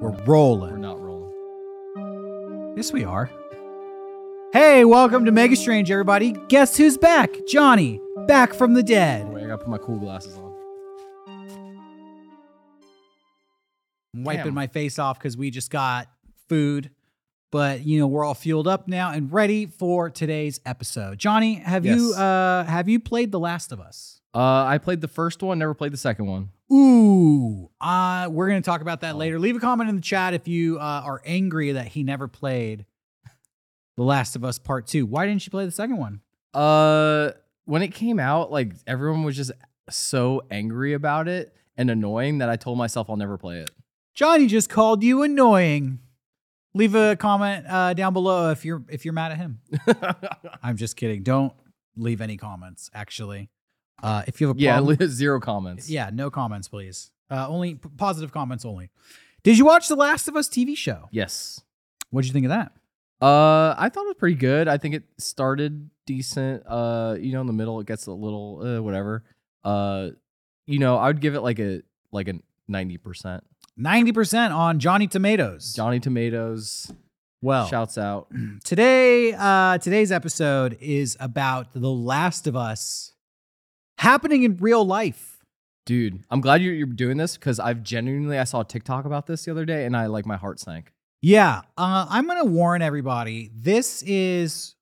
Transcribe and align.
We're 0.00 0.10
rolling. 0.24 0.72
We're 0.72 0.76
not 0.78 1.00
rolling. 1.00 2.74
Yes, 2.76 2.92
we 2.92 3.04
are. 3.04 3.30
Hey, 4.52 4.84
welcome 4.84 5.24
to 5.24 5.32
Mega 5.32 5.56
Strange, 5.56 5.90
everybody. 5.90 6.32
Guess 6.48 6.76
who's 6.76 6.98
back? 6.98 7.30
Johnny, 7.48 7.98
back 8.26 8.52
from 8.52 8.74
the 8.74 8.82
dead. 8.82 9.26
Wait, 9.28 9.44
I 9.44 9.46
gotta 9.46 9.58
put 9.58 9.68
my 9.68 9.78
cool 9.78 9.98
glasses 9.98 10.36
on. 10.36 10.52
I'm 14.14 14.24
wiping 14.24 14.44
Damn. 14.44 14.54
my 14.54 14.66
face 14.66 14.98
off 14.98 15.18
because 15.18 15.36
we 15.36 15.50
just 15.50 15.70
got 15.70 16.08
food. 16.48 16.90
But 17.50 17.86
you 17.86 17.98
know, 17.98 18.06
we're 18.06 18.24
all 18.24 18.34
fueled 18.34 18.68
up 18.68 18.88
now 18.88 19.12
and 19.12 19.32
ready 19.32 19.64
for 19.64 20.10
today's 20.10 20.60
episode. 20.66 21.18
Johnny, 21.18 21.54
have 21.54 21.86
you 21.86 22.12
uh 22.14 22.64
have 22.64 22.88
you 22.88 23.00
played 23.00 23.32
The 23.32 23.40
Last 23.40 23.72
of 23.72 23.80
Us? 23.80 24.20
Uh, 24.34 24.64
I 24.64 24.76
played 24.76 25.00
the 25.00 25.08
first 25.08 25.42
one, 25.42 25.58
never 25.58 25.72
played 25.72 25.92
the 25.94 25.96
second 25.98 26.26
one. 26.26 26.50
Ooh, 26.72 27.70
uh, 27.80 28.28
we're 28.30 28.48
gonna 28.48 28.60
talk 28.60 28.80
about 28.80 29.00
that 29.02 29.14
Oh. 29.14 29.18
later. 29.18 29.38
Leave 29.38 29.56
a 29.56 29.60
comment 29.60 29.88
in 29.88 29.96
the 29.96 30.02
chat 30.02 30.34
if 30.34 30.48
you 30.48 30.78
uh, 30.78 31.02
are 31.04 31.22
angry 31.24 31.72
that 31.72 31.88
he 31.88 32.02
never 32.02 32.26
played 32.28 32.86
The 33.96 34.02
Last 34.02 34.34
of 34.36 34.44
Us 34.44 34.58
Part 34.58 34.86
Two. 34.86 35.06
Why 35.06 35.26
didn't 35.26 35.46
you 35.46 35.50
play 35.50 35.64
the 35.64 35.70
second 35.70 35.98
one? 35.98 36.20
Uh, 36.52 37.30
when 37.66 37.82
it 37.82 37.88
came 37.94 38.18
out, 38.18 38.50
like 38.50 38.72
everyone 38.86 39.22
was 39.22 39.36
just 39.36 39.52
so 39.90 40.42
angry 40.50 40.92
about 40.92 41.28
it 41.28 41.54
and 41.76 41.90
annoying 41.90 42.38
that 42.38 42.48
I 42.48 42.56
told 42.56 42.78
myself 42.78 43.08
I'll 43.10 43.16
never 43.16 43.38
play 43.38 43.60
it. 43.60 43.70
Johnny 44.14 44.46
just 44.46 44.68
called 44.70 45.02
you 45.04 45.22
annoying. 45.22 46.00
Leave 46.74 46.94
a 46.94 47.16
comment 47.16 47.64
uh, 47.68 47.94
down 47.94 48.12
below 48.12 48.50
if 48.50 48.64
you're 48.64 48.82
if 48.88 49.04
you're 49.04 49.14
mad 49.14 49.32
at 49.32 49.38
him. 49.38 49.60
I'm 50.62 50.76
just 50.76 50.96
kidding. 50.96 51.22
Don't 51.22 51.52
leave 51.96 52.20
any 52.20 52.36
comments. 52.36 52.90
Actually, 52.92 53.50
uh, 54.02 54.22
if 54.26 54.40
you 54.40 54.48
have 54.48 54.56
a 54.56 54.60
yeah, 54.60 54.76
problem, 54.76 55.08
zero 55.08 55.40
comments. 55.40 55.88
yeah, 55.88 56.10
no 56.12 56.30
comments, 56.30 56.68
please. 56.68 57.10
Uh, 57.30 57.48
only 57.48 57.74
p- 57.74 57.88
positive 57.96 58.32
comments 58.32 58.64
only. 58.64 58.90
Did 59.42 59.58
you 59.58 59.64
watch 59.64 59.88
the 59.88 59.96
Last 59.96 60.28
of 60.28 60.36
Us 60.36 60.48
TV 60.48 60.76
show? 60.76 61.08
Yes. 61.10 61.60
What 62.10 62.22
did 62.22 62.28
you 62.28 62.32
think 62.32 62.46
of 62.46 62.50
that? 62.50 62.72
Uh, 63.20 63.74
I 63.78 63.88
thought 63.88 64.04
it 64.04 64.08
was 64.08 64.16
pretty 64.18 64.36
good. 64.36 64.68
I 64.68 64.76
think 64.76 64.94
it 64.94 65.04
started 65.18 65.90
decent. 66.04 66.62
Uh, 66.66 67.16
you 67.18 67.32
know, 67.32 67.40
in 67.40 67.46
the 67.46 67.52
middle 67.52 67.80
it 67.80 67.86
gets 67.86 68.06
a 68.06 68.12
little 68.12 68.62
uh, 68.62 68.82
whatever. 68.82 69.24
Uh, 69.64 70.10
you 70.66 70.78
know, 70.78 70.96
I 70.96 71.06
would 71.06 71.20
give 71.20 71.34
it 71.34 71.40
like 71.40 71.58
a 71.58 71.82
like 72.12 72.28
a 72.28 72.34
ninety 72.68 72.98
percent. 72.98 73.44
Ninety 73.76 74.12
percent 74.12 74.52
on 74.52 74.78
Johnny 74.78 75.06
Tomatoes. 75.06 75.72
Johnny 75.74 75.98
Tomatoes 75.98 76.92
well, 77.42 77.66
shouts 77.68 77.96
out. 77.96 78.28
today, 78.64 79.32
uh, 79.32 79.78
today's 79.78 80.12
episode 80.12 80.76
is 80.80 81.16
about 81.20 81.72
The 81.72 81.90
Last 81.90 82.46
of 82.46 82.56
Us 82.56 83.12
happening 83.98 84.42
in 84.42 84.56
real 84.56 84.84
life. 84.84 85.44
Dude, 85.84 86.24
I'm 86.30 86.40
glad 86.40 86.62
you're, 86.62 86.74
you're 86.74 86.86
doing 86.86 87.16
this 87.16 87.36
because 87.36 87.60
I've 87.60 87.82
genuinely 87.82 88.38
I 88.38 88.44
saw 88.44 88.60
a 88.60 88.64
TikTok 88.64 89.04
about 89.04 89.26
this 89.26 89.44
the 89.44 89.52
other 89.52 89.64
day 89.64 89.84
and 89.84 89.96
I 89.96 90.06
like 90.06 90.26
my 90.26 90.36
heart 90.36 90.58
sank. 90.58 90.92
Yeah, 91.22 91.62
uh, 91.78 92.06
I'm 92.08 92.26
gonna 92.26 92.44
warn 92.44 92.82
everybody. 92.82 93.50
This 93.54 94.02
is, 94.02 94.74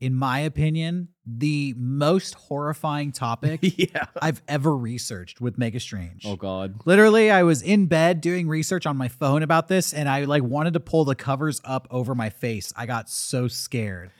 in 0.00 0.14
my 0.14 0.40
opinion, 0.40 1.08
the 1.26 1.74
most 1.78 2.34
horrifying 2.34 3.10
topic 3.12 3.60
yeah. 3.76 4.06
I've 4.20 4.42
ever 4.48 4.76
researched 4.76 5.40
with 5.40 5.58
Mega 5.58 5.80
Strange. 5.80 6.24
Oh 6.26 6.36
God. 6.36 6.82
Literally, 6.84 7.30
I 7.30 7.42
was 7.42 7.62
in 7.62 7.86
bed 7.86 8.20
doing 8.20 8.46
research 8.46 8.86
on 8.86 8.96
my 8.96 9.08
phone 9.08 9.42
about 9.42 9.68
this, 9.68 9.92
and 9.94 10.08
I 10.08 10.24
like 10.24 10.42
wanted 10.42 10.74
to 10.74 10.80
pull 10.80 11.04
the 11.04 11.14
covers 11.14 11.60
up 11.64 11.88
over 11.90 12.14
my 12.14 12.30
face. 12.30 12.72
I 12.76 12.86
got 12.86 13.08
so 13.10 13.48
scared. 13.48 14.10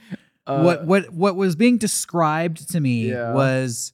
Uh, 0.46 0.62
what 0.62 0.86
what 0.86 1.10
what 1.12 1.36
was 1.36 1.54
being 1.54 1.76
described 1.78 2.70
to 2.72 2.80
me 2.80 3.10
Yeah. 3.10 3.32
was 3.34 3.92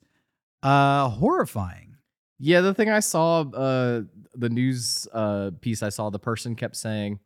uh 0.66 1.08
horrifying. 1.08 1.96
Yeah, 2.38 2.60
the 2.60 2.74
thing 2.74 2.90
I 2.90 3.00
saw, 3.00 3.42
uh, 3.42 4.02
the 4.34 4.50
news 4.50 5.08
uh, 5.12 5.52
piece 5.60 5.82
I 5.82 5.88
saw, 5.88 6.10
the 6.10 6.18
person 6.18 6.54
kept 6.54 6.76
saying, 6.76 7.18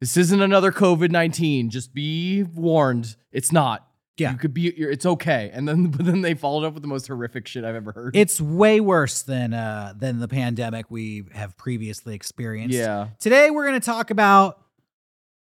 "This 0.00 0.16
isn't 0.16 0.42
another 0.42 0.70
COVID 0.72 1.10
nineteen. 1.10 1.70
Just 1.70 1.94
be 1.94 2.42
warned, 2.42 3.16
it's 3.32 3.52
not. 3.52 3.86
Yeah. 4.18 4.32
you 4.32 4.38
could 4.38 4.52
be. 4.52 4.74
You're, 4.76 4.90
it's 4.90 5.06
okay." 5.06 5.50
And 5.52 5.66
then, 5.68 5.86
but 5.90 6.04
then 6.04 6.20
they 6.22 6.34
followed 6.34 6.66
up 6.66 6.74
with 6.74 6.82
the 6.82 6.88
most 6.88 7.06
horrific 7.06 7.46
shit 7.46 7.64
I've 7.64 7.76
ever 7.76 7.92
heard. 7.92 8.14
It's 8.16 8.40
way 8.40 8.80
worse 8.80 9.22
than 9.22 9.54
uh 9.54 9.94
than 9.96 10.18
the 10.18 10.28
pandemic 10.28 10.90
we 10.90 11.24
have 11.32 11.56
previously 11.56 12.14
experienced. 12.14 12.76
yeah, 12.76 13.08
Today 13.20 13.50
we're 13.50 13.66
going 13.66 13.80
to 13.80 13.86
talk 13.86 14.10
about 14.10 14.60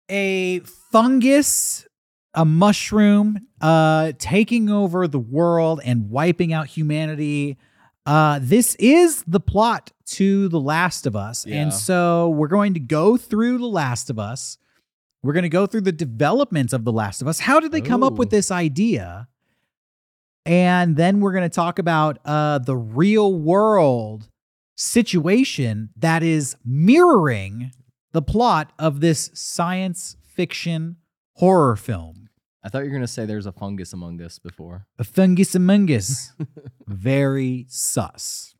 a 0.09 0.59
fungus, 0.91 1.87
a 2.35 2.45
mushroom, 2.45 3.39
uh, 3.61 4.11
taking 4.19 4.69
over 4.69 5.07
the 5.07 5.19
world 5.19 5.81
and 5.83 6.09
wiping 6.09 6.53
out 6.53 6.67
humanity. 6.67 7.57
Uh, 8.05 8.39
this 8.41 8.75
is 8.75 9.23
the 9.25 9.39
plot 9.39 9.91
to 10.05 10.47
The 10.49 10.59
Last 10.59 11.07
of 11.07 11.15
Us, 11.15 11.45
Yeah. 11.47 11.63
and 11.63 11.73
so 11.73 12.29
we're 12.29 12.47
going 12.49 12.73
to 12.75 12.79
go 12.79 13.17
through 13.17 13.57
The 13.57 13.65
Last 13.67 14.09
of 14.11 14.19
Us. 14.19 14.57
We're 15.23 15.33
going 15.33 15.43
to 15.43 15.49
go 15.49 15.65
through 15.65 15.81
the 15.81 15.91
development 15.91 16.71
of 16.71 16.83
The 16.85 16.91
Last 16.91 17.21
of 17.23 17.27
Us. 17.27 17.39
How 17.39 17.59
did 17.59 17.71
they 17.71 17.81
come 17.81 18.03
up 18.03 18.13
with 18.13 18.29
this 18.29 18.51
idea? 18.51 19.27
And 20.45 20.95
then 20.95 21.19
we're 21.19 21.31
going 21.31 21.49
to 21.49 21.55
talk 21.55 21.79
about 21.79 22.19
uh, 22.25 22.59
the 22.59 22.75
real 22.75 23.33
world 23.33 24.29
situation 24.75 25.89
that 25.95 26.21
is 26.21 26.55
mirroring 26.63 27.71
the 28.11 28.21
plot 28.21 28.71
of 28.77 28.99
this 28.99 29.31
science 29.33 30.15
fiction 30.23 30.97
horror 31.33 31.75
film. 31.75 32.24
I 32.65 32.69
thought 32.69 32.79
you 32.79 32.89
were 32.89 32.95
gonna 32.95 33.07
say 33.07 33.25
there's 33.25 33.45
a 33.45 33.51
fungus 33.51 33.93
among 33.93 34.19
us 34.21 34.39
before. 34.39 34.87
A 34.97 35.03
fungus 35.03 35.53
among 35.53 35.91
us. 35.91 36.33
Very 36.87 37.67
sus. 37.69 38.55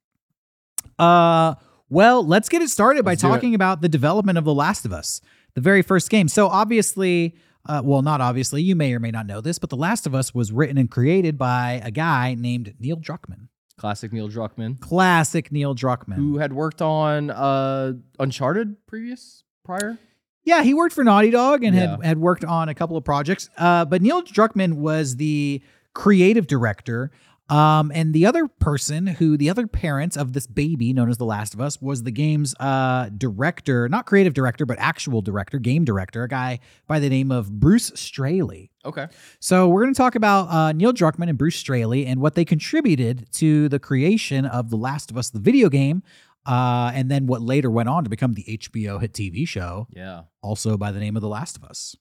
Uh 0.99 1.55
well, 1.89 2.25
let's 2.25 2.47
get 2.49 2.61
it 2.61 2.69
started 2.69 3.03
by 3.03 3.11
Let's 3.11 3.23
it. 3.23 3.27
talking 3.27 3.55
about 3.55 3.81
the 3.81 3.89
development 3.89 4.37
of 4.37 4.43
The 4.43 4.53
Last 4.53 4.85
of 4.85 4.93
Us, 4.93 5.21
the 5.53 5.61
very 5.61 5.81
first 5.83 6.09
game. 6.09 6.27
So 6.27 6.47
obviously, 6.47 7.35
uh, 7.69 7.81
well, 7.85 8.01
not 8.01 8.21
obviously, 8.21 8.63
you 8.63 8.75
may 8.75 8.91
or 8.93 8.99
may 8.99 9.11
not 9.11 9.27
know 9.27 9.39
this, 9.39 9.59
but 9.59 9.69
The 9.69 9.77
Last 9.77 10.07
of 10.07 10.15
Us 10.15 10.33
was 10.33 10.51
written 10.51 10.79
and 10.79 10.89
created 10.89 11.37
by 11.37 11.81
a 11.83 11.91
guy 11.91 12.33
named 12.33 12.73
Neil 12.79 12.97
Druckmann. 12.97 13.49
Classic 13.77 14.11
Neil 14.11 14.29
Druckmann, 14.29 14.79
Classic 14.79 15.51
Neil 15.51 15.75
Druckmann. 15.75 16.15
who 16.15 16.37
had 16.37 16.53
worked 16.53 16.81
on 16.81 17.29
uh, 17.29 17.93
Uncharted 18.19 18.77
previous 18.87 19.43
prior. 19.63 19.97
Yeah, 20.45 20.61
he 20.63 20.73
worked 20.73 20.93
for 20.95 21.03
Naughty 21.03 21.31
Dog 21.31 21.63
and 21.63 21.75
had, 21.75 21.97
Yeah. 22.01 22.07
had 22.07 22.17
worked 22.19 22.45
on 22.45 22.69
a 22.69 22.73
couple 22.75 22.95
of 22.97 23.03
projects. 23.03 23.49
Uh, 23.57 23.83
but 23.85 24.01
Neil 24.01 24.21
Druckmann 24.21 24.73
was 24.75 25.15
the 25.17 25.61
creative 25.93 26.47
director. 26.47 27.11
Um, 27.47 27.91
and 27.93 28.11
the 28.11 28.25
other 28.25 28.47
person 28.47 29.05
who, 29.05 29.37
the 29.37 29.51
other 29.51 29.67
parents 29.67 30.17
of 30.17 30.33
this 30.33 30.47
baby 30.47 30.93
known 30.93 31.11
as 31.11 31.17
The 31.19 31.25
Last 31.25 31.53
of 31.53 31.61
Us, 31.61 31.79
was 31.79 32.01
the 32.01 32.09
game's 32.09 32.55
uh, 32.59 33.09
director, 33.15 33.87
not 33.87 34.07
creative 34.07 34.33
director, 34.33 34.65
but 34.65 34.79
actual 34.79 35.21
director, 35.21 35.59
game 35.59 35.85
director, 35.85 36.23
a 36.23 36.27
guy 36.27 36.59
by 36.87 36.99
the 36.99 37.07
name 37.07 37.31
of 37.31 37.59
Bruce 37.59 37.91
Straley. 37.93 38.71
Okay. 38.83 39.05
So 39.39 39.67
we're 39.67 39.83
going 39.83 39.93
to 39.93 39.97
talk 39.97 40.15
about 40.15 40.49
uh, 40.49 40.71
Neil 40.71 40.91
Druckmann 40.91 41.29
and 41.29 41.37
Bruce 41.37 41.55
Straley 41.55 42.07
and 42.07 42.19
what 42.19 42.33
they 42.33 42.45
contributed 42.45 43.31
to 43.33 43.69
the 43.69 43.77
creation 43.77 44.47
of 44.47 44.71
The 44.71 44.77
Last 44.77 45.11
of 45.11 45.17
Us, 45.17 45.29
the 45.29 45.39
video 45.39 45.69
game, 45.69 46.01
uh, 46.45 46.91
and 46.93 47.09
then 47.09 47.27
what 47.27 47.41
later 47.41 47.69
went 47.71 47.89
on 47.89 48.03
to 48.03 48.09
become 48.09 48.33
the 48.33 48.43
HBO 48.43 48.99
hit 49.01 49.13
TV 49.13 49.47
show 49.47 49.87
Yeah. 49.91 50.23
also 50.41 50.77
by 50.77 50.91
the 50.91 50.99
name 50.99 51.15
of 51.15 51.21
The 51.21 51.27
Last 51.29 51.57
of 51.57 51.63
Us. 51.63 51.95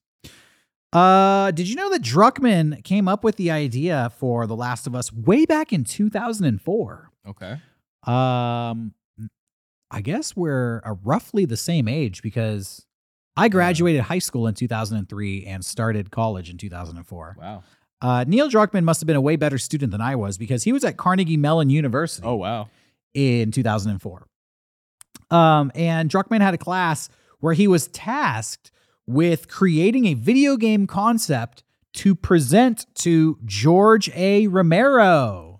Uh, 0.92 1.50
did 1.50 1.68
you 1.68 1.74
know 1.74 1.90
that 1.90 2.02
Druckmann 2.02 2.84
came 2.84 3.08
up 3.08 3.24
with 3.24 3.36
the 3.36 3.50
idea 3.50 4.12
for 4.18 4.46
The 4.46 4.54
Last 4.54 4.86
of 4.86 4.94
Us 4.94 5.12
way 5.12 5.44
back 5.44 5.72
in 5.72 5.82
2004? 5.84 7.10
Okay. 7.28 7.52
Um, 8.06 8.94
I 9.90 10.00
guess 10.02 10.36
we're 10.36 10.82
uh, 10.84 10.94
roughly 11.02 11.44
the 11.46 11.56
same 11.56 11.88
age 11.88 12.22
because 12.22 12.86
I 13.36 13.48
graduated 13.48 14.02
high 14.02 14.18
school 14.20 14.46
in 14.46 14.54
2003 14.54 15.46
and 15.46 15.64
started 15.64 16.10
college 16.12 16.48
in 16.50 16.58
2004. 16.58 17.36
Wow. 17.40 17.62
Uh, 18.00 18.24
Neil 18.28 18.48
Druckmann 18.48 18.84
must 18.84 19.00
have 19.00 19.06
been 19.06 19.16
a 19.16 19.20
way 19.20 19.34
better 19.36 19.58
student 19.58 19.90
than 19.90 20.00
I 20.00 20.14
was 20.14 20.36
because 20.38 20.62
he 20.64 20.72
was 20.72 20.84
at 20.84 20.96
Carnegie 20.96 21.36
Mellon 21.38 21.70
University 21.70 22.26
Oh 22.26 22.34
wow. 22.36 22.68
in 23.14 23.50
2004. 23.50 24.26
Um, 25.30 25.72
and 25.74 26.10
Druckmann 26.10 26.40
had 26.40 26.54
a 26.54 26.58
class 26.58 27.08
where 27.40 27.54
he 27.54 27.66
was 27.66 27.88
tasked 27.88 28.70
with 29.06 29.48
creating 29.48 30.06
a 30.06 30.14
video 30.14 30.56
game 30.56 30.86
concept 30.86 31.62
to 31.94 32.14
present 32.14 32.86
to 32.96 33.38
George 33.44 34.10
A. 34.14 34.46
Romero. 34.46 35.50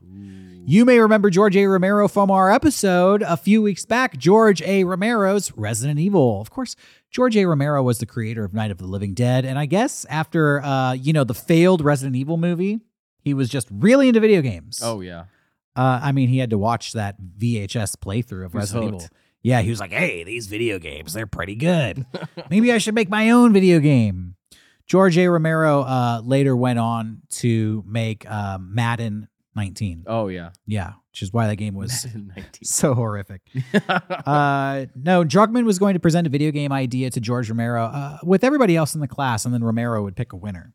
You 0.66 0.86
may 0.86 0.98
remember 0.98 1.28
George 1.28 1.56
A. 1.58 1.66
Romero 1.66 2.08
from 2.08 2.30
our 2.30 2.50
episode 2.50 3.20
a 3.20 3.36
few 3.36 3.60
weeks 3.60 3.84
back, 3.84 4.16
George 4.16 4.62
A. 4.62 4.84
Romero's 4.84 5.52
Resident 5.56 6.00
Evil. 6.00 6.40
Of 6.40 6.48
course, 6.48 6.74
George 7.10 7.36
A. 7.36 7.44
Romero 7.44 7.82
was 7.82 7.98
the 7.98 8.06
creator 8.06 8.44
of 8.44 8.54
Night 8.54 8.70
of 8.70 8.78
the 8.78 8.86
Living 8.86 9.12
Dead. 9.12 9.44
And 9.44 9.58
I 9.58 9.66
guess 9.66 10.06
after, 10.06 10.62
uh, 10.62 10.94
you 10.94 11.12
know, 11.12 11.22
the 11.22 11.34
failed 11.34 11.82
Resident 11.82 12.16
Evil 12.16 12.38
movie, 12.38 12.80
he 13.20 13.34
was 13.34 13.50
just 13.50 13.68
really 13.70 14.08
into 14.08 14.20
video 14.20 14.40
games. 14.40 14.80
Oh 14.82 15.02
yeah. 15.02 15.24
Uh, 15.76 16.00
I 16.02 16.12
mean, 16.12 16.30
he 16.30 16.38
had 16.38 16.48
to 16.48 16.58
watch 16.58 16.94
that 16.94 17.20
VHS 17.20 17.96
playthrough 17.96 18.46
of 18.46 18.52
He 18.52 18.58
was 18.58 18.72
Resident 18.72 19.02
hooked. 19.02 19.04
Evil. 19.04 19.16
Yeah, 19.44 19.60
he 19.60 19.68
was 19.68 19.78
like, 19.78 19.92
hey, 19.92 20.24
these 20.24 20.46
video 20.46 20.78
games, 20.78 21.12
they're 21.12 21.26
pretty 21.26 21.54
good. 21.54 22.06
Maybe 22.50 22.72
I 22.72 22.78
should 22.78 22.94
make 22.94 23.10
my 23.10 23.28
own 23.28 23.52
video 23.52 23.78
game. 23.78 24.36
George 24.86 25.18
A. 25.18 25.28
Romero 25.28 25.82
uh, 25.82 26.22
later 26.24 26.56
went 26.56 26.78
on 26.78 27.20
to 27.30 27.84
make 27.86 28.28
um, 28.28 28.74
Madden 28.74 29.28
19. 29.54 30.04
Oh 30.06 30.28
yeah. 30.28 30.50
Yeah, 30.66 30.94
which 31.10 31.20
is 31.20 31.30
why 31.30 31.46
that 31.46 31.56
game 31.56 31.74
was 31.74 32.06
so 32.62 32.94
horrific. 32.94 33.42
Uh, 34.26 34.86
no, 34.94 35.22
Druckmann 35.24 35.64
was 35.64 35.78
going 35.78 35.92
to 35.94 36.00
present 36.00 36.26
a 36.26 36.30
video 36.30 36.50
game 36.50 36.72
idea 36.72 37.10
to 37.10 37.20
George 37.20 37.50
Romero 37.50 37.84
uh, 37.84 38.18
with 38.22 38.42
everybody 38.42 38.74
else 38.76 38.94
in 38.94 39.02
the 39.02 39.08
class, 39.08 39.44
and 39.44 39.52
then 39.52 39.62
Romero 39.62 40.02
would 40.02 40.16
pick 40.16 40.32
a 40.32 40.36
winner. 40.36 40.72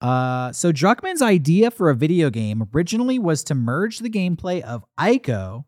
Uh, 0.00 0.50
so 0.50 0.72
Druckmann's 0.72 1.22
idea 1.22 1.70
for 1.70 1.90
a 1.90 1.94
video 1.94 2.30
game 2.30 2.68
originally 2.74 3.18
was 3.18 3.44
to 3.44 3.54
merge 3.54 4.00
the 4.00 4.10
gameplay 4.10 4.60
of 4.62 4.84
Ico, 4.98 5.64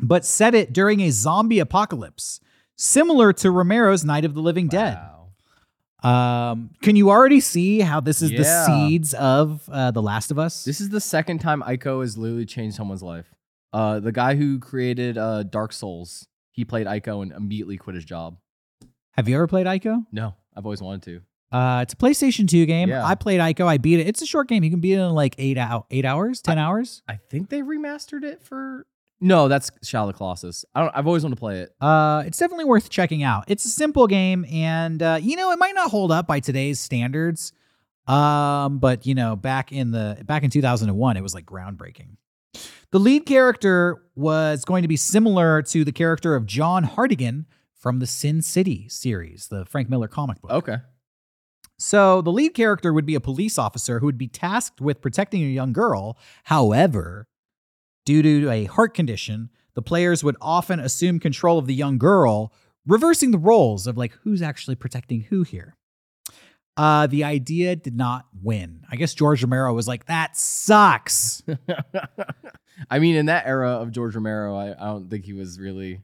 but 0.00 0.24
set 0.24 0.54
it 0.54 0.72
during 0.72 1.00
a 1.00 1.10
zombie 1.10 1.58
apocalypse, 1.58 2.40
similar 2.76 3.32
to 3.34 3.50
Romero's 3.50 4.04
Night 4.04 4.24
of 4.24 4.34
the 4.34 4.40
Living 4.40 4.68
Dead. 4.68 4.94
Wow. 4.94 5.14
Um, 6.02 6.70
can 6.80 6.94
you 6.94 7.10
already 7.10 7.40
see 7.40 7.80
how 7.80 8.00
this 8.00 8.22
is 8.22 8.30
the 8.30 8.36
Yeah. 8.42 8.66
seeds 8.66 9.14
of 9.14 9.68
uh, 9.70 9.90
The 9.90 10.02
Last 10.02 10.30
of 10.30 10.38
Us? 10.38 10.64
This 10.64 10.80
is 10.80 10.90
the 10.90 11.00
second 11.00 11.40
time 11.40 11.62
Ico 11.62 12.02
has 12.02 12.16
literally 12.16 12.46
changed 12.46 12.76
someone's 12.76 13.02
life. 13.02 13.34
Uh, 13.72 13.98
the 14.00 14.12
guy 14.12 14.36
who 14.36 14.58
created 14.60 15.18
uh, 15.18 15.42
Dark 15.42 15.72
Souls, 15.72 16.28
he 16.52 16.64
played 16.64 16.86
Ico 16.86 17.22
and 17.22 17.32
immediately 17.32 17.76
quit 17.76 17.96
his 17.96 18.04
job. 18.04 18.38
Have 19.16 19.28
you 19.28 19.34
ever 19.34 19.48
played 19.48 19.66
Ico? 19.66 20.06
No, 20.12 20.34
I've 20.56 20.64
always 20.64 20.80
wanted 20.80 21.02
to. 21.02 21.20
Uh, 21.50 21.80
it's 21.82 21.94
a 21.94 21.96
PlayStation 21.96 22.46
2 22.46 22.66
game. 22.66 22.90
Yeah. 22.90 23.04
I 23.04 23.14
played 23.16 23.40
Ico. 23.40 23.66
I 23.66 23.78
beat 23.78 23.98
it. 24.00 24.06
It's 24.06 24.22
a 24.22 24.26
short 24.26 24.48
game. 24.48 24.62
You 24.62 24.70
can 24.70 24.80
beat 24.80 24.92
it 24.94 24.98
in 25.00 25.10
like 25.10 25.34
eight 25.38 25.58
out 25.58 25.86
eight 25.90 26.04
hours, 26.04 26.40
ten 26.42 26.58
hours. 26.58 27.02
I 27.08 27.16
think 27.16 27.48
they 27.48 27.62
remastered 27.62 28.22
it 28.22 28.42
for. 28.42 28.86
No, 29.20 29.48
that's 29.48 29.70
Shadow 29.82 30.12
Colossus. 30.12 30.64
I 30.74 30.82
don't. 30.82 30.96
I've 30.96 31.06
always 31.06 31.24
wanted 31.24 31.36
to 31.36 31.40
play 31.40 31.60
it. 31.60 31.74
Uh, 31.80 32.22
it's 32.26 32.38
definitely 32.38 32.66
worth 32.66 32.88
checking 32.88 33.22
out. 33.22 33.44
It's 33.48 33.64
a 33.64 33.68
simple 33.68 34.06
game, 34.06 34.44
and 34.50 35.02
uh, 35.02 35.18
you 35.20 35.36
know 35.36 35.50
it 35.50 35.58
might 35.58 35.74
not 35.74 35.90
hold 35.90 36.12
up 36.12 36.26
by 36.26 36.40
today's 36.40 36.78
standards. 36.78 37.52
Um, 38.06 38.78
but 38.78 39.06
you 39.06 39.14
know, 39.14 39.34
back 39.36 39.72
in 39.72 39.90
the 39.90 40.22
back 40.24 40.44
in 40.44 40.50
2001, 40.50 41.16
it 41.16 41.22
was 41.22 41.34
like 41.34 41.46
groundbreaking. 41.46 42.16
The 42.90 42.98
lead 43.00 43.26
character 43.26 44.02
was 44.14 44.64
going 44.64 44.82
to 44.82 44.88
be 44.88 44.96
similar 44.96 45.62
to 45.62 45.84
the 45.84 45.92
character 45.92 46.34
of 46.34 46.46
John 46.46 46.84
Hartigan 46.84 47.46
from 47.74 47.98
the 47.98 48.06
Sin 48.06 48.40
City 48.40 48.88
series, 48.88 49.48
the 49.48 49.66
Frank 49.66 49.90
Miller 49.90 50.08
comic 50.08 50.40
book. 50.40 50.50
Okay. 50.50 50.76
So 51.78 52.22
the 52.22 52.32
lead 52.32 52.54
character 52.54 52.92
would 52.92 53.06
be 53.06 53.14
a 53.14 53.20
police 53.20 53.58
officer 53.58 54.00
who 54.00 54.06
would 54.06 54.18
be 54.18 54.26
tasked 54.26 54.80
with 54.80 55.00
protecting 55.00 55.42
a 55.42 55.46
young 55.46 55.72
girl. 55.72 56.18
However, 56.44 57.28
due 58.08 58.22
to 58.22 58.50
a 58.50 58.64
heart 58.64 58.94
condition, 58.94 59.50
the 59.74 59.82
players 59.82 60.24
would 60.24 60.34
often 60.40 60.80
assume 60.80 61.20
control 61.20 61.58
of 61.58 61.66
the 61.66 61.74
young 61.74 61.98
girl, 61.98 62.54
reversing 62.86 63.32
the 63.32 63.38
roles 63.38 63.86
of 63.86 63.98
like 63.98 64.12
who's 64.22 64.40
actually 64.40 64.74
protecting 64.76 65.20
who 65.28 65.42
here. 65.42 65.76
Uh, 66.74 67.06
the 67.06 67.22
idea 67.22 67.76
did 67.76 67.94
not 67.94 68.24
win. 68.42 68.82
I 68.90 68.96
guess 68.96 69.12
George 69.12 69.42
Romero 69.42 69.74
was 69.74 69.86
like, 69.86 70.06
that 70.06 70.38
sucks. 70.38 71.42
I 72.90 72.98
mean, 72.98 73.16
in 73.16 73.26
that 73.26 73.46
era 73.46 73.72
of 73.72 73.90
George 73.90 74.14
Romero, 74.14 74.56
I, 74.56 74.70
I 74.70 74.86
don't 74.86 75.10
think 75.10 75.26
he 75.26 75.34
was 75.34 75.60
really. 75.60 76.00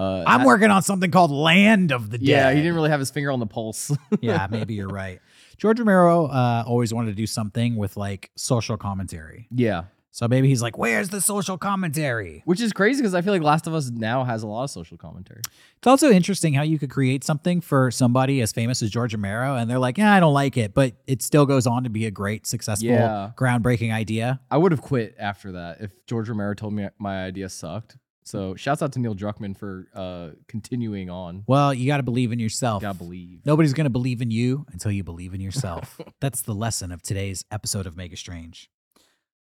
Uh, 0.00 0.24
I'm 0.26 0.42
working 0.42 0.72
on 0.72 0.82
something 0.82 1.12
called 1.12 1.30
Land 1.30 1.92
of 1.92 2.10
the 2.10 2.18
Dead. 2.18 2.26
Yeah, 2.26 2.50
he 2.50 2.56
didn't 2.56 2.74
really 2.74 2.90
have 2.90 2.98
his 2.98 3.12
finger 3.12 3.30
on 3.30 3.38
the 3.38 3.46
pulse. 3.46 3.92
yeah, 4.20 4.48
maybe 4.50 4.74
you're 4.74 4.88
right. 4.88 5.20
George 5.56 5.78
Romero 5.78 6.26
uh, 6.26 6.64
always 6.66 6.92
wanted 6.92 7.10
to 7.10 7.14
do 7.14 7.28
something 7.28 7.76
with 7.76 7.96
like 7.96 8.32
social 8.34 8.76
commentary. 8.76 9.46
yeah, 9.54 9.84
So 10.14 10.28
maybe 10.28 10.46
he's 10.46 10.60
like, 10.60 10.76
where's 10.76 11.08
the 11.08 11.22
social 11.22 11.56
commentary? 11.56 12.42
which 12.44 12.60
is 12.60 12.72
crazy 12.74 13.00
because 13.00 13.14
I 13.14 13.22
feel 13.22 13.32
like 13.32 13.42
Last 13.42 13.66
of 13.66 13.72
Us 13.74 13.88
now 13.90 14.24
has 14.24 14.42
a 14.42 14.46
lot 14.46 14.64
of 14.64 14.70
social 14.70 14.98
commentary. 14.98 15.40
It's 15.78 15.86
also 15.86 16.10
interesting 16.10 16.52
how 16.52 16.62
you 16.62 16.78
could 16.78 16.90
create 16.90 17.24
something 17.24 17.62
for 17.62 17.90
somebody 17.90 18.42
as 18.42 18.52
famous 18.52 18.82
as 18.82 18.90
George 18.90 19.14
Romero, 19.14 19.56
and 19.56 19.70
they're 19.70 19.78
like, 19.78 19.96
yeah, 19.96 20.12
I 20.12 20.20
don't 20.20 20.34
like 20.34 20.58
it, 20.58 20.74
but 20.74 20.92
it 21.06 21.22
still 21.22 21.46
goes 21.46 21.66
on 21.66 21.84
to 21.84 21.90
be 21.90 22.04
a 22.04 22.10
great, 22.10 22.46
successful, 22.46 22.90
Yeah. 22.90 23.30
groundbreaking 23.38 23.90
idea. 23.92 24.40
I 24.50 24.58
would 24.58 24.70
have 24.72 24.82
quit 24.82 25.14
after 25.18 25.52
that 25.52 25.80
if 25.80 25.92
George 26.06 26.28
Romero 26.28 26.52
told 26.54 26.74
me 26.74 26.86
my 26.98 27.24
idea 27.24 27.48
sucked. 27.48 27.96
So 28.24 28.54
shouts 28.54 28.82
out 28.82 28.92
to 28.92 29.00
Neil 29.00 29.14
Druckmann 29.16 29.56
for 29.56 29.88
uh, 29.94 30.28
continuing 30.46 31.08
on. 31.10 31.42
Well, 31.46 31.72
you 31.74 31.86
got 31.86 31.96
to 31.96 32.02
believe 32.04 32.32
in 32.32 32.38
yourself. 32.38 32.82
Gotta 32.82 32.96
believe. 32.98 33.40
Nobody's 33.44 33.72
going 33.72 33.86
to 33.86 33.90
believe 33.90 34.22
in 34.22 34.30
you 34.30 34.64
until 34.72 34.92
you 34.92 35.02
believe 35.02 35.32
in 35.34 35.40
yourself. 35.40 35.98
That's 36.20 36.42
the 36.42 36.54
lesson 36.54 36.92
of 36.92 37.02
today's 37.02 37.44
episode 37.50 37.86
of 37.86 37.96
Mega 37.96 38.16
Strange. 38.16 38.70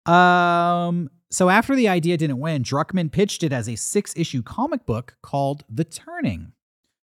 Um, 0.06 1.10
so 1.30 1.50
after 1.50 1.76
the 1.76 1.88
idea 1.88 2.18
didn't 2.18 2.40
win, 2.40 2.64
Druckmann 2.64 3.12
pitched 3.12 3.44
it 3.44 3.52
as 3.52 3.68
a 3.68 3.76
six-issue 3.76 4.44
comic 4.44 4.86
book 4.86 5.18
called 5.22 5.64
The 5.70 5.84
Turning. 5.84 6.52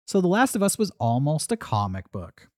So 0.06 0.20
The 0.20 0.28
Last 0.28 0.56
of 0.56 0.62
Us 0.62 0.78
was 0.78 0.90
almost 0.98 1.52
a 1.52 1.56
comic 1.56 2.10
book. 2.12 2.48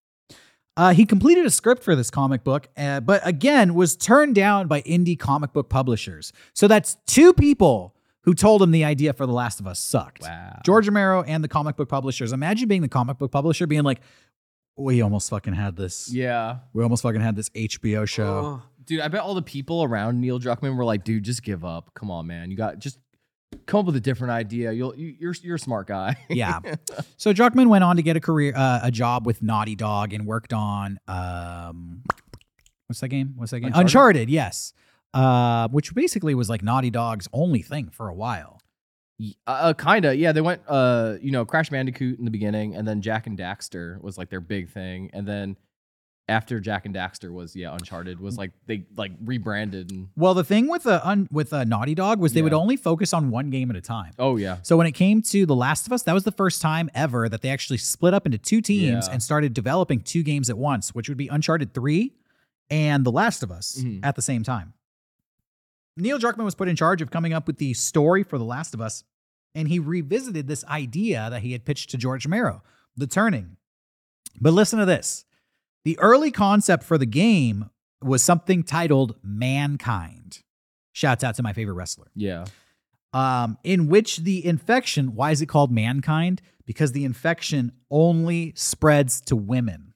Uh, 0.76 0.94
he 0.94 1.04
completed 1.04 1.44
a 1.44 1.50
script 1.50 1.82
for 1.82 1.94
this 1.94 2.10
comic 2.10 2.42
book, 2.42 2.68
uh, 2.76 3.00
but 3.00 3.20
again 3.26 3.74
was 3.74 3.96
turned 3.96 4.34
down 4.34 4.66
by 4.66 4.80
indie 4.82 5.18
comic 5.18 5.52
book 5.52 5.68
publishers. 5.68 6.32
So 6.54 6.68
that's 6.68 6.96
two 7.06 7.32
people 7.32 7.94
who 8.22 8.34
told 8.34 8.62
him 8.62 8.70
the 8.70 8.84
idea 8.84 9.12
for 9.12 9.26
The 9.26 9.32
Last 9.32 9.60
of 9.60 9.66
Us 9.66 9.78
sucked. 9.78 10.22
Wow. 10.22 10.60
George 10.64 10.86
Romero 10.86 11.22
and 11.22 11.42
the 11.42 11.48
comic 11.48 11.76
book 11.76 11.88
publishers. 11.88 12.32
Imagine 12.32 12.68
being 12.68 12.82
the 12.82 12.88
comic 12.88 13.18
book 13.18 13.30
publisher 13.30 13.66
being 13.66 13.82
like, 13.82 14.00
we 14.76 15.02
almost 15.02 15.28
fucking 15.30 15.54
had 15.54 15.76
this. 15.76 16.10
Yeah. 16.12 16.58
We 16.72 16.82
almost 16.82 17.02
fucking 17.02 17.20
had 17.20 17.36
this 17.36 17.50
HBO 17.50 18.08
show. 18.08 18.62
Dude, 18.84 19.00
I 19.00 19.08
bet 19.08 19.20
all 19.20 19.34
the 19.34 19.42
people 19.42 19.82
around 19.84 20.20
Neil 20.20 20.40
Druckmann 20.40 20.76
were 20.76 20.84
like, 20.84 21.04
dude, 21.04 21.22
just 21.22 21.42
give 21.42 21.64
up. 21.64 21.90
Come 21.94 22.10
on, 22.10 22.26
man. 22.26 22.50
You 22.50 22.56
got 22.56 22.78
just 22.78 22.98
come 23.66 23.80
up 23.80 23.86
with 23.86 23.96
a 23.96 24.00
different 24.00 24.32
idea. 24.32 24.72
You'll 24.72 24.96
you, 24.96 25.14
you're 25.18 25.34
you're 25.42 25.56
a 25.56 25.58
smart 25.58 25.86
guy. 25.86 26.16
Yeah. 26.28 26.60
So 27.16 27.34
Druckmann 27.34 27.68
went 27.68 27.84
on 27.84 27.96
to 27.96 28.02
get 28.02 28.16
a 28.16 28.20
career, 28.20 28.54
uh, 28.56 28.80
a 28.82 28.90
job 28.90 29.26
with 29.26 29.42
Naughty 29.42 29.76
Dog, 29.76 30.14
and 30.14 30.26
worked 30.26 30.54
on 30.54 30.98
um, 31.06 32.02
what's 32.86 33.00
that 33.00 33.08
game? 33.08 33.34
What's 33.36 33.50
that 33.50 33.60
game? 33.60 33.68
Uncharted? 33.68 33.86
Uncharted. 33.86 34.30
yes. 34.30 34.72
Uh, 35.12 35.68
which 35.68 35.94
basically 35.94 36.34
was 36.34 36.48
like 36.48 36.62
Naughty 36.62 36.88
Dog's 36.90 37.28
only 37.32 37.60
thing 37.62 37.90
for 37.90 38.08
a 38.08 38.14
while. 38.14 38.60
Y- 39.18 39.34
uh, 39.46 39.74
kinda. 39.74 40.16
Yeah, 40.16 40.32
they 40.32 40.40
went 40.40 40.62
uh, 40.66 41.16
you 41.20 41.30
know, 41.30 41.44
Crash 41.44 41.68
Bandicoot 41.68 42.18
in 42.18 42.24
the 42.24 42.30
beginning, 42.30 42.74
and 42.74 42.88
then 42.88 43.02
Jak 43.02 43.26
and 43.26 43.36
Daxter 43.38 44.00
was 44.00 44.16
like 44.16 44.30
their 44.30 44.40
big 44.40 44.70
thing. 44.70 45.10
And 45.12 45.26
then 45.26 45.56
after 46.30 46.60
Jak 46.60 46.86
and 46.86 46.94
Daxter 46.94 47.30
was 47.32 47.54
yeah, 47.56 47.72
Uncharted 47.72 48.20
was 48.20 48.38
like 48.38 48.52
they 48.66 48.84
like 48.96 49.12
rebranded 49.24 49.90
and 49.90 50.08
Well, 50.16 50.32
the 50.34 50.44
thing 50.44 50.68
with 50.68 50.86
uh, 50.86 51.00
un- 51.04 51.28
with 51.30 51.52
uh, 51.52 51.64
Naughty 51.64 51.94
Dog 51.94 52.20
was 52.20 52.32
they 52.32 52.40
would 52.42 52.54
only 52.54 52.76
focus 52.76 53.12
on 53.12 53.30
one 53.30 53.50
game 53.50 53.68
at 53.70 53.76
a 53.76 53.80
time. 53.80 54.12
oh 54.18 54.36
yeah. 54.36 54.58
So 54.62 54.76
when 54.76 54.86
it 54.86 54.92
came 54.92 55.20
to 55.22 55.44
The 55.44 55.54
Last 55.56 55.86
of 55.86 55.92
Us, 55.92 56.02
that 56.04 56.12
was 56.14 56.24
the 56.24 56.32
first 56.32 56.62
time 56.62 56.88
ever 56.94 57.28
that 57.28 57.42
they 57.42 57.50
actually 57.50 57.78
split 57.78 58.14
up 58.14 58.24
into 58.26 58.38
two 58.38 58.60
teams 58.62 59.06
Yeah. 59.06 59.12
and 59.12 59.22
started 59.22 59.52
developing 59.52 60.00
two 60.00 60.22
games 60.22 60.48
at 60.48 60.56
once, 60.56 60.94
which 60.94 61.08
would 61.08 61.18
be 61.18 61.28
Uncharted 61.28 61.74
3 61.74 62.12
and 62.70 63.04
The 63.04 63.12
Last 63.12 63.42
of 63.42 63.50
Us 63.50 63.82
Mhm. 63.84 64.00
at 64.04 64.14
the 64.16 64.22
same 64.22 64.42
time. 64.44 64.72
Neil 65.96 66.18
Druckmann 66.18 66.44
was 66.44 66.54
put 66.54 66.68
in 66.68 66.76
charge 66.76 67.02
of 67.02 67.10
coming 67.10 67.32
up 67.32 67.46
with 67.46 67.58
the 67.58 67.74
story 67.74 68.22
for 68.22 68.38
The 68.38 68.44
Last 68.44 68.72
of 68.74 68.80
Us, 68.80 69.04
and 69.54 69.68
he 69.68 69.78
revisited 69.78 70.46
this 70.46 70.64
idea 70.66 71.28
that 71.30 71.42
he 71.42 71.52
had 71.52 71.64
pitched 71.64 71.90
to 71.90 71.98
George 71.98 72.24
Romero, 72.24 72.62
The 72.96 73.06
Turning. 73.08 73.56
But 74.40 74.52
listen 74.52 74.78
to 74.78 74.86
this. 74.86 75.24
The 75.84 75.98
early 75.98 76.30
concept 76.30 76.84
for 76.84 76.98
the 76.98 77.06
game 77.06 77.70
was 78.02 78.22
something 78.22 78.62
titled 78.62 79.16
Mankind. 79.22 80.40
Shouts 80.92 81.24
out 81.24 81.36
to 81.36 81.42
my 81.42 81.52
favorite 81.52 81.74
wrestler 81.74 82.10
Yeah. 82.14 82.44
um, 83.12 83.58
in 83.64 83.88
which 83.88 84.18
the 84.18 84.44
infection, 84.44 85.14
why 85.14 85.30
is 85.30 85.40
it 85.40 85.46
called 85.46 85.70
mankind? 85.70 86.42
Because 86.66 86.92
the 86.92 87.04
infection 87.04 87.72
only 87.90 88.52
spreads 88.56 89.20
to 89.22 89.36
women. 89.36 89.94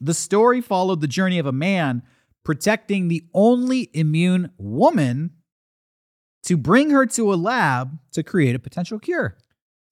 The 0.00 0.14
story 0.14 0.60
followed 0.60 1.00
the 1.00 1.08
journey 1.08 1.38
of 1.38 1.46
a 1.46 1.52
man 1.52 2.02
protecting 2.44 3.08
the 3.08 3.24
only 3.34 3.90
immune 3.94 4.52
woman 4.58 5.30
to 6.44 6.56
bring 6.56 6.90
her 6.90 7.06
to 7.06 7.32
a 7.32 7.36
lab 7.36 7.98
to 8.12 8.22
create 8.22 8.54
a 8.54 8.58
potential 8.60 8.98
cure. 8.98 9.36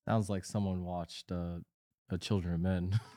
Sounds 0.06 0.28
like 0.28 0.44
someone 0.44 0.84
watched 0.84 1.32
uh, 1.32 1.56
uh 2.12 2.16
Children 2.18 2.54
of 2.54 2.60
Men. 2.60 3.00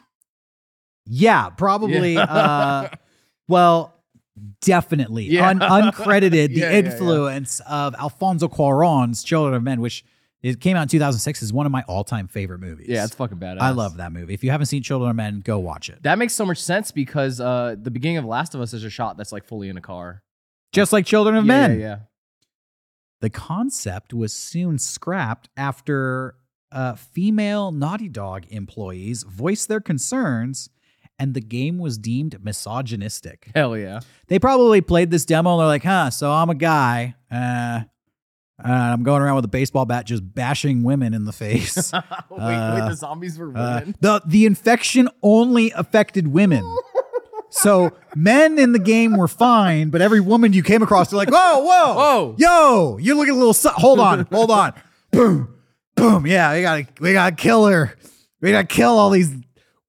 Yeah, 1.10 1.50
probably. 1.50 2.14
Yeah. 2.14 2.26
Uh, 2.30 2.90
well, 3.50 3.96
definitely. 4.62 5.26
Yeah. 5.26 5.48
Un- 5.50 5.60
uncredited, 5.60 6.50
the 6.54 6.60
Yeah, 6.62 6.72
influence 6.74 7.62
of 7.68 7.96
Alfonso 7.96 8.48
Cuarón's 8.50 9.24
Children 9.24 9.54
of 9.56 9.64
Men, 9.64 9.80
which 9.82 10.04
it 10.44 10.60
came 10.60 10.76
out 10.78 10.84
in 10.84 10.88
2006, 10.90 11.42
is 11.42 11.52
one 11.54 11.66
of 11.66 11.72
my 11.72 11.84
all-time 11.88 12.28
favorite 12.28 12.60
movies. 12.60 12.88
yeah, 12.90 13.04
it's 13.06 13.16
fucking 13.16 13.38
badass. 13.38 13.60
I 13.62 13.72
love 13.72 13.98
that 13.98 14.12
movie. 14.12 14.34
If 14.34 14.44
you 14.44 14.52
haven't 14.52 14.68
seen 14.68 14.84
Children 14.84 15.10
of 15.12 15.16
Men, 15.16 15.40
go 15.40 15.58
watch 15.60 15.90
it. 15.90 16.04
That 16.04 16.18
makes 16.20 16.34
so 16.34 16.46
much 16.46 16.62
sense 16.62 16.92
because 16.92 17.40
uh 17.40 17.76
the 17.82 17.90
beginning 17.90 18.18
of 18.18 18.26
Last 18.26 18.54
of 18.54 18.62
Us 18.62 18.74
is 18.74 18.84
a 18.84 18.90
shot 18.90 19.18
that's 19.18 19.32
like 19.32 19.46
fully 19.46 19.70
in 19.70 19.78
a 19.78 19.82
car. 19.82 20.24
Just 20.74 20.92
like 20.94 21.06
Children 21.06 21.36
of 21.38 21.46
Men. 21.46 21.72
Yeah, 21.80 21.86
yeah. 21.86 21.98
The 23.22 23.30
concept 23.32 24.14
was 24.14 24.32
soon 24.34 24.78
scrapped 24.78 25.50
after 25.58 26.36
uh, 26.72 26.94
female 26.96 27.72
Naughty 27.72 28.10
Dog 28.10 28.46
employees 28.50 29.24
voiced 29.24 29.70
their 29.70 29.80
concerns 29.80 30.70
and 31.20 31.34
the 31.34 31.42
game 31.42 31.78
was 31.80 31.98
deemed 31.98 32.44
misogynistic. 32.44 33.50
Hell 33.56 33.78
yeah. 33.78 34.02
They 34.28 34.40
probably 34.40 34.82
played 34.82 35.12
this 35.12 35.26
demo 35.26 35.52
and 35.54 35.60
they're 35.62 35.68
like, 35.68 35.84
huh, 35.84 36.10
so 36.12 36.32
I'm 36.32 36.50
a 36.50 36.56
guy. 36.56 37.16
Uh, 37.32 37.82
uh, 38.64 38.72
I'm 38.72 39.04
going 39.04 39.22
around 39.22 39.36
with 39.36 39.46
a 39.46 39.50
baseball 39.50 39.86
bat 39.86 40.06
just 40.06 40.24
bashing 40.34 40.84
women 40.84 41.14
in 41.14 41.26
the 41.26 41.32
face. 41.32 41.92
wait, 41.94 42.02
Uh, 42.32 42.80
wait, 42.82 42.90
the 42.90 42.96
zombies 42.96 43.38
were 43.38 43.50
Uh, 43.56 43.80
women. 43.80 43.96
the, 44.02 44.22
the 44.26 44.46
infection 44.46 45.10
only 45.24 45.72
affected 45.72 46.28
women. 46.30 46.64
So 47.50 47.94
men 48.14 48.60
in 48.60 48.74
the 48.74 48.78
game 48.80 49.16
were 49.16 49.30
fine, 49.30 49.90
but 49.90 50.02
every 50.02 50.20
woman 50.20 50.52
you 50.52 50.62
came 50.62 50.84
across, 50.84 51.10
they're 51.10 51.18
like, 51.18 51.32
whoa, 51.32 51.60
whoa, 51.60 51.94
Whoa. 51.96 52.36
yo, 52.38 52.98
you're 52.98 53.16
looking 53.16 53.36
a 53.36 53.38
little. 53.38 53.54
Su- 53.54 53.70
hold 53.70 54.00
on, 54.02 54.28
hold 54.30 54.52
on, 54.52 54.74
boom, 55.12 55.56
boom. 55.96 56.28
Yeah, 56.28 56.54
we 56.54 56.62
gotta, 56.62 56.88
we 57.00 57.14
gotta 57.14 57.36
kill 57.36 57.66
her. 57.68 57.96
We 58.42 58.52
gotta 58.52 58.68
kill 58.68 59.00
all 59.00 59.10
these 59.10 59.34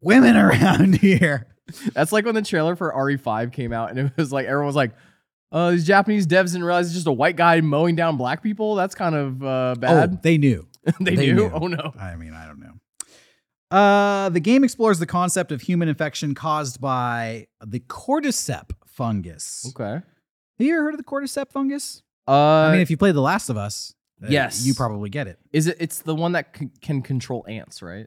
women 0.00 0.37
around 0.37 0.97
here. 1.00 1.47
That's 1.95 2.12
like 2.12 2.25
when 2.25 2.35
the 2.35 2.43
trailer 2.43 2.76
for 2.76 2.93
RE5 2.93 3.52
came 3.52 3.73
out 3.73 3.90
and 3.90 3.99
it 3.99 4.12
was 4.17 4.33
like 4.33 4.47
everyone 4.47 4.67
was 4.67 4.76
like, 4.76 4.93
uh, 5.52 5.71
these 5.71 5.87
Japanese 5.87 6.26
devs 6.26 6.52
didn't 6.52 6.64
realize 6.64 6.87
it's 6.87 6.95
just 6.95 7.07
a 7.07 7.12
white 7.12 7.37
guy 7.37 7.61
mowing 7.61 7.97
down 7.97 8.17
black 8.17 8.43
people. 8.43 8.75
That's 8.75 8.95
kind 8.95 9.14
of 9.14 9.43
uh, 9.43 9.75
Oh, 9.76 9.81
bad. 9.81 10.23
they 10.23 10.38
knew. 10.38 10.67
they, 11.00 11.14
they 11.17 11.26
knew? 11.26 11.35
knew. 11.35 11.50
Oh 11.52 11.67
no. 11.67 11.93
I 11.99 12.17
mean, 12.17 12.33
I 12.35 12.47
don't 12.47 12.61
know. 12.61 12.73
Uh, 13.71 14.31
the 14.31 14.40
game 14.40 14.64
explores 14.64 14.99
the 14.99 15.07
concept 15.07 15.52
of 15.52 15.61
human 15.62 15.88
infection 15.88 16.35
caused 16.35 16.81
by 16.81 17.47
the 17.64 17.81
cordyceps 17.81 18.71
fungus. 18.87 19.71
Okay. 19.78 19.93
Have 19.95 20.02
you 20.67 20.75
ever 20.75 20.85
heard 20.85 20.95
of 20.95 20.99
the 20.99 21.05
cordyceps 21.05 21.52
fungus? 21.52 22.02
Uh, 22.26 22.33
I 22.33 22.73
mean, 22.73 22.81
if 22.81 22.90
you 22.90 22.97
play 22.97 23.12
The 23.12 23.21
Last 23.21 23.49
of 23.50 23.57
Us, 23.59 23.95
uh, 24.23 24.26
Yes. 24.31 24.67
you 24.67 24.75
probably 24.75 25.11
get 25.11 25.26
it. 25.26 25.38
is 25.52 25.67
it? 25.67 25.76
It's 25.81 26.00
the 26.00 26.14
one 26.14 26.33
that 26.33 26.57
c- 26.59 26.71
can 26.81 27.02
control 27.02 27.45
ants, 27.49 27.83
right? 27.83 28.07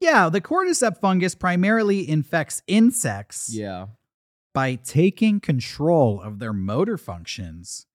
Yeah, 0.00 0.28
the 0.28 0.40
cordyceps 0.40 1.00
fungus 1.00 1.34
primarily 1.34 2.08
infects 2.08 2.62
insects 2.66 3.50
Yeah. 3.52 3.86
by 4.54 4.76
taking 4.76 5.40
control 5.40 6.20
of 6.20 6.38
their 6.38 6.52
motor 6.52 6.96
functions 6.96 7.86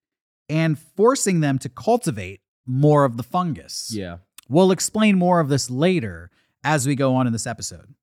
and 0.48 0.78
forcing 0.78 1.40
them 1.40 1.58
to 1.60 1.68
cultivate 1.68 2.40
more 2.66 3.04
of 3.04 3.16
the 3.16 3.22
fungus. 3.22 3.90
Yeah. 3.94 4.18
We'll 4.48 4.70
explain 4.70 5.18
more 5.18 5.40
of 5.40 5.48
this 5.48 5.70
later 5.70 6.30
as 6.62 6.86
we 6.86 6.94
go 6.94 7.14
on 7.16 7.26
in 7.26 7.32
this 7.32 7.46
episode. 7.46 7.94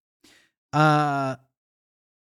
Uh, 0.73 1.35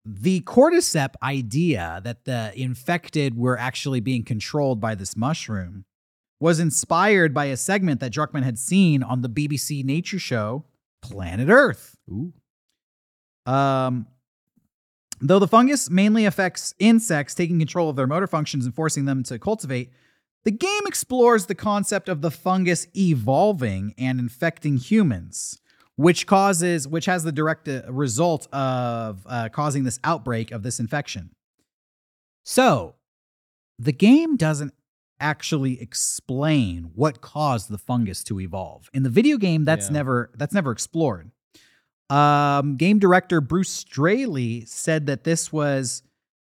the 0.05 0.41
cordyceps 0.43 1.15
idea 1.23 2.01
that 2.05 2.25
the 2.25 2.53
infected 2.57 3.37
were 3.37 3.59
actually 3.59 4.01
being 4.01 4.25
controlled 4.25 4.81
by 4.81 4.95
this 4.95 5.17
mushroom 5.17 5.85
was 6.41 6.59
inspired 6.59 7.33
by 7.33 7.45
a 7.47 7.57
segment 7.57 8.01
that 8.01 8.13
Druckmann 8.13 8.43
had 8.43 8.59
seen 8.59 9.03
on 9.03 9.23
the 9.23 9.29
BBC 9.29 9.85
nature 9.85 10.19
show 10.19 10.65
Planet 11.03 11.49
Earth. 11.49 11.97
Ooh. 12.11 12.33
Um, 13.45 14.07
though 15.21 15.39
the 15.39 15.49
fungus 15.49 15.91
mainly 15.91 16.25
affects 16.25 16.75
insects, 16.79 17.35
taking 17.35 17.59
control 17.59 17.91
of 17.91 17.97
their 17.97 18.07
motor 18.07 18.27
functions 18.27 18.65
and 18.65 18.75
forcing 18.75 19.05
them 19.05 19.23
to 19.25 19.39
cultivate, 19.39 19.91
the 20.45 20.51
game 20.51 20.83
explores 20.87 21.47
the 21.47 21.55
concept 21.55 22.09
of 22.09 22.21
the 22.21 22.31
fungus 22.31 22.87
evolving 22.97 23.95
and 23.97 24.19
infecting 24.19 24.77
humans, 24.77 25.61
which 25.97 26.27
causes, 26.27 26.89
which 26.89 27.07
has 27.07 27.23
the 27.23 27.33
direct 27.33 27.69
uh, 27.69 27.83
result 27.89 28.53
of 28.53 29.25
uh, 29.27 29.49
causing 29.51 29.85
this 29.85 30.01
outbreak 30.03 30.51
of 30.51 30.63
this 30.63 30.81
infection. 30.81 31.31
So, 32.45 32.97
the 33.79 33.93
game 33.93 34.37
doesn't 34.37 34.75
actually 35.23 35.81
explain 35.81 36.91
what 36.95 37.21
caused 37.23 37.71
the 37.71 37.79
fungus 37.79 38.23
to 38.25 38.41
evolve. 38.41 38.91
In 38.93 39.03
the 39.05 39.09
video 39.11 39.39
game, 39.39 39.65
that's 39.65 39.87
Yeah. 39.87 39.93
never 39.93 40.31
that's 40.37 40.53
never 40.53 40.73
explored. 40.73 41.31
Um, 42.11 42.77
game 42.77 42.99
director 42.99 43.41
Bruce 43.41 43.71
Straley 43.71 44.65
said 44.67 45.07
that 45.07 45.25
this 45.25 45.51
was 45.53 46.03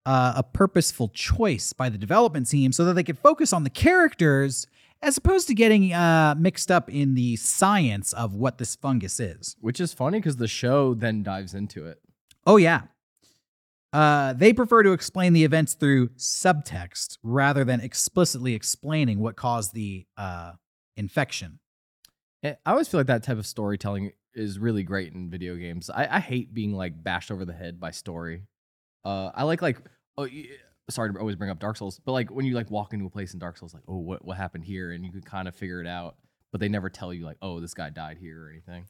uh, 0.06 0.32
a 0.36 0.42
purposeful 0.42 1.08
choice 1.08 1.74
by 1.74 1.90
the 1.90 1.98
development 1.98 2.48
team 2.48 2.72
so 2.72 2.84
that 2.86 2.94
they 2.94 3.02
could 3.02 3.18
focus 3.18 3.52
on 3.52 3.64
the 3.64 3.70
characters 3.70 4.66
as 5.02 5.16
opposed 5.18 5.46
to 5.48 5.54
getting 5.54 5.92
uh, 5.92 6.34
mixed 6.38 6.70
up 6.70 6.88
in 6.88 7.14
the 7.14 7.36
science 7.36 8.12
of 8.14 8.34
what 8.34 8.56
this 8.58 8.76
fungus 8.76 9.20
is. 9.20 9.56
Which 9.60 9.80
is 9.80 9.92
funny 9.92 10.18
because 10.18 10.36
the 10.36 10.48
show 10.48 10.94
then 10.94 11.22
dives 11.22 11.52
into 11.54 11.86
it. 11.86 12.00
Oh, 12.46 12.56
yeah. 12.56 12.82
Uh, 13.92 14.32
they 14.34 14.52
prefer 14.52 14.82
to 14.82 14.92
explain 14.92 15.32
the 15.32 15.44
events 15.44 15.74
through 15.74 16.08
subtext 16.10 17.18
rather 17.22 17.64
than 17.64 17.80
explicitly 17.80 18.54
explaining 18.54 19.18
what 19.18 19.36
caused 19.36 19.74
the 19.74 20.06
uh, 20.16 20.52
infection. 20.96 21.58
I 22.44 22.56
always 22.66 22.88
feel 22.88 23.00
like 23.00 23.08
that 23.08 23.22
type 23.22 23.36
of 23.38 23.46
storytelling 23.46 24.12
is 24.34 24.58
really 24.58 24.82
great 24.82 25.12
in 25.12 25.28
video 25.28 25.56
games. 25.56 25.90
I, 25.90 26.16
I 26.16 26.20
hate 26.20 26.54
being 26.54 26.72
like 26.72 27.02
bashed 27.02 27.30
over 27.30 27.44
the 27.44 27.52
head 27.52 27.80
by 27.80 27.90
story. 27.90 28.42
Uh, 29.04 29.30
I 29.34 29.42
like 29.42 29.60
like 29.60 29.78
oh, 30.16 30.28
sorry 30.88 31.12
to 31.12 31.18
always 31.18 31.36
bring 31.36 31.50
up 31.50 31.58
Dark 31.58 31.76
Souls, 31.76 32.00
but 32.04 32.12
like 32.12 32.30
when 32.30 32.46
you 32.46 32.54
like 32.54 32.70
walk 32.70 32.92
into 32.92 33.06
a 33.06 33.10
place 33.10 33.34
in 33.34 33.40
Dark 33.40 33.58
Souls, 33.58 33.74
like 33.74 33.82
oh 33.88 33.98
what 33.98 34.24
what 34.24 34.36
happened 34.36 34.64
here, 34.64 34.92
and 34.92 35.04
you 35.04 35.10
can 35.10 35.22
kind 35.22 35.48
of 35.48 35.54
figure 35.54 35.80
it 35.80 35.86
out, 35.86 36.16
but 36.52 36.60
they 36.60 36.68
never 36.68 36.88
tell 36.88 37.12
you 37.12 37.24
like 37.24 37.38
oh 37.42 37.60
this 37.60 37.74
guy 37.74 37.90
died 37.90 38.18
here 38.18 38.46
or 38.46 38.50
anything. 38.50 38.86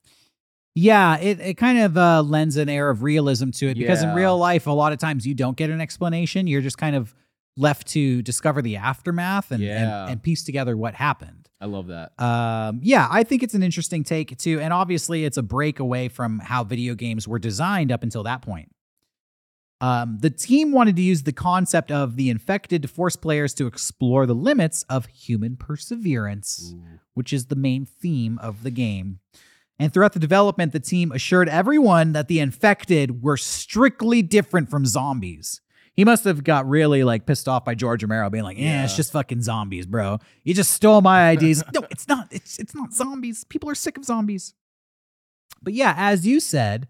Yeah, 0.75 1.19
it, 1.19 1.41
it 1.41 1.55
kind 1.55 1.79
of 1.79 1.97
uh, 1.97 2.23
lends 2.23 2.57
an 2.57 2.69
air 2.69 2.91
of 2.91 3.03
realism 3.03 3.51
to 3.51 3.69
it 3.69 3.77
because 3.77 4.03
in 4.03 4.15
real 4.15 4.39
life, 4.39 4.67
a 4.67 4.71
lot 4.71 4.93
of 4.93 4.99
times 4.99 5.27
you 5.27 5.35
don't 5.35 5.57
get 5.57 5.69
an 5.71 5.81
explanation. 5.81 6.47
You're 6.47 6.61
just 6.61 6.79
kind 6.79 6.95
of 6.95 7.15
left 7.57 7.89
to 7.89 8.23
discover 8.23 8.63
the 8.63 8.77
aftermath 8.77 9.51
and, 9.51 9.61
Yeah. 9.63 10.03
and, 10.05 10.13
and 10.13 10.23
piece 10.23 10.45
together 10.45 10.77
what 10.77 10.95
happened. 10.95 11.49
I 11.61 11.67
love 11.67 11.89
that. 11.89 12.13
Um, 12.23 12.81
yeah, 12.83 13.07
I 13.11 13.23
think 13.25 13.43
it's 13.43 13.53
an 13.55 13.63
interesting 13.63 14.05
take 14.05 14.39
too. 14.39 14.61
And 14.61 14.73
obviously, 14.73 15.25
it's 15.25 15.37
a 15.37 15.43
break 15.43 15.79
away 15.81 16.09
from 16.09 16.39
how 16.39 16.65
video 16.65 16.95
games 16.95 17.27
were 17.29 17.39
designed 17.41 17.91
up 17.93 18.03
until 18.03 18.23
that 18.23 18.41
point. 18.41 18.71
Um, 19.83 20.19
the 20.21 20.31
team 20.31 20.73
wanted 20.73 20.97
to 20.97 21.03
use 21.03 21.23
the 21.23 21.33
concept 21.33 21.91
of 21.91 22.17
the 22.17 22.29
infected 22.31 22.83
to 22.83 22.89
force 22.89 23.17
players 23.17 23.55
to 23.55 23.67
explore 23.67 24.27
the 24.27 24.35
limits 24.35 24.85
of 24.91 25.07
human 25.07 25.57
perseverance 25.57 26.75
Ooh. 26.75 26.83
which 27.15 27.33
is 27.33 27.47
the 27.47 27.57
main 27.57 27.87
theme 27.87 28.39
of 28.43 28.63
the 28.63 28.71
game. 28.71 29.21
And 29.81 29.93
throughout 29.93 30.13
the 30.13 30.19
development, 30.21 30.73
the 30.73 30.79
team 30.81 31.11
assured 31.11 31.49
everyone 31.49 32.13
that 32.13 32.29
the 32.29 32.39
infected 32.39 33.23
were 33.23 33.37
strictly 33.39 34.21
different 34.23 34.69
from 34.71 34.85
zombies. 34.87 35.61
He 35.95 36.05
must 36.05 36.25
have 36.25 36.45
got 36.45 36.69
really 36.69 37.03
like 37.03 37.27
pissed 37.27 37.49
off 37.49 37.65
by 37.65 37.75
George 37.75 38.03
Romero 38.03 38.31
being 38.31 38.45
like, 38.45 38.59
"Yeah, 38.59 38.85
it's 38.85 38.95
just 38.95 39.11
fucking 39.13 39.43
zombies, 39.43 39.87
bro. 39.87 40.19
You 40.45 40.55
just 40.55 40.71
stole 40.71 41.01
my 41.01 41.29
ideas." 41.29 41.65
no, 41.75 41.81
it's 41.91 42.07
not. 42.07 42.29
It's 42.31 42.59
it's 42.59 42.75
not 42.75 42.93
zombies. 42.93 43.43
People 43.45 43.69
are 43.71 43.75
sick 43.75 43.97
of 43.99 44.05
zombies. 44.05 44.55
But 45.63 45.73
yeah, 45.75 45.95
as 45.97 46.27
you 46.27 46.41
said, 46.41 46.87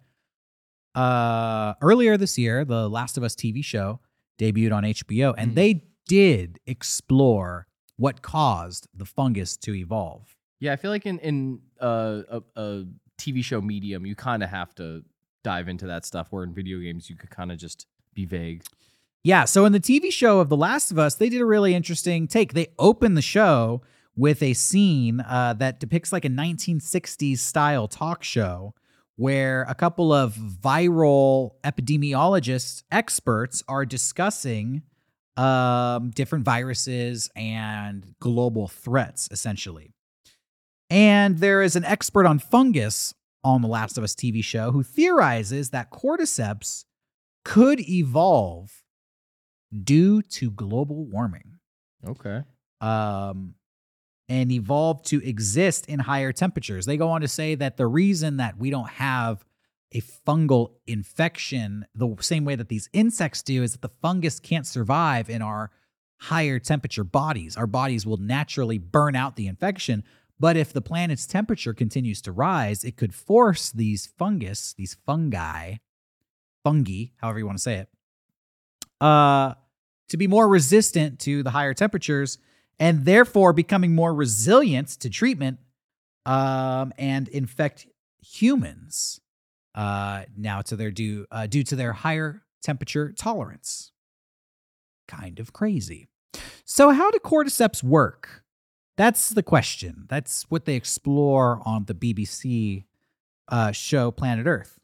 uh 0.95 1.75
earlier 1.81 2.17
this 2.17 2.37
year, 2.39 2.65
the 2.65 2.89
Last 2.89 3.17
of 3.17 3.23
Us 3.23 3.35
TV 3.35 3.65
show 3.65 4.01
debuted 4.39 4.73
on 4.75 4.85
HBO 4.85 5.35
and 5.39 5.53
Mm. 5.53 5.55
they 5.55 5.85
did 6.07 6.59
explore 6.67 7.67
what 7.97 8.23
caused 8.23 8.89
the 8.95 9.05
fungus 9.05 9.57
to 9.59 9.75
evolve. 9.75 10.37
Yeah, 10.61 10.73
I 10.73 10.77
feel 10.77 10.91
like 10.91 11.07
in 11.07 11.19
in 11.19 11.61
uh, 11.81 12.23
a, 12.29 12.43
a 12.57 12.85
TV 13.19 13.43
show 13.43 13.61
medium, 13.61 14.07
you 14.07 14.15
kind 14.15 14.43
of 14.43 14.51
have 14.51 14.75
to 14.77 15.03
dive 15.43 15.69
into 15.69 15.87
that 15.87 16.05
stuff. 16.05 16.29
Where 16.31 16.45
in 16.45 16.55
video 16.55 16.79
games, 16.79 17.11
you 17.11 17.17
could 17.17 17.31
kind 17.31 17.51
of 17.51 17.59
just 17.59 17.87
be 18.15 18.27
vague. 18.27 18.63
Yeah, 19.23 19.45
so 19.45 19.67
in 19.67 19.73
the 19.73 19.81
TV 19.81 20.11
show 20.11 20.41
of 20.41 20.49
The 20.49 20.57
Last 20.57 20.91
of 20.91 20.99
Us, 20.99 21.17
they 21.17 21.29
did 21.29 21.43
a 21.43 21.47
really 21.47 21.75
interesting 21.75 22.27
take. 22.27 22.55
They 22.55 22.69
opened 22.79 23.19
the 23.19 23.23
show 23.23 23.83
with 24.17 24.43
a 24.43 24.55
scene 24.55 25.21
uh, 25.21 25.55
that 25.59 25.79
depicts 25.79 26.11
like 26.13 26.25
a 26.25 26.31
1960s 26.31 27.39
style 27.39 27.87
talk 27.87 28.23
show 28.23 28.75
where 29.17 29.67
a 29.69 29.75
couple 29.75 30.11
of 30.11 30.35
viral 30.35 31.51
epidemiologists, 31.65 32.83
experts, 32.91 33.63
are 33.69 33.85
discussing 33.85 34.83
um, 35.37 36.11
different 36.11 36.47
viruses 36.47 37.31
and 37.37 38.15
global 38.21 38.69
threats, 38.69 39.29
essentially. 39.31 39.93
And 40.91 41.39
there 41.39 41.63
is 41.63 41.77
an 41.77 41.85
expert 41.85 42.27
on 42.27 42.39
fungus 42.39 43.15
on 43.45 43.63
The 43.63 43.69
Last 43.69 43.97
of 43.97 44.05
Us 44.05 44.15
TV 44.15 44.43
show 44.43 44.73
who 44.73 44.83
theorizes 44.83 45.71
that 45.71 45.91
cordyceps 45.91 46.85
could 47.45 47.81
evolve 47.89 48.83
due 49.85 50.21
to 50.23 50.51
global 50.51 51.05
warming 51.07 51.59
Okay. 52.07 52.43
um, 52.81 53.55
and 54.29 54.51
evolve 54.53 55.03
to 55.05 55.25
exist 55.27 55.87
in 55.87 56.01
higher 56.01 56.33
temperatures. 56.33 56.87
They 56.87 56.97
go 56.97 57.09
on 57.11 57.21
to 57.21 57.29
say 57.29 57.55
that 57.55 57.77
the 57.77 57.87
reason 57.87 58.37
that 58.39 58.59
we 58.59 58.71
don't 58.71 58.89
have 58.91 59.45
a 59.93 60.01
fungal 60.01 60.73
infection 60.87 61.85
the 61.95 62.15
same 62.21 62.45
way 62.45 62.55
that 62.55 62.69
these 62.69 62.89
insects 62.93 63.43
do 63.43 63.63
is 63.63 63.73
that 63.73 63.83
the 63.83 63.91
fungus 64.03 64.39
can't 64.39 64.67
survive 64.67 65.29
in 65.31 65.43
our 65.43 65.71
higher 66.21 66.59
temperature 66.59 67.03
bodies. 67.03 67.57
Our 67.57 67.67
bodies 67.67 68.07
will 68.07 68.19
naturally 68.19 68.79
burn 68.79 69.17
out 69.17 69.37
the 69.37 69.47
infection. 69.47 70.05
But 70.41 70.57
if 70.57 70.73
the 70.73 70.81
planet's 70.81 71.27
temperature 71.27 71.75
continues 71.75 72.23
to 72.23 72.33
rise, 72.33 72.83
it 72.83 72.97
could 72.97 73.15
force 73.15 73.71
these 73.71 74.07
fungus, 74.07 74.73
these 74.73 74.97
fungi, 75.07 75.77
fungi, 76.65 77.05
however 77.19 77.39
you 77.39 77.47
want 77.47 77.59
to 77.59 77.63
say 77.63 77.75
it, 77.77 77.89
uh, 79.03 79.55
to 80.09 80.17
be 80.17 80.27
more 80.27 80.49
resistant 80.49 81.19
to 81.21 81.43
the 81.43 81.51
higher 81.51 81.75
temperatures 81.75 82.39
and 82.79 83.05
therefore 83.05 83.53
becoming 83.53 83.95
more 83.95 84.15
resilient 84.15 84.89
to 84.89 85.11
treatment 85.11 85.59
um, 86.25 86.95
and 86.99 87.29
infect 87.29 87.87
humans 88.23 89.21
uh, 89.75 90.23
now 90.37 90.63
to 90.63 90.75
their 90.75 90.91
due 90.91 91.27
uh, 91.31 91.47
due 91.47 91.63
to 91.65 91.77
their 91.77 91.93
higher 91.93 92.43
temperature 92.63 93.13
tolerance. 93.13 93.93
Kind 95.07 95.39
of 95.39 95.53
crazy. 95.53 96.09
So, 96.65 96.91
how 96.91 97.11
do 97.11 97.19
cordyceps 97.19 97.83
work? 97.83 98.43
That's 99.01 99.31
the 99.31 99.43
question. 99.43 100.05
That's 100.11 100.43
what 100.51 100.67
they 100.67 100.75
explore 100.75 101.63
on 101.65 101.87
the 101.87 101.95
BBC 101.95 102.85
uh, 103.49 103.73
show 103.73 104.11
Planet 104.11 104.47
Earth. 104.47 104.79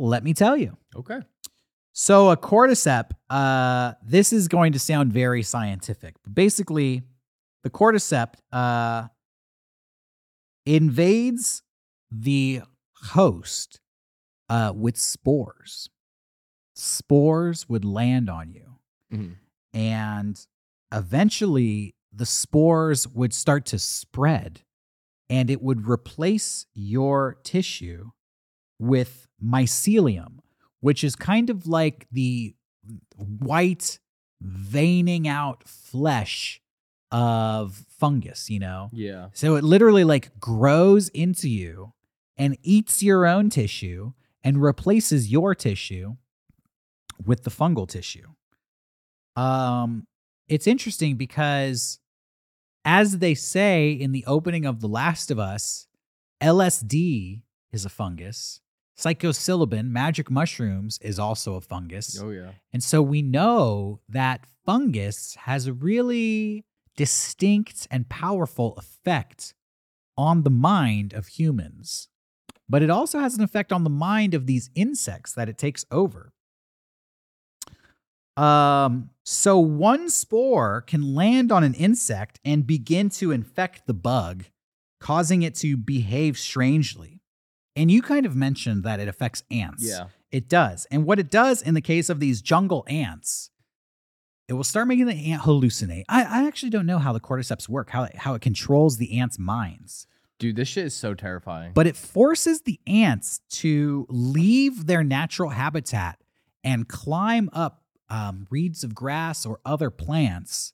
Let 0.00 0.24
me 0.24 0.34
tell 0.34 0.56
you. 0.56 0.76
Okay. 0.96 1.20
So 1.92 2.30
a 2.30 2.36
cordyceps, 2.36 3.12
uh, 3.30 3.92
this 4.02 4.32
is 4.32 4.48
going 4.48 4.72
to 4.72 4.80
sound 4.80 5.12
very 5.12 5.44
scientific, 5.44 6.16
but 6.24 6.34
basically, 6.34 7.02
the 7.62 7.70
cordyceps 7.70 8.34
uh, 8.50 9.06
invades 10.66 11.62
the 12.10 12.62
host 13.12 13.78
uh, 14.48 14.72
with 14.74 14.96
spores. 14.96 15.88
Spores 16.74 17.68
would 17.68 17.84
land 17.84 18.28
on 18.28 18.50
you, 18.50 18.80
Mhm. 19.12 19.36
and 19.72 20.44
eventually, 20.92 21.94
the 22.12 22.26
spores 22.26 23.06
would 23.08 23.32
start 23.32 23.66
to 23.66 23.78
spread, 23.78 24.62
and 25.28 25.50
it 25.50 25.62
would 25.62 25.86
replace 25.86 26.66
your 26.74 27.38
tissue 27.42 28.10
with 28.78 29.28
mycelium, 29.42 30.38
which 30.80 31.04
is 31.04 31.14
kind 31.14 31.50
of 31.50 31.66
like 31.66 32.06
the 32.10 32.54
white 33.16 33.98
veining 34.40 35.28
out 35.28 35.68
flesh 35.68 36.60
of 37.12 37.84
fungus, 37.88 38.48
you 38.48 38.58
know? 38.58 38.88
Yeah. 38.92 39.28
So 39.32 39.56
it 39.56 39.64
literally 39.64 40.04
like 40.04 40.38
grows 40.40 41.08
into 41.10 41.48
you 41.48 41.92
and 42.36 42.56
eats 42.62 43.02
your 43.02 43.26
own 43.26 43.50
tissue 43.50 44.12
and 44.42 44.62
replaces 44.62 45.30
your 45.30 45.54
tissue 45.54 46.16
with 47.24 47.42
the 47.42 47.50
fungal 47.50 47.88
tissue. 47.88 48.28
Um 49.36 50.06
it's 50.50 50.66
interesting 50.66 51.16
because 51.16 52.00
as 52.84 53.18
they 53.18 53.34
say 53.34 53.92
in 53.92 54.12
the 54.12 54.24
opening 54.26 54.66
of 54.66 54.80
The 54.80 54.88
Last 54.88 55.30
of 55.30 55.38
Us, 55.38 55.86
LSD 56.42 57.42
is 57.72 57.84
a 57.84 57.88
fungus. 57.88 58.60
Psilocybin, 58.98 59.88
magic 59.88 60.30
mushrooms, 60.30 60.98
is 61.00 61.18
also 61.18 61.54
a 61.54 61.60
fungus. 61.60 62.20
Oh 62.20 62.30
yeah. 62.30 62.50
And 62.72 62.82
so 62.82 63.00
we 63.00 63.22
know 63.22 64.00
that 64.08 64.44
fungus 64.66 65.36
has 65.36 65.66
a 65.66 65.72
really 65.72 66.64
distinct 66.96 67.86
and 67.90 68.08
powerful 68.08 68.74
effect 68.74 69.54
on 70.18 70.42
the 70.42 70.50
mind 70.50 71.14
of 71.14 71.28
humans. 71.28 72.08
But 72.68 72.82
it 72.82 72.90
also 72.90 73.20
has 73.20 73.36
an 73.36 73.44
effect 73.44 73.72
on 73.72 73.84
the 73.84 73.90
mind 73.90 74.34
of 74.34 74.46
these 74.46 74.68
insects 74.74 75.32
that 75.32 75.48
it 75.48 75.56
takes 75.56 75.86
over. 75.90 76.32
Um, 78.36 79.10
so 79.24 79.58
one 79.58 80.08
spore 80.08 80.82
can 80.82 81.14
land 81.14 81.52
on 81.52 81.62
an 81.64 81.74
insect 81.74 82.40
and 82.44 82.66
begin 82.66 83.10
to 83.10 83.32
infect 83.32 83.86
the 83.86 83.94
bug, 83.94 84.44
causing 85.00 85.42
it 85.42 85.54
to 85.56 85.76
behave 85.76 86.38
strangely. 86.38 87.20
And 87.76 87.90
you 87.90 88.02
kind 88.02 88.26
of 88.26 88.34
mentioned 88.34 88.82
that 88.84 89.00
it 89.00 89.08
affects 89.08 89.42
ants. 89.50 89.84
Yeah. 89.86 90.06
It 90.32 90.48
does. 90.48 90.86
And 90.90 91.04
what 91.06 91.18
it 91.18 91.30
does 91.30 91.60
in 91.62 91.74
the 91.74 91.80
case 91.80 92.08
of 92.08 92.20
these 92.20 92.40
jungle 92.40 92.84
ants, 92.88 93.50
it 94.48 94.54
will 94.54 94.64
start 94.64 94.88
making 94.88 95.06
the 95.06 95.32
ant 95.32 95.42
hallucinate. 95.42 96.04
I, 96.08 96.22
I 96.22 96.46
actually 96.46 96.70
don't 96.70 96.86
know 96.86 96.98
how 96.98 97.12
the 97.12 97.20
cordyceps 97.20 97.68
work, 97.68 97.90
how 97.90 98.04
it, 98.04 98.16
how 98.16 98.34
it 98.34 98.42
controls 98.42 98.96
the 98.96 99.18
ants' 99.18 99.38
minds, 99.38 100.06
Dude, 100.40 100.56
this 100.56 100.68
shit 100.68 100.86
is 100.86 100.94
so 100.94 101.12
terrifying. 101.14 101.72
but 101.74 101.86
it 101.86 101.96
forces 101.96 102.62
the 102.62 102.80
ants 102.86 103.42
to 103.50 104.06
leave 104.08 104.86
their 104.86 105.04
natural 105.04 105.50
habitat 105.50 106.18
and 106.64 106.88
climb 106.88 107.50
up 107.52 107.79
um, 108.10 108.46
reeds 108.50 108.84
of 108.84 108.94
grass 108.94 109.46
or 109.46 109.60
other 109.64 109.90
plants. 109.90 110.72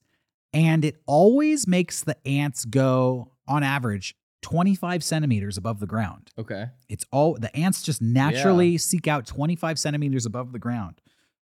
And 0.53 0.85
it 0.85 0.97
always 1.07 1.67
makes 1.69 2.03
the 2.03 2.17
ants 2.27 2.65
go, 2.65 3.33
on 3.47 3.63
average, 3.63 4.15
25 4.43 5.03
centimeters 5.03 5.57
above 5.57 5.81
the 5.81 5.87
ground. 5.87 6.31
okay. 6.39 6.67
It's 6.89 7.05
all 7.11 7.35
the 7.35 7.55
ants 7.57 7.83
just 7.83 8.01
naturally 8.01 8.79
seek 8.79 9.09
out 9.09 9.27
25 9.27 9.79
centimeters 9.79 10.25
above 10.25 10.53
the 10.53 10.59
ground, 10.59 11.01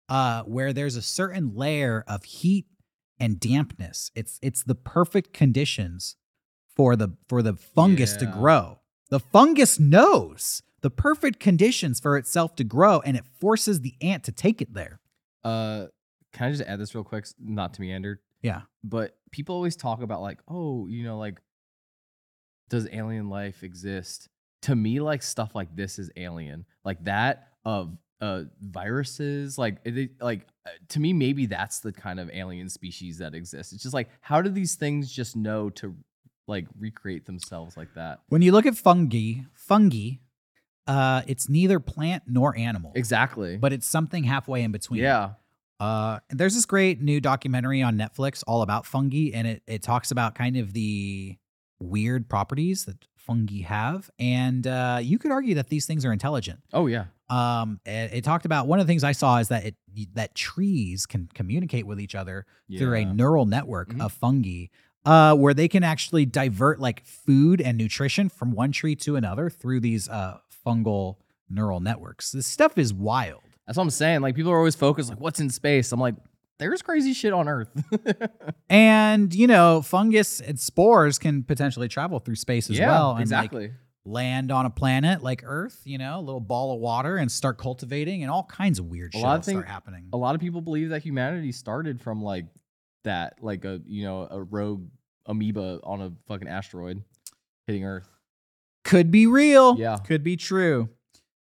uh, 0.09 0.43
where 0.43 0.73
there's 0.73 0.97
a 0.97 1.03
certain 1.03 1.55
layer 1.55 2.05
of 2.07 2.25
heat 2.25 2.67
and 3.19 3.41
dampness. 3.41 4.11
It's 4.15 4.39
it's 4.43 4.63
the 4.63 4.75
perfect 4.75 5.33
conditions 5.33 6.17
for 6.77 6.95
the 6.95 7.17
for 7.29 7.43
the 7.43 7.55
fungus 7.55 8.17
to 8.17 8.27
grow. 8.27 8.81
The 9.09 9.21
fungus 9.21 9.81
knows 9.81 10.63
the 10.83 10.91
perfect 10.91 11.41
conditions 11.41 12.01
for 12.01 12.17
itself 12.17 12.55
to 12.57 12.65
grow, 12.65 13.01
and 13.01 13.17
it 13.17 13.25
forces 13.41 13.81
the 13.81 13.95
ant 14.00 14.25
to 14.25 14.33
take 14.33 14.61
it 14.63 14.75
there. 14.75 15.00
Uh, 15.45 15.87
can 16.33 16.49
I 16.49 16.50
just 16.50 16.63
add 16.63 16.79
this 16.79 16.95
real 16.95 17.05
quick? 17.05 17.26
Not 17.39 17.75
to 17.75 17.81
meander, 17.81 18.21
Yeah. 18.43 18.63
but 18.85 19.17
people 19.31 19.55
always 19.55 19.76
talk 19.76 20.03
about 20.03 20.21
like, 20.23 20.39
oh, 20.49 20.87
you 20.87 21.03
know, 21.05 21.19
like, 21.19 21.41
does 22.69 22.89
alien 22.93 23.29
life 23.29 23.63
exist? 23.63 24.29
To 24.63 24.76
me, 24.76 25.00
like 25.00 25.23
stuff 25.23 25.55
like 25.55 25.75
this 25.75 25.99
is 25.99 26.11
alien, 26.17 26.67
like 26.85 27.03
that 27.05 27.49
of 27.65 27.97
uh 28.21 28.43
viruses, 28.61 29.57
like 29.57 29.79
it, 29.85 29.97
it- 29.97 30.21
like 30.21 30.47
uh, 30.67 30.71
to 30.91 31.00
me, 31.00 31.13
maybe 31.15 31.47
that's 31.47 31.81
the 31.81 31.91
kind 31.93 32.21
of 32.21 32.29
alien 32.33 32.69
species 32.69 33.17
that 33.19 33.35
exists. 33.35 33.73
It's 33.73 33.83
just 33.83 33.95
like, 33.95 34.11
how 34.21 34.43
do 34.43 34.50
these 34.50 34.75
things 34.75 35.11
just 35.11 35.35
know 35.37 35.71
to 35.71 35.97
like 36.47 36.67
recreate 36.79 37.25
themselves 37.25 37.76
like 37.79 37.95
that? 37.95 38.21
When 38.29 38.43
you 38.43 38.53
look 38.53 38.67
at 38.67 38.76
fungi, 38.76 39.45
fungi, 39.55 40.17
uh, 40.91 41.23
it's 41.26 41.49
neither 41.49 41.79
plant 41.81 42.23
nor 42.26 42.57
animal, 42.57 42.93
Exactly. 42.95 43.57
but 43.57 43.73
it's 43.73 43.87
something 43.87 44.25
halfway 44.25 44.63
in 44.63 44.73
between. 44.73 45.00
yeah, 45.03 45.31
Uh, 45.79 46.19
there's 46.29 46.55
this 46.55 46.67
great 46.67 47.00
new 47.00 47.21
documentary 47.21 47.81
on 47.83 47.97
Netflix 47.97 48.43
all 48.47 48.61
about 48.63 48.85
fungi, 48.87 49.31
and 49.33 49.47
it 49.47 49.63
it 49.67 49.83
talks 49.83 50.11
about 50.11 50.35
kind 50.35 50.57
of 50.57 50.73
the 50.75 51.37
weird 51.79 52.29
properties 52.29 52.85
that 52.85 52.97
fungi 53.17 53.63
have, 53.63 54.11
and 54.19 54.67
uh, 54.67 54.99
you 55.00 55.19
could 55.19 55.31
argue 55.31 55.55
that 55.55 55.69
these 55.69 55.87
things 55.87 56.05
are 56.05 56.13
intelligent. 56.13 56.61
oh 56.73 56.87
yeah, 56.87 57.07
Um, 57.31 57.81
it, 57.87 58.13
it 58.19 58.25
talked 58.25 58.45
about 58.45 58.67
one 58.67 58.81
of 58.81 58.87
the 58.87 58.91
things 58.91 59.05
I 59.05 59.13
saw 59.13 59.39
is 59.39 59.49
that 59.49 59.65
it 59.65 59.76
that 60.15 60.35
trees 60.35 61.07
can 61.07 61.29
communicate 61.35 61.87
with 61.87 62.00
each 62.00 62.15
other 62.15 62.45
through 62.79 62.95
a 62.95 63.05
neural 63.05 63.47
network 63.47 63.89
Mhm. 63.95 64.00
of 64.05 64.13
fungi, 64.13 64.67
uh, 65.04 65.34
where 65.34 65.54
they 65.54 65.69
can 65.69 65.82
actually 65.82 66.26
divert 66.26 66.78
like 66.80 67.04
food 67.04 67.60
and 67.60 67.78
nutrition 67.78 68.28
from 68.28 68.52
one 68.52 68.73
tree 68.73 68.95
to 68.97 69.17
another 69.17 69.49
through 69.50 69.80
these 69.80 70.08
uh 70.08 70.39
fungal 70.67 71.17
neural 71.49 71.80
networks. 71.80 72.32
This 72.32 72.47
stuff 72.47 72.76
is 72.78 72.93
wild. 72.93 73.43
That's 73.67 73.76
what 73.76 73.84
I'm 73.84 73.91
saying. 73.91 74.21
Like 74.21 74.34
people 74.34 74.52
are 74.52 74.58
always 74.58 74.75
focused, 74.75 75.08
like, 75.10 75.21
what's 75.21 75.41
in 75.41 75.49
space? 75.50 75.91
I'm 75.93 76.00
like, 76.00 76.15
there's 76.58 76.82
crazy 76.82 77.13
shit 77.15 77.32
on 77.32 77.49
Earth. 77.49 77.71
And 78.69 79.34
you 79.34 79.47
know, 79.47 79.82
fungus 79.82 80.41
and 80.41 80.58
spores 80.58 81.19
can 81.19 81.43
potentially 81.43 81.89
travel 81.89 82.19
through 82.21 82.36
space 82.36 82.71
as 82.71 82.78
yeah, 82.78 82.89
well, 82.89 83.13
and 83.13 83.21
exactly. 83.21 83.63
like 83.69 83.73
land 84.04 84.50
on 84.52 84.65
a 84.67 84.71
planet 84.71 85.23
like 85.23 85.43
Earth. 85.45 85.80
You 85.84 85.99
know, 85.99 86.19
a 86.19 86.23
little 86.23 86.41
ball 86.41 86.75
of 86.75 86.80
water, 86.80 87.17
and 87.17 87.30
start 87.32 87.58
cultivating, 87.58 88.23
and 88.23 88.30
all 88.30 88.45
kinds 88.45 88.78
of 88.78 88.86
weird 88.86 89.13
A 89.15 89.19
shit 89.19 89.23
lot 89.25 89.39
of 89.39 89.45
start 89.45 89.65
thing- 89.65 89.73
happening. 89.73 90.08
a 90.13 90.17
lot 90.17 90.34
of 90.34 90.41
people 90.41 90.60
believe 90.60 90.91
that 90.91 91.02
humanity 91.02 91.50
started 91.52 92.00
from 92.00 92.23
like 92.23 92.47
that, 93.04 93.34
like 93.43 93.65
a 93.65 93.80
you 93.86 94.04
know 94.04 94.26
a 94.30 94.43
rogue 94.43 94.89
amoeba 95.26 95.80
on 95.84 96.00
a 96.00 96.13
fucking 96.28 96.49
asteroid 96.49 97.02
hitting 97.67 97.84
Earth. 97.84 98.08
Could 98.84 99.10
be 99.10 99.26
real. 99.26 99.76
Yeah. 99.78 99.99
could 99.99 100.25
be 100.25 100.36
true. 100.36 100.89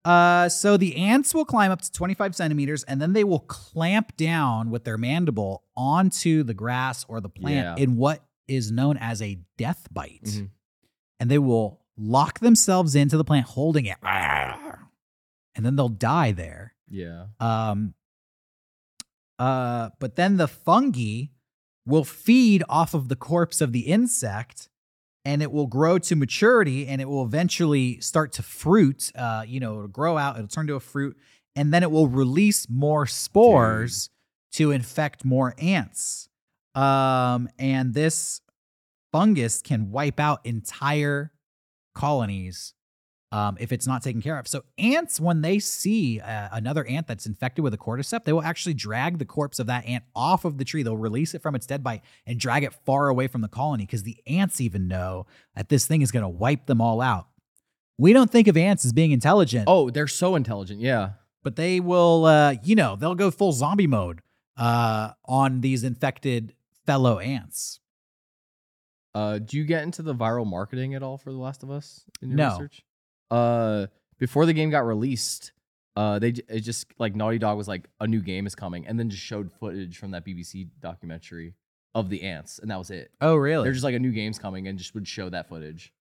Uh, 0.05 0.49
so 0.49 0.77
the 0.79 0.97
ants 0.97 1.35
will 1.35 1.45
climb 1.45 1.71
up 1.71 1.83
to 1.83 1.93
25 1.93 2.35
centimeters, 2.35 2.83
and 2.85 3.03
then 3.03 3.13
they 3.13 3.25
will 3.25 3.41
clamp 3.41 4.17
down 4.17 4.71
with 4.71 4.85
their 4.85 4.97
mandible 4.97 5.65
onto 5.77 6.43
the 6.43 6.55
grass 6.55 7.05
or 7.09 7.21
the 7.21 7.29
plant 7.29 7.79
Yeah. 7.79 7.83
in 7.85 7.97
what 7.97 8.25
is 8.47 8.73
known 8.73 8.97
as 8.97 9.21
a 9.21 9.39
death 9.59 9.87
bite. 9.93 10.23
Mhm. 10.25 10.51
and 11.21 11.29
they 11.31 11.37
will 11.39 11.85
lock 11.99 12.39
themselves 12.39 12.95
into 12.95 13.17
the 13.19 13.25
plant 13.25 13.45
holding 13.45 13.85
it 13.87 13.97
and 14.03 15.67
then 15.67 15.75
they'll 15.77 15.89
die 15.89 16.31
there 16.33 16.75
Yeah, 16.89 17.27
um 17.41 17.93
uh 19.39 19.91
but 19.99 20.17
then 20.17 20.37
the 20.37 20.49
fungi 20.49 21.25
will 21.89 22.05
feed 22.05 22.63
off 22.69 22.95
of 22.95 23.09
the 23.09 23.17
corpse 23.17 23.61
of 23.61 23.73
the 23.73 23.81
insect 23.81 24.69
and 25.25 25.43
it 25.43 25.51
will 25.51 25.67
grow 25.67 25.99
to 25.99 26.15
maturity 26.15 26.87
and 26.87 27.01
it 27.01 27.09
will 27.09 27.25
eventually 27.25 28.01
start 28.01 28.33
to 28.33 28.43
fruit 28.43 29.11
uh 29.17 29.43
you 29.47 29.59
know 29.59 29.75
it'll 29.75 29.89
grow 29.89 30.17
out 30.19 30.37
it'll 30.37 30.49
turn 30.49 30.67
to 30.67 30.75
a 30.75 30.81
fruit 30.81 31.17
and 31.57 31.75
then 31.75 31.83
it 31.83 31.91
will 31.91 32.07
release 32.07 32.69
more 32.69 33.05
spores 33.05 34.11
to 34.53 34.71
infect 34.71 35.25
more 35.25 35.55
ants. 35.59 36.29
Um 36.75 37.49
and 37.59 37.95
this 37.95 38.43
fungus 39.11 39.61
can 39.61 39.91
wipe 39.91 40.21
out 40.21 40.45
entire 40.45 41.33
colonies 41.95 42.75
um, 43.31 43.57
if 43.61 43.73
it's 43.73 43.87
not 43.87 44.03
taken 44.03 44.23
care 44.23 44.39
of. 44.39 44.49
So 44.49 44.65
ants, 44.79 45.21
when 45.21 45.43
they 45.43 45.59
see 45.59 46.19
uh, 46.21 46.49
another 46.53 46.85
ant 46.87 47.07
that's 47.07 47.27
infected 47.27 47.63
with 47.63 47.75
a 47.75 47.79
cordyceps, 47.79 48.25
they 48.25 48.33
will 48.33 48.43
actually 48.43 48.75
drag 48.75 49.19
the 49.19 49.25
corpse 49.27 49.59
of 49.59 49.67
that 49.67 49.85
ant 49.87 50.05
off 50.17 50.45
of 50.47 50.57
the 50.59 50.65
tree. 50.65 50.83
They'll 50.83 50.97
release 50.97 51.35
it 51.35 51.43
from 51.43 51.55
its 51.55 51.67
dead 51.67 51.83
bite 51.85 52.03
and 52.27 52.41
drag 52.41 52.65
it 52.65 52.73
far 52.87 53.09
away 53.09 53.27
from 53.27 53.41
the 53.43 53.49
colony 53.49 53.85
because 53.85 54.03
the 54.05 54.17
ants 54.27 54.61
even 54.61 54.89
know 54.89 55.27
that 55.55 55.69
this 55.69 55.87
thing 55.87 56.01
is 56.03 56.11
going 56.11 56.23
to 56.23 56.29
wipe 56.29 56.67
them 56.67 56.81
all 56.81 57.01
out. 57.01 57.27
We 57.99 58.13
don't 58.13 58.31
think 58.31 58.49
of 58.49 58.57
ants 58.57 58.85
as 58.85 58.93
being 58.93 59.11
intelligent, 59.13 59.65
Oh, 59.67 59.91
they're 59.91 60.07
so 60.09 60.35
intelligent. 60.37 60.81
Yeah. 60.81 61.11
but 61.43 61.57
they 61.57 61.81
will, 61.81 62.25
uh, 62.25 62.55
you 62.63 62.77
know, 62.77 62.97
they'll 62.97 63.15
go 63.15 63.31
full 63.31 63.53
zombie 63.53 63.87
mode 63.89 64.21
uh, 64.57 65.11
on 65.27 65.61
these 65.61 65.85
infected 65.85 66.55
fellow 66.87 67.19
ants. 67.19 67.81
Uh, 69.15 69.39
do 69.39 69.57
you 69.57 69.65
get 69.65 69.83
into 69.83 70.03
the 70.03 70.15
viral 70.15 70.47
marketing 70.47 70.95
at 70.95 71.03
all 71.03 71.19
for 71.19 71.33
The 71.33 71.39
Last 71.39 71.63
of 71.63 71.71
Us 71.71 72.05
in 72.23 72.29
your 72.31 72.37
No. 72.37 72.51
research? 72.53 72.85
Uh, 73.31 73.87
before 74.19 74.47
the 74.47 74.53
game 74.53 74.71
got 74.71 74.87
released, 74.87 75.53
Uh, 75.97 76.19
they 76.21 76.29
it 76.29 76.61
just 76.61 76.87
like 76.99 77.17
Naughty 77.17 77.39
Dog 77.39 77.59
was 77.59 77.67
like 77.67 77.89
a 78.01 78.07
new 78.07 78.21
game 78.23 78.47
is 78.47 78.55
coming, 78.55 78.87
and 78.87 78.99
then 78.99 79.11
just 79.11 79.23
showed 79.23 79.51
footage 79.53 79.99
from 79.99 80.13
that 80.13 80.25
BBC 80.25 80.69
documentary 80.81 81.55
of 81.95 82.09
the 82.09 82.23
ants, 82.23 82.59
and 82.61 82.71
that 82.71 82.79
was 82.79 82.91
it. 82.91 83.11
Oh, 83.21 83.35
really? 83.35 83.65
They're 83.65 83.73
just 83.73 83.85
like 83.85 83.97
a 83.97 83.99
new 83.99 84.13
game's 84.13 84.39
coming, 84.39 84.69
and 84.69 84.79
just 84.79 84.95
would 84.95 85.09
show 85.09 85.29
that 85.31 85.49
footage. 85.49 85.93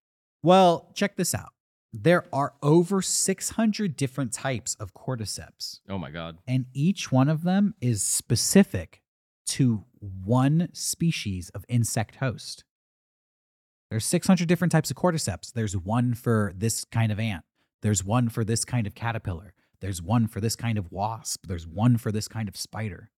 well, 0.44 0.92
check 0.94 1.16
this 1.16 1.34
out. 1.34 1.54
There 1.94 2.26
are 2.32 2.54
over 2.62 3.02
600 3.02 3.96
different 3.96 4.34
types 4.34 4.76
of 4.76 4.94
cordyceps, 4.94 5.80
Oh 5.90 5.98
my 5.98 6.12
god. 6.12 6.38
and 6.48 6.66
each 6.74 7.12
one 7.12 7.28
of 7.30 7.44
them 7.44 7.74
is 7.82 8.04
specific 8.04 9.02
to 9.48 9.86
one 10.00 10.68
species 10.74 11.50
of 11.56 11.66
insect 11.70 12.18
host. 12.18 12.64
There's 13.90 14.06
600 14.06 14.48
different 14.48 14.72
types 14.72 14.92
of 14.92 14.98
cordyceps. 14.98 15.54
There's 15.54 15.76
one 15.78 16.14
for 16.14 16.54
this 16.56 16.84
kind 16.86 17.12
of 17.12 17.20
ant. 17.20 17.44
There's 17.82 18.04
one 18.04 18.30
for 18.30 18.44
this 18.44 18.66
kind 18.66 18.86
of 18.88 18.96
caterpillar. 18.96 19.54
There's 19.80 20.02
one 20.02 20.28
for 20.28 20.42
this 20.42 20.56
kind 20.56 20.78
of 20.78 20.92
wasp. 20.92 21.46
There's 21.48 21.68
one 21.68 21.98
for 21.98 22.12
this 22.12 22.28
kind 22.28 22.50
of 22.50 22.58
spider. 22.58 23.12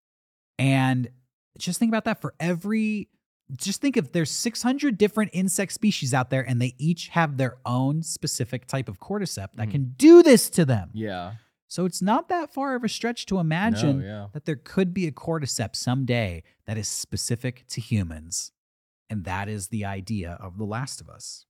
And 0.57 1.09
just 1.57 1.79
think 1.79 1.89
about 1.89 2.05
that 2.05 2.21
for 2.21 2.33
every 2.39 3.09
just 3.57 3.81
think 3.81 3.97
if 3.97 4.11
there's 4.11 4.29
600 4.29 4.95
different 4.95 5.31
insect 5.33 5.71
species 5.73 6.13
out 6.13 6.29
there 6.29 6.47
and 6.47 6.61
they 6.61 6.75
each 6.77 7.07
have 7.07 7.37
their 7.37 7.57
own 7.65 8.03
specific 8.03 8.67
type 8.67 8.87
of 8.87 8.99
cordyceps 8.99 9.53
that 9.55 9.69
Mhm. 9.69 9.71
can 9.71 9.93
do 9.97 10.21
this 10.21 10.51
to 10.51 10.65
them. 10.65 10.91
Yeah. 10.93 11.33
So 11.67 11.85
it's 11.85 11.99
not 11.99 12.29
that 12.29 12.53
far 12.53 12.75
of 12.75 12.83
a 12.83 12.89
stretch 12.89 13.25
to 13.25 13.39
imagine 13.39 14.01
No, 14.01 14.05
yeah. 14.05 14.27
that 14.33 14.45
there 14.45 14.55
could 14.55 14.93
be 14.93 15.07
a 15.07 15.11
cordyceps 15.11 15.77
someday 15.77 16.43
that 16.67 16.77
is 16.77 16.87
specific 16.87 17.65
to 17.69 17.81
humans. 17.81 18.51
And 19.09 19.25
that 19.25 19.49
is 19.49 19.67
the 19.67 19.85
idea 19.85 20.37
of 20.39 20.57
The 20.57 20.65
Last 20.65 21.01
of 21.01 21.09
Us. 21.09 21.45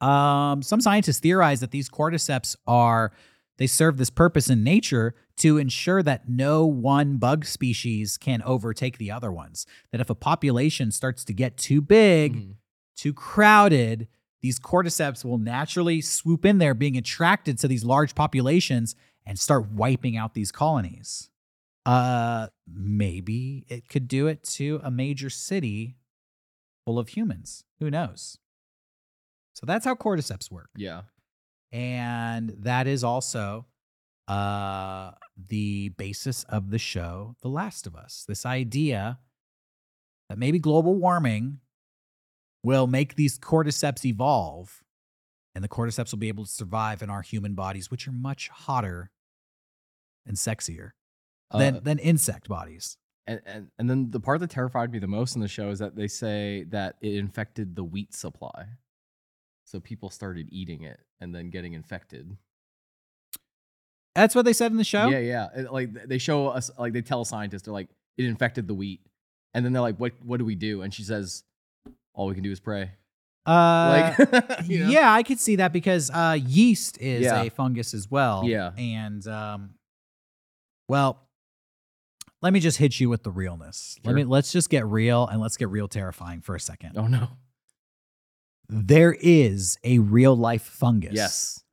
Um, 0.00 0.62
some 0.62 0.80
scientists 0.80 1.20
theorize 1.20 1.60
that 1.60 1.70
these 1.70 1.88
cordyceps 1.88 2.56
are 2.66 3.12
they 3.58 3.66
serve 3.66 3.96
this 3.96 4.10
purpose 4.10 4.50
in 4.50 4.62
nature 4.62 5.14
to 5.38 5.56
ensure 5.56 6.02
that 6.02 6.28
no 6.28 6.66
one 6.66 7.16
bug 7.16 7.46
species 7.46 8.18
can 8.18 8.42
overtake 8.42 8.98
the 8.98 9.10
other 9.10 9.32
ones. 9.32 9.64
That 9.92 10.00
if 10.02 10.10
a 10.10 10.14
population 10.14 10.90
starts 10.90 11.24
to 11.24 11.32
get 11.32 11.56
too 11.56 11.80
big, 11.80 12.34
Mhm. 12.34 12.54
too 12.96 13.14
crowded, 13.14 14.08
these 14.42 14.58
cordyceps 14.58 15.24
will 15.24 15.38
naturally 15.38 16.02
swoop 16.02 16.44
in 16.44 16.58
there, 16.58 16.74
being 16.74 16.98
attracted 16.98 17.58
to 17.60 17.68
these 17.68 17.82
large 17.82 18.14
populations 18.14 18.94
and 19.24 19.38
start 19.38 19.70
wiping 19.70 20.18
out 20.18 20.34
these 20.34 20.52
colonies. 20.52 21.30
Uh, 21.86 22.48
maybe 22.66 23.64
it 23.68 23.88
could 23.88 24.06
do 24.06 24.26
it 24.26 24.42
to 24.42 24.80
a 24.82 24.90
major 24.90 25.30
city 25.30 25.96
full 26.86 26.98
of 26.98 27.08
humans. 27.08 27.64
Who 27.80 27.90
knows? 27.90 28.38
So 29.54 29.66
that's 29.66 29.84
how 29.84 29.94
cordyceps 29.94 30.50
work. 30.50 30.70
Yeah. 30.76 31.02
And 31.72 32.54
that 32.60 32.86
is 32.86 33.04
also 33.04 33.66
uh, 34.28 35.10
the 35.48 35.90
basis 35.90 36.44
of 36.44 36.70
the 36.70 36.78
show, 36.78 37.36
The 37.42 37.48
Last 37.48 37.86
of 37.86 37.94
Us. 37.94 38.24
This 38.26 38.46
idea 38.46 39.18
that 40.28 40.38
maybe 40.38 40.58
global 40.58 40.94
warming 40.94 41.58
will 42.62 42.86
make 42.86 43.14
these 43.16 43.38
cordyceps 43.38 44.04
evolve, 44.04 44.82
and 45.54 45.62
the 45.62 45.68
cordyceps 45.68 46.12
will 46.12 46.18
be 46.18 46.28
able 46.28 46.44
to 46.44 46.50
survive 46.50 47.02
in 47.02 47.10
our 47.10 47.22
human 47.22 47.54
bodies, 47.54 47.90
which 47.90 48.08
are 48.08 48.12
much 48.12 48.48
hotter 48.48 49.10
and 50.24 50.36
sexier 50.36 50.90
than, 51.52 51.76
Uh, 51.76 51.80
than 51.80 51.98
insect 51.98 52.48
bodies. 52.48 52.96
And, 53.26 53.40
and 53.46 53.66
and 53.78 53.90
then 53.90 54.10
the 54.10 54.20
part 54.20 54.40
that 54.40 54.50
terrified 54.50 54.92
me 54.92 54.98
the 54.98 55.06
most 55.08 55.34
in 55.34 55.40
the 55.40 55.48
show 55.48 55.70
is 55.70 55.78
that 55.80 55.96
they 55.96 56.08
say 56.08 56.64
that 56.70 56.96
it 57.00 57.14
infected 57.14 57.74
the 57.76 57.84
wheat 57.84 58.14
supply. 58.14 58.66
So 59.64 59.80
people 59.80 60.10
started 60.10 60.48
eating 60.52 60.82
it 60.82 61.00
and 61.20 61.34
then 61.34 61.50
getting 61.50 61.72
infected. 61.72 62.36
That's 64.14 64.34
what 64.34 64.44
they 64.44 64.52
said 64.52 64.70
in 64.70 64.78
the 64.78 64.84
show. 64.84 65.08
Yeah, 65.08 65.18
yeah. 65.18 65.48
It- 65.56 65.72
like 65.72 65.92
they 66.08 66.18
show 66.18 66.48
us, 66.48 66.70
like 66.78 66.92
they 66.92 67.02
tell 67.02 67.20
a 67.22 67.26
scientist, 67.26 67.64
they're 67.66 67.74
like, 67.74 67.88
it 68.16 68.24
infected 68.24 68.66
the 68.66 68.74
wheat, 68.74 69.00
and 69.52 69.64
then 69.64 69.72
they're 69.72 69.82
like, 69.82 69.96
what 69.96 70.12
What 70.24 70.38
do 70.38 70.44
we 70.44 70.54
do? 70.54 70.82
And 70.82 70.92
she 70.94 71.02
says, 71.02 71.42
all 72.14 72.26
we 72.28 72.34
can 72.34 72.42
do 72.42 72.50
is 72.50 72.60
pray. 72.60 72.92
Uh, 73.44 74.14
Like, 74.16 74.18
you 74.66 74.84
know? 74.84 74.90
Yeah, 74.90 75.12
I 75.12 75.22
could 75.22 75.38
see 75.38 75.56
that 75.56 75.72
because 75.72 76.10
uh, 76.10 76.38
yeast 76.40 76.98
is 77.00 77.24
Yeah. 77.24 77.42
a 77.42 77.50
fungus 77.50 77.92
as 77.92 78.10
well. 78.10 78.42
Yeah. 78.44 78.70
And 78.78 79.26
um, 79.28 79.74
well, 80.88 81.20
let 82.46 82.52
me 82.52 82.60
just 82.60 82.78
hit 82.78 83.00
you 83.00 83.08
with 83.08 83.24
the 83.24 83.30
realness. 83.32 83.98
Let 84.04 84.14
me 84.14 84.22
let's 84.22 84.52
just 84.52 84.70
get 84.70 84.86
real 84.86 85.26
and 85.26 85.40
let's 85.40 85.56
get 85.56 85.68
real 85.68 85.88
terrifying 85.88 86.42
for 86.42 86.54
a 86.54 86.60
second. 86.60 86.92
Oh 86.96 87.08
no. 87.08 87.30
There 88.68 89.16
is 89.20 89.78
a 89.82 89.98
real 89.98 90.36
life 90.36 90.62
fungus 90.62 91.12
Yes. 91.12 91.64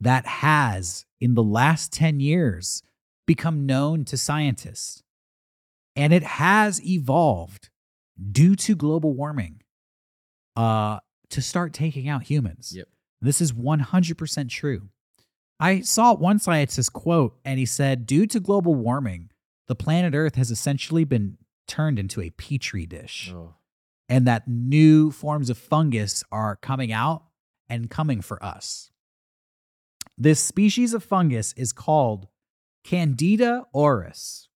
that 0.00 0.26
has 0.26 1.04
in 1.20 1.34
the 1.34 1.42
last 1.42 1.92
10 1.92 2.20
years 2.20 2.84
become 3.26 3.66
known 3.66 4.04
to 4.04 4.16
scientists. 4.16 5.02
And 5.96 6.12
it 6.12 6.22
has 6.22 6.80
evolved 6.86 7.68
due 8.30 8.54
to 8.54 8.76
global 8.76 9.12
warming 9.12 9.62
uh, 10.54 11.00
to 11.30 11.42
start 11.42 11.72
taking 11.72 12.08
out 12.08 12.22
humans. 12.22 12.72
Yep. 12.76 12.86
This 13.20 13.40
is 13.40 13.52
100% 13.52 14.48
true. 14.48 14.90
I 15.58 15.80
saw 15.80 16.14
one 16.14 16.38
scientist 16.38 16.92
quote, 16.92 17.36
and 17.44 17.58
he 17.58 17.66
said, 17.66 18.06
Due 18.06 18.26
to 18.28 18.38
global 18.40 18.76
warming, 18.76 19.29
the 19.70 19.76
planet 19.76 20.14
Earth 20.16 20.34
has 20.34 20.50
essentially 20.50 21.04
been 21.04 21.38
turned 21.68 21.96
into 21.96 22.20
a 22.20 22.30
petri 22.30 22.86
dish, 22.86 23.30
Oh. 23.32 23.54
and 24.08 24.26
that 24.26 24.48
new 24.48 25.12
forms 25.12 25.48
of 25.48 25.56
fungus 25.56 26.24
are 26.32 26.56
coming 26.56 26.90
out 26.90 27.22
and 27.68 27.88
coming 27.88 28.20
for 28.20 28.44
us. 28.44 28.90
This 30.18 30.42
species 30.42 30.92
of 30.92 31.04
fungus 31.04 31.52
is 31.52 31.72
called 31.72 32.26
Candida 32.82 33.64
auris, 33.72 34.48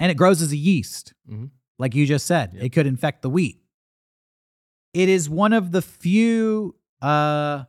and 0.00 0.10
it 0.10 0.14
grows 0.16 0.40
as 0.40 0.52
a 0.52 0.56
yeast 0.56 1.12
Mhm. 1.28 1.50
like 1.78 1.94
you 1.94 2.06
just 2.06 2.24
said. 2.24 2.54
Yep. 2.54 2.62
It 2.64 2.68
could 2.70 2.86
infect 2.86 3.20
the 3.20 3.28
wheat. 3.28 3.62
It 4.94 5.10
is 5.10 5.28
one 5.28 5.52
of 5.52 5.72
the 5.72 5.82
few 5.82 6.76
uh, 7.02 7.64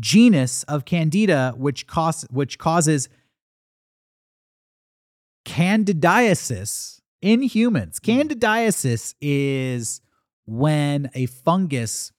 genus 0.00 0.62
of 0.62 0.86
Candida 0.86 1.52
which 1.58 1.86
cause, 1.86 2.22
which 2.30 2.56
causes 2.58 3.10
candidiasis 5.44 7.00
in 7.20 7.42
humans. 7.42 8.00
Candidiasis 8.00 9.14
is 9.20 10.00
when 10.46 11.10
a 11.14 11.26
fungus 11.26 12.12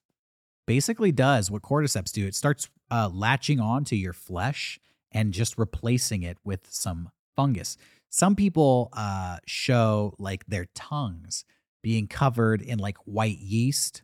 basically 0.66 1.12
does 1.12 1.50
what 1.50 1.62
cordyceps 1.62 2.12
do. 2.12 2.26
It 2.26 2.34
starts 2.34 2.68
uh, 2.90 3.10
latching 3.12 3.60
onto 3.60 3.96
your 3.96 4.12
flesh 4.12 4.80
and 5.12 5.32
just 5.32 5.58
replacing 5.58 6.22
it 6.22 6.38
with 6.44 6.66
some 6.70 7.10
fungus. 7.36 7.76
Some 8.10 8.36
people 8.36 8.90
uh, 8.92 9.38
show 9.46 10.14
like 10.18 10.46
their 10.46 10.66
tongues 10.74 11.44
being 11.82 12.06
covered 12.06 12.62
in 12.62 12.78
like 12.78 12.96
white 13.04 13.38
yeast. 13.38 14.02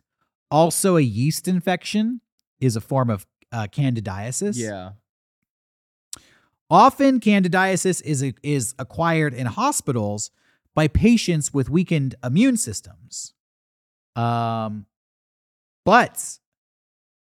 Also, 0.49 0.97
a 0.97 1.01
yeast 1.01 1.47
infection 1.47 2.21
is 2.59 2.75
a 2.75 2.81
form 2.81 3.09
of 3.09 3.25
uh, 3.51 3.67
candidiasis. 3.71 4.57
Yeah. 4.57 4.91
Often, 6.71 7.19
candidiasis 7.19 8.01
is, 8.03 8.23
is 8.41 8.73
acquired 8.79 9.33
in 9.33 9.45
hospitals 9.45 10.31
by 10.73 10.87
patients 10.87 11.53
with 11.53 11.69
weakened 11.69 12.15
immune 12.23 12.55
systems. 12.55 13.33
Um, 14.15 14.85
but 15.83 16.39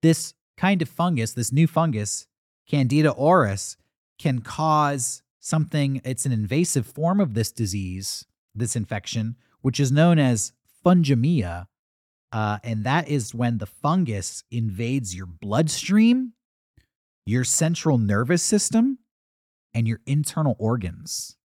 this 0.02 0.34
kind 0.58 0.82
of 0.82 0.90
fungus, 0.90 1.32
this 1.32 1.52
new 1.52 1.66
fungus, 1.66 2.26
Candida 2.68 3.14
auris, 3.18 3.76
can 4.18 4.40
cause 4.42 5.22
something, 5.38 6.02
it's 6.04 6.26
an 6.26 6.32
invasive 6.32 6.86
form 6.86 7.18
of 7.18 7.32
this 7.32 7.50
disease, 7.50 8.26
this 8.54 8.76
infection, 8.76 9.36
which 9.62 9.80
is 9.80 9.90
known 9.90 10.18
as 10.18 10.52
fungemia. 10.84 11.66
Uh, 12.30 12.58
and 12.62 12.84
that 12.84 13.08
is 13.08 13.34
when 13.34 13.56
the 13.56 13.66
fungus 13.66 14.44
invades 14.50 15.16
your 15.16 15.26
bloodstream, 15.26 16.34
your 17.24 17.44
central 17.44 17.96
nervous 17.96 18.42
system, 18.42 18.98
and 19.74 19.86
your 19.86 20.00
internal 20.06 20.56
organs. 20.58 21.36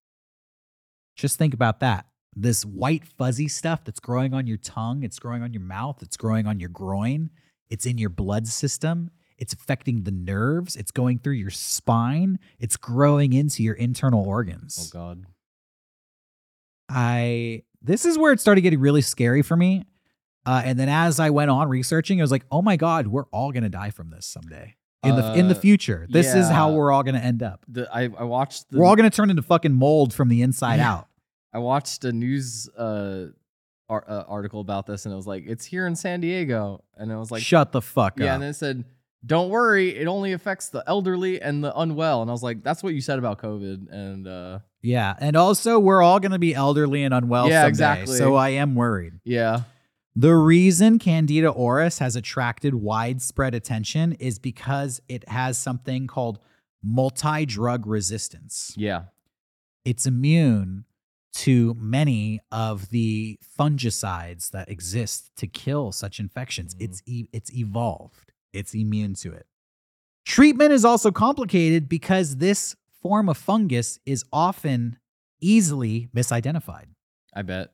Just 1.14 1.38
think 1.38 1.54
about 1.54 1.80
that. 1.80 2.06
This 2.34 2.64
white 2.64 3.04
fuzzy 3.04 3.48
stuff 3.48 3.84
that's 3.84 4.00
growing 4.00 4.34
on 4.34 4.46
your 4.46 4.58
tongue, 4.58 5.02
it's 5.02 5.18
growing 5.18 5.42
on 5.42 5.52
your 5.52 5.62
mouth, 5.62 6.02
it's 6.02 6.16
growing 6.16 6.46
on 6.46 6.60
your 6.60 6.68
groin, 6.68 7.30
it's 7.70 7.86
in 7.86 7.96
your 7.96 8.10
blood 8.10 8.46
system, 8.46 9.10
it's 9.38 9.54
affecting 9.54 10.02
the 10.02 10.10
nerves, 10.10 10.76
it's 10.76 10.90
going 10.90 11.18
through 11.18 11.34
your 11.34 11.50
spine, 11.50 12.38
it's 12.58 12.76
growing 12.76 13.32
into 13.32 13.62
your 13.62 13.74
internal 13.74 14.24
organs. 14.24 14.90
Oh. 14.94 14.98
God. 14.98 15.26
I 16.88 17.62
this 17.82 18.04
is 18.04 18.18
where 18.18 18.32
it 18.32 18.40
started 18.40 18.60
getting 18.60 18.80
really 18.80 19.02
scary 19.02 19.42
for 19.42 19.56
me. 19.56 19.84
Uh, 20.44 20.62
and 20.64 20.78
then 20.78 20.88
as 20.88 21.18
I 21.18 21.30
went 21.30 21.50
on 21.50 21.68
researching, 21.68 22.20
I 22.20 22.22
was 22.22 22.30
like, 22.30 22.44
"Oh 22.50 22.62
my 22.62 22.76
god, 22.76 23.08
we're 23.08 23.26
all 23.32 23.50
gonna 23.50 23.68
die 23.68 23.90
from 23.90 24.10
this 24.10 24.26
someday 24.26 24.76
in 25.08 25.16
the 25.16 25.34
in 25.34 25.48
the 25.48 25.54
Uh, 25.56 25.58
future. 25.60 26.06
This 26.10 26.34
is 26.34 26.48
how 26.48 26.72
we're 26.72 26.92
all 26.92 27.02
gonna 27.02 27.18
end 27.18 27.42
up. 27.42 27.64
The 27.68 27.88
I 27.94 28.02
I 28.04 28.24
watched 28.24 28.70
the 28.70 28.78
We're 28.78 28.84
all 28.86 28.96
gonna 28.96 29.10
turn 29.10 29.30
into 29.30 29.42
fucking 29.42 29.72
mold 29.74 30.12
from 30.12 30.28
the 30.28 30.42
inside 30.42 30.76
Yeah. 30.76 30.92
out." 30.94 31.08
I 31.52 31.58
watched 31.58 32.04
a 32.04 32.12
news 32.12 32.68
uh, 32.76 33.26
ar- 33.88 34.04
uh 34.08 34.24
article 34.28 34.60
about 34.60 34.86
this 34.86 35.06
and 35.06 35.12
it 35.12 35.16
was 35.16 35.26
like 35.26 35.44
it's 35.46 35.64
here 35.64 35.86
in 35.86 35.96
San 35.96 36.20
Diego 36.20 36.82
and 36.96 37.10
it 37.10 37.16
was 37.16 37.30
like 37.30 37.42
Shut 37.42 37.72
the 37.72 37.80
fuck 37.80 38.18
yeah 38.18 38.26
up. 38.26 38.34
and 38.34 38.42
then 38.42 38.50
it 38.50 38.54
said 38.54 38.84
don't 39.24 39.48
worry, 39.50 39.96
it 39.96 40.06
only 40.06 40.32
affects 40.32 40.68
the 40.68 40.84
elderly 40.86 41.40
and 41.42 41.64
the 41.64 41.76
unwell. 41.76 42.22
And 42.22 42.30
I 42.30 42.32
was 42.32 42.44
like, 42.44 42.62
that's 42.62 42.80
what 42.84 42.94
you 42.94 43.00
said 43.00 43.18
about 43.18 43.40
COVID. 43.42 43.90
And 43.90 44.28
uh, 44.28 44.60
Yeah, 44.82 45.14
and 45.18 45.34
also 45.34 45.80
we're 45.80 46.00
all 46.00 46.20
going 46.20 46.30
to 46.30 46.38
be 46.38 46.54
elderly 46.54 47.02
and 47.02 47.12
unwell. 47.12 47.48
Yeah, 47.48 47.62
someday, 47.62 47.68
exactly. 47.70 48.16
So 48.18 48.36
I 48.36 48.50
am 48.50 48.76
worried. 48.76 49.14
yeah, 49.24 49.62
The 50.18 50.34
reason 50.34 50.98
Candida 50.98 51.52
auris 51.52 51.98
has 51.98 52.16
attracted 52.16 52.74
widespread 52.74 53.54
attention 53.54 54.12
is 54.14 54.38
because 54.38 55.00
it 55.08 55.28
has 55.28 55.58
something 55.58 56.06
called 56.06 56.38
multi-drug 56.82 57.86
resistance. 57.86 58.72
yeah, 58.76 59.04
It's 59.84 60.06
immune 60.06 60.84
to 61.34 61.74
many 61.78 62.40
of 62.50 62.88
the 62.88 63.38
fungicides 63.58 64.50
that 64.52 64.70
exist 64.70 65.30
to 65.36 65.46
kill 65.46 65.92
such 65.92 66.18
infections. 66.18 66.74
Mhm. 66.74 66.80
It's 66.84 67.02
e- 67.06 67.28
it's 67.32 67.52
evolved. 67.54 68.32
It's 68.54 68.74
immune 68.74 69.14
to 69.16 69.32
it. 69.34 69.46
Treatment 70.24 70.72
is 70.72 70.84
also 70.84 71.12
complicated 71.12 71.88
because 71.90 72.36
this 72.38 72.74
form 73.02 73.28
of 73.28 73.36
fungus 73.36 73.98
is 74.06 74.24
often 74.32 74.98
easily 75.40 76.08
misidentified. 76.16 76.86
I 77.34 77.42
bet. 77.42 77.72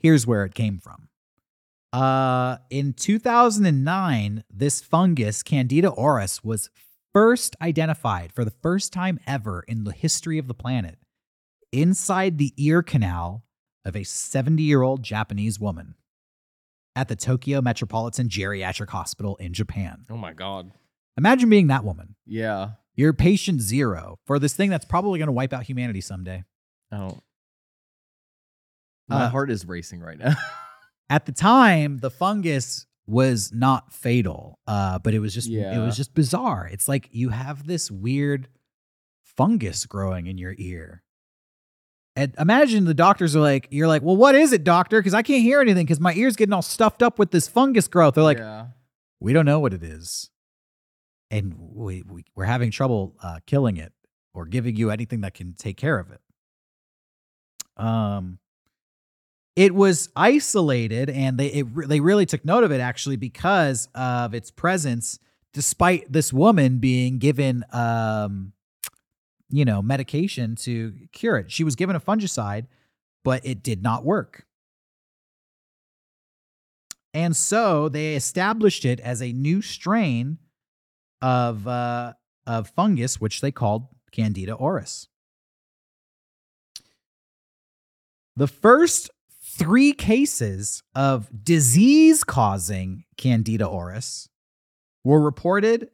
Here's 0.00 0.26
where 0.26 0.44
it 0.44 0.54
came 0.54 0.78
from. 0.78 1.08
Uh, 1.92 2.58
in 2.70 2.92
2009, 2.92 4.44
this 4.50 4.80
fungus, 4.80 5.42
Candida 5.42 5.90
auris, 5.90 6.44
was 6.44 6.70
first 7.12 7.56
identified 7.60 8.32
for 8.32 8.44
the 8.44 8.52
first 8.62 8.92
time 8.92 9.18
ever 9.26 9.64
in 9.66 9.84
the 9.84 9.92
history 9.92 10.38
of 10.38 10.46
the 10.46 10.54
planet 10.54 10.98
inside 11.72 12.38
the 12.38 12.54
ear 12.56 12.82
canal 12.82 13.44
of 13.84 13.96
a 13.96 14.04
70 14.04 14.62
year 14.62 14.82
old 14.82 15.02
Japanese 15.02 15.58
woman 15.58 15.94
at 16.96 17.08
the 17.08 17.16
Tokyo 17.16 17.60
Metropolitan 17.60 18.28
Geriatric 18.28 18.90
Hospital 18.90 19.36
in 19.36 19.52
Japan. 19.52 20.06
Oh 20.10 20.16
my 20.16 20.32
God. 20.32 20.72
Imagine 21.16 21.50
being 21.50 21.68
that 21.68 21.84
woman. 21.84 22.14
Yeah. 22.26 22.70
You're 22.94 23.12
patient 23.12 23.60
zero 23.60 24.18
for 24.26 24.38
this 24.38 24.54
thing 24.54 24.70
that's 24.70 24.84
probably 24.84 25.18
going 25.18 25.28
to 25.28 25.32
wipe 25.32 25.52
out 25.52 25.64
humanity 25.64 26.00
someday. 26.00 26.44
I 26.92 26.98
don't. 26.98 27.22
My 29.10 29.24
Uh, 29.24 29.28
heart 29.30 29.50
is 29.50 29.66
racing 29.66 30.00
right 30.00 30.18
now. 30.18 30.34
at 31.10 31.26
the 31.26 31.32
time 31.32 31.98
the 31.98 32.10
fungus 32.10 32.86
was 33.06 33.52
not 33.52 33.92
fatal 33.92 34.60
uh 34.68 34.96
but 35.00 35.12
it 35.14 35.18
was 35.18 35.34
just 35.34 35.48
it 35.74 35.78
was 35.84 35.96
just 35.96 36.14
bizarre. 36.14 36.68
It's 36.72 36.88
like 36.88 37.08
you 37.12 37.30
have 37.30 37.66
this 37.66 37.90
weird 37.90 38.48
fungus 39.24 39.86
growing 39.86 40.26
in 40.26 40.38
your 40.38 40.54
ear. 40.58 41.02
And 42.16 42.34
imagine 42.38 42.84
the 42.84 42.94
doctors 42.94 43.34
are 43.34 43.40
like 43.40 43.66
you're 43.70 43.88
like 43.88 44.02
well 44.02 44.16
what 44.16 44.34
is 44.34 44.52
it 44.52 44.64
doctor? 44.64 45.00
Because 45.00 45.14
i 45.14 45.22
can't 45.22 45.42
hear 45.42 45.60
anything 45.60 45.86
because 45.86 46.00
my 46.00 46.12
ear's 46.14 46.36
getting 46.36 46.52
all 46.52 46.62
stuffed 46.62 47.02
up 47.02 47.18
with 47.18 47.30
this 47.30 47.48
fungus 47.48 47.88
growth. 47.88 48.14
They're 48.14 48.24
like 48.24 48.38
yeah. 48.38 48.66
we 49.20 49.32
don't 49.32 49.46
know 49.46 49.58
what 49.60 49.72
it 49.72 49.82
is. 49.82 50.30
And 51.32 51.54
we, 51.56 52.02
we 52.02 52.24
we're 52.34 52.44
having 52.44 52.72
trouble 52.72 53.14
uh, 53.22 53.38
killing 53.46 53.76
it 53.76 53.92
or 54.34 54.46
giving 54.46 54.74
you 54.74 54.90
anything 54.90 55.20
that 55.20 55.32
can 55.34 55.54
take 55.54 55.76
care 55.76 55.98
of 55.98 56.10
it. 56.10 56.20
Um 57.76 58.39
it 59.56 59.74
was 59.74 60.08
isolated 60.16 61.10
and 61.10 61.38
they 61.38 61.46
it, 61.46 61.88
they 61.88 62.00
really 62.00 62.26
took 62.26 62.44
note 62.44 62.64
of 62.64 62.72
it 62.72 62.80
actually 62.80 63.16
because 63.16 63.88
of 63.94 64.34
its 64.34 64.50
presence 64.50 65.18
despite 65.52 66.10
this 66.10 66.32
woman 66.32 66.78
being 66.78 67.18
given 67.18 67.64
um 67.72 68.52
you 69.48 69.64
know 69.64 69.82
medication 69.82 70.54
to 70.56 70.94
cure 71.12 71.36
it 71.36 71.50
she 71.50 71.64
was 71.64 71.76
given 71.76 71.96
a 71.96 72.00
fungicide 72.00 72.66
but 73.24 73.44
it 73.44 73.62
did 73.62 73.82
not 73.82 74.04
work 74.04 74.46
and 77.12 77.36
so 77.36 77.88
they 77.88 78.14
established 78.14 78.84
it 78.84 79.00
as 79.00 79.20
a 79.20 79.32
new 79.32 79.62
strain 79.62 80.38
of 81.20 81.66
uh, 81.66 82.14
of 82.46 82.68
fungus, 82.70 83.20
which 83.20 83.40
they 83.40 83.50
called 83.50 83.86
Candida 84.12 84.54
auris. 84.54 85.08
The 88.36 88.46
first 88.46 89.10
three 89.60 89.92
cases 89.92 90.82
of 90.94 91.28
disease 91.44 92.24
causing 92.24 93.04
Candida 93.16 93.64
auris 93.64 94.28
were 95.04 95.20
reported 95.20 95.90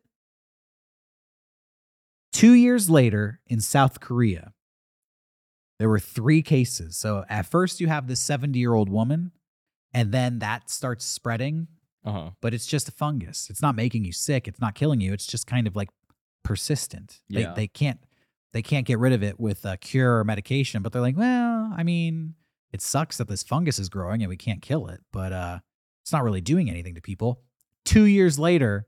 two 2.33 2.52
years 2.52 2.88
later 2.90 3.40
in 3.46 3.61
South 3.61 4.00
Korea. 4.00 4.52
There 5.79 5.88
were 5.88 5.98
three 5.98 6.42
cases. 6.42 6.96
So 6.96 7.24
at 7.29 7.46
first, 7.46 7.81
you 7.81 7.87
have 7.88 8.07
this 8.09 8.20
70 8.20 8.59
year 8.59 8.72
old 8.74 8.88
woman, 8.88 9.33
and 9.92 10.12
then 10.12 10.38
that 10.38 10.70
starts 10.70 11.05
spreading 11.05 11.68
Uh 12.05 12.12
huh. 12.12 12.31
but 12.40 12.55
it's 12.55 12.66
just 12.66 12.88
a 12.88 12.92
fungus. 12.92 13.48
It's 13.50 13.61
not 13.62 13.74
making 13.74 14.05
you 14.05 14.12
sick. 14.12 14.48
It's 14.48 14.61
not 14.61 14.74
killing 14.74 15.00
you. 15.00 15.12
It's 15.12 15.26
just 15.26 15.46
kind 15.46 15.66
of 15.66 15.76
like 15.76 15.88
persistent. 16.44 17.20
Yeah. 17.29 17.48
They 17.48 17.62
they 17.62 17.66
can't 17.68 17.98
they 18.52 18.62
can't 18.62 18.87
get 18.87 18.98
rid 18.98 19.12
of 19.12 19.22
it 19.22 19.38
with 19.38 19.64
a 19.66 19.76
cure 19.76 20.18
or 20.18 20.24
medication. 20.24 20.83
But 20.83 20.92
they're 20.92 21.02
like, 21.02 21.16
well, 21.16 21.72
I 21.76 21.83
mean, 21.83 22.35
it 22.72 22.83
sucks 22.83 23.16
that 23.18 23.29
this 23.29 23.42
fungus 23.42 23.79
is 23.79 23.88
growing 23.88 24.22
and 24.22 24.29
we 24.29 24.37
can't 24.37 24.62
kill 24.62 24.88
it, 24.88 25.00
but 25.12 25.33
uh, 25.33 25.59
it's 26.02 26.12
not 26.12 26.24
really 26.24 26.40
doing 26.40 26.68
anything 26.68 26.94
to 26.94 27.00
people. 27.00 27.40
Two 27.85 28.05
years 28.05 28.38
later, 28.38 28.87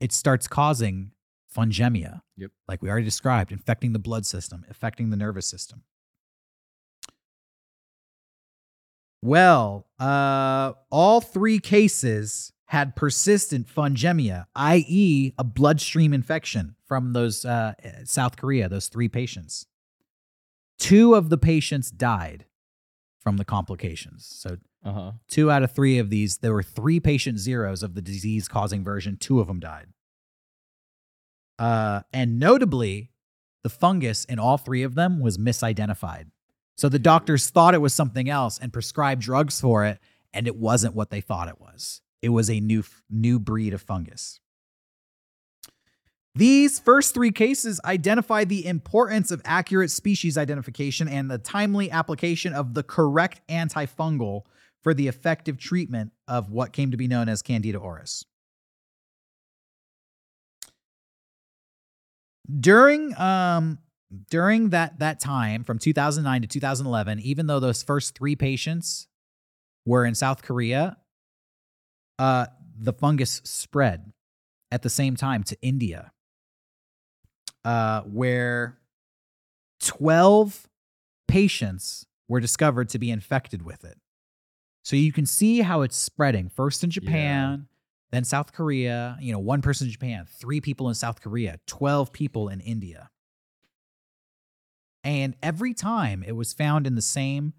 it 0.00 0.12
starts 0.12 0.46
causing 0.46 1.12
fungemia. 1.54 2.22
Yep. 2.36 2.50
Like 2.68 2.82
we 2.82 2.90
already 2.90 3.04
described, 3.04 3.52
infecting 3.52 3.92
the 3.92 3.98
blood 3.98 4.26
system, 4.26 4.64
affecting 4.68 5.10
the 5.10 5.16
nervous 5.16 5.46
system. 5.46 5.82
Well, 9.22 9.86
uh, 9.98 10.72
all 10.90 11.20
three 11.20 11.58
cases 11.58 12.52
had 12.66 12.96
persistent 12.96 13.66
fungemia, 13.66 14.46
i.e., 14.54 15.32
a 15.38 15.44
bloodstream 15.44 16.12
infection 16.12 16.76
from 16.86 17.12
those 17.12 17.44
uh, 17.44 17.74
South 18.04 18.36
Korea, 18.36 18.68
those 18.68 18.88
three 18.88 19.08
patients. 19.08 19.66
Two 20.78 21.14
of 21.14 21.30
the 21.30 21.38
patients 21.38 21.90
died 21.90 22.46
from 23.24 23.38
the 23.38 23.44
complications. 23.44 24.24
So, 24.26 24.58
Uh 24.84 24.92
huh. 24.92 25.12
two 25.28 25.50
out 25.50 25.62
of 25.64 25.72
three 25.72 25.98
of 25.98 26.10
these, 26.10 26.36
there 26.38 26.52
were 26.52 26.62
three 26.62 27.00
patient 27.00 27.38
zeros 27.38 27.82
of 27.82 27.94
the 27.94 28.02
disease 28.02 28.46
causing 28.46 28.84
version. 28.84 29.16
Two 29.16 29.40
of 29.40 29.46
them 29.48 29.58
died. 29.58 29.86
Uh, 31.58 32.02
and 32.12 32.38
notably, 32.38 33.10
the 33.62 33.70
fungus 33.70 34.24
in 34.26 34.38
all 34.38 34.58
three 34.58 34.82
of 34.82 34.94
them 34.94 35.20
was 35.20 35.38
misidentified. 35.38 36.26
So 36.76 36.88
the 36.88 36.98
doctors 36.98 37.48
thought 37.48 37.74
it 37.74 37.80
was 37.80 37.94
something 37.94 38.28
else 38.28 38.58
and 38.58 38.72
prescribed 38.72 39.22
drugs 39.22 39.60
for 39.60 39.84
it, 39.84 40.00
and 40.32 40.46
it 40.46 40.56
wasn't 40.56 40.94
what 40.94 41.10
they 41.10 41.20
thought 41.20 41.48
it 41.48 41.60
was. 41.60 42.00
It 42.20 42.30
was 42.30 42.50
a 42.50 42.60
new 42.60 42.84
new 43.08 43.38
breed 43.38 43.72
of 43.72 43.80
fungus. 43.82 44.40
These 46.36 46.80
first 46.80 47.14
three 47.14 47.30
cases 47.30 47.80
identify 47.84 48.44
the 48.44 48.66
importance 48.66 49.30
of 49.30 49.40
accurate 49.44 49.92
species 49.92 50.36
identification 50.36 51.06
and 51.08 51.30
the 51.30 51.38
timely 51.38 51.90
application 51.92 52.52
of 52.52 52.74
the 52.74 52.82
correct 52.82 53.40
antifungal 53.48 54.42
for 54.82 54.94
the 54.94 55.06
effective 55.06 55.58
treatment 55.58 56.10
of 56.26 56.50
what 56.50 56.72
came 56.72 56.90
to 56.90 56.96
be 56.96 57.06
known 57.06 57.28
as 57.28 57.40
Candida 57.40 57.78
auris. 57.78 58.24
During 62.60 63.16
um 63.16 63.78
during 64.28 64.70
that 64.70 64.98
that 64.98 65.20
time 65.20 65.64
from 65.64 65.78
2009 65.78 66.42
to 66.42 66.48
2011, 66.48 67.20
even 67.20 67.46
though 67.46 67.60
those 67.60 67.82
first 67.82 68.18
3 68.18 68.36
patients 68.36 69.06
were 69.86 70.04
in 70.04 70.14
South 70.16 70.42
Korea, 70.42 70.96
uh 72.18 72.46
the 72.76 72.92
fungus 72.92 73.40
spread 73.44 74.12
at 74.72 74.82
the 74.82 74.90
same 74.90 75.14
time 75.14 75.44
to 75.44 75.56
India. 75.62 76.10
Uh 77.64 78.02
where 78.02 78.78
12 79.80 80.68
patients 81.28 82.06
were 82.28 82.40
discovered 82.40 82.88
to 82.90 82.98
be 82.98 83.10
infected 83.10 83.62
with 83.62 83.84
it. 83.84 83.98
So 84.82 84.96
you 84.96 85.12
can 85.12 85.26
see 85.26 85.60
how 85.60 85.82
it's 85.82 85.96
spreading 85.96 86.48
first 86.48 86.84
in 86.84 86.90
Japan, 86.90 87.68
then 88.10 88.24
South 88.24 88.52
Korea, 88.52 89.16
you 89.20 89.32
know, 89.32 89.38
one 89.38 89.62
person 89.62 89.86
in 89.86 89.92
Japan, 89.92 90.26
three 90.28 90.60
people 90.60 90.88
in 90.88 90.94
South 90.94 91.20
Korea, 91.20 91.58
12 91.66 92.12
people 92.12 92.48
in 92.48 92.60
India. 92.60 93.10
And 95.02 95.36
every 95.42 95.74
time 95.74 96.22
it 96.26 96.32
was 96.32 96.52
found 96.52 96.86
in 96.86 96.94
the 96.94 97.02
same 97.02 97.54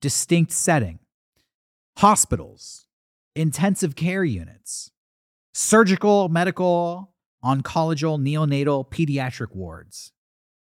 distinct 0.00 0.52
setting 0.52 1.00
hospitals, 1.98 2.86
intensive 3.34 3.96
care 3.96 4.24
units, 4.24 4.90
surgical, 5.52 6.28
medical, 6.28 7.12
oncological, 7.44 8.20
neonatal, 8.20 8.88
pediatric 8.90 9.54
wards. 9.54 10.12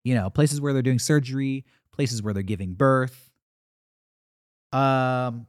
You 0.03 0.15
know, 0.15 0.29
places 0.29 0.61
where 0.61 0.73
they're 0.73 0.81
doing 0.81 0.99
surgery, 0.99 1.65
places 1.91 2.21
where 2.21 2.33
they're 2.33 2.43
giving 2.43 2.73
birth. 2.73 3.29
Um, 4.71 5.47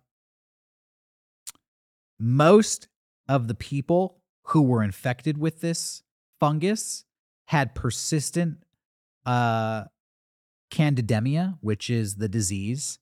most 2.18 2.88
of 3.28 3.46
the 3.46 3.54
people 3.54 4.18
who 4.44 4.62
were 4.62 4.82
infected 4.82 5.38
with 5.38 5.60
this 5.60 6.02
fungus 6.40 7.04
had 7.46 7.74
persistent 7.74 8.58
uh, 9.26 9.84
candidemia, 10.70 11.58
which 11.60 11.90
is 11.90 12.16
the 12.16 12.28
disease, 12.28 12.98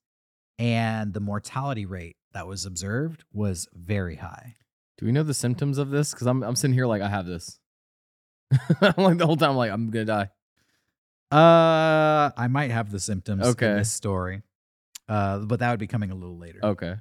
and 0.59 1.15
the 1.15 1.21
mortality 1.21 1.87
rate 1.87 2.17
that 2.33 2.47
was 2.47 2.67
observed 2.67 3.25
was 3.33 3.69
very 3.73 4.17
high. 4.17 4.57
Do 4.99 5.07
we 5.07 5.13
know 5.13 5.23
the 5.23 5.35
symptoms 5.35 5.79
of 5.79 5.91
this? 5.91 6.13
Because 6.13 6.27
I'm 6.27 6.43
I'm 6.43 6.57
sitting 6.57 6.75
here 6.75 6.87
like 6.87 7.03
I 7.03 7.09
have 7.09 7.27
this. 7.27 7.59
I'm 8.81 8.95
like 8.97 9.19
the 9.19 9.27
whole 9.27 9.37
time 9.37 9.57
like 9.57 9.71
I'm 9.71 9.91
gonna 9.91 10.05
die. 10.05 10.31
Uh, 11.31 12.31
I 12.37 12.47
might 12.49 12.71
have 12.71 12.91
the 12.91 13.01
symptoms 13.01 13.45
Okay. 13.47 13.71
in 13.71 13.77
this 13.79 13.93
story, 13.93 14.43
uh, 15.09 15.41
but 15.41 15.59
that 15.61 15.71
would 15.71 15.81
be 15.81 15.87
coming 15.89 16.11
a 16.11 16.15
little 16.15 16.39
later. 16.39 16.61
Okay. 16.63 16.97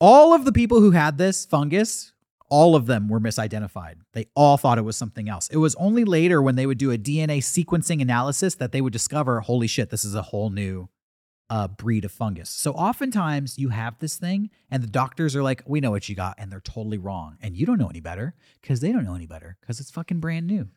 All 0.00 0.34
of 0.34 0.44
the 0.44 0.52
people 0.52 0.80
who 0.80 0.90
had 0.90 1.16
this 1.16 1.46
fungus, 1.46 2.12
all 2.50 2.76
of 2.76 2.86
them 2.86 3.08
were 3.08 3.18
misidentified. 3.18 3.94
They 4.12 4.26
all 4.34 4.56
thought 4.58 4.76
it 4.78 4.82
was 4.82 4.96
something 4.96 5.28
else. 5.28 5.48
It 5.50 5.56
was 5.56 5.74
only 5.76 6.04
later 6.04 6.42
when 6.42 6.54
they 6.54 6.66
would 6.66 6.78
do 6.78 6.90
a 6.90 6.98
DNA 6.98 7.38
sequencing 7.38 8.02
analysis 8.02 8.56
that 8.56 8.72
they 8.72 8.82
would 8.82 8.92
discover, 8.92 9.40
holy 9.40 9.66
shit, 9.66 9.88
this 9.90 10.04
is 10.04 10.14
a 10.14 10.22
whole 10.22 10.50
new 10.50 10.88
uh, 11.48 11.68
breed 11.68 12.04
of 12.04 12.12
fungus. 12.12 12.50
So 12.50 12.72
oftentimes 12.72 13.58
you 13.58 13.68
have 13.68 13.98
this 13.98 14.16
thing, 14.16 14.50
and 14.70 14.82
the 14.82 14.88
doctors 14.88 15.36
are 15.36 15.42
like, 15.42 15.62
"We 15.66 15.80
know 15.80 15.90
what 15.90 16.08
you 16.08 16.14
got," 16.14 16.34
and 16.38 16.50
they're 16.50 16.60
totally 16.60 16.98
wrong, 16.98 17.36
and 17.40 17.56
you 17.56 17.66
don't 17.66 17.78
know 17.78 17.88
any 17.88 18.00
better 18.00 18.34
because 18.60 18.80
they 18.80 18.92
don't 18.92 19.04
know 19.04 19.14
any 19.14 19.26
better 19.26 19.56
because 19.60 19.80
it's 19.80 19.90
fucking 19.90 20.20
brand 20.20 20.46
new. 20.46 20.68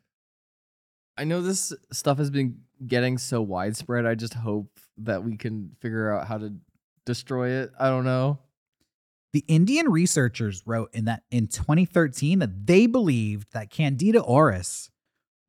I 1.18 1.26
know 1.26 1.42
this 1.42 1.74
stuff 1.92 2.18
has 2.18 2.30
been 2.30 2.60
getting 2.88 3.18
so 3.18 3.42
widespread. 3.42 4.06
I 4.06 4.16
just 4.16 4.36
hope 4.36 4.80
that 5.00 5.24
we 5.24 5.36
can 5.36 5.76
figure 5.82 6.14
out 6.14 6.28
how 6.28 6.38
to 6.38 6.54
destroy 7.06 7.50
it. 7.50 7.72
I 7.78 7.90
don't 7.90 8.06
know. 8.06 8.40
The 9.34 9.44
Indian 9.48 9.92
researchers 9.92 10.64
wrote 10.66 10.90
in 10.94 11.06
that 11.06 11.24
in 11.30 11.48
2013 11.48 12.40
that 12.40 12.66
they 12.66 12.88
believed 12.88 13.52
that 13.54 13.70
Candida 13.70 14.22
auris 14.22 14.90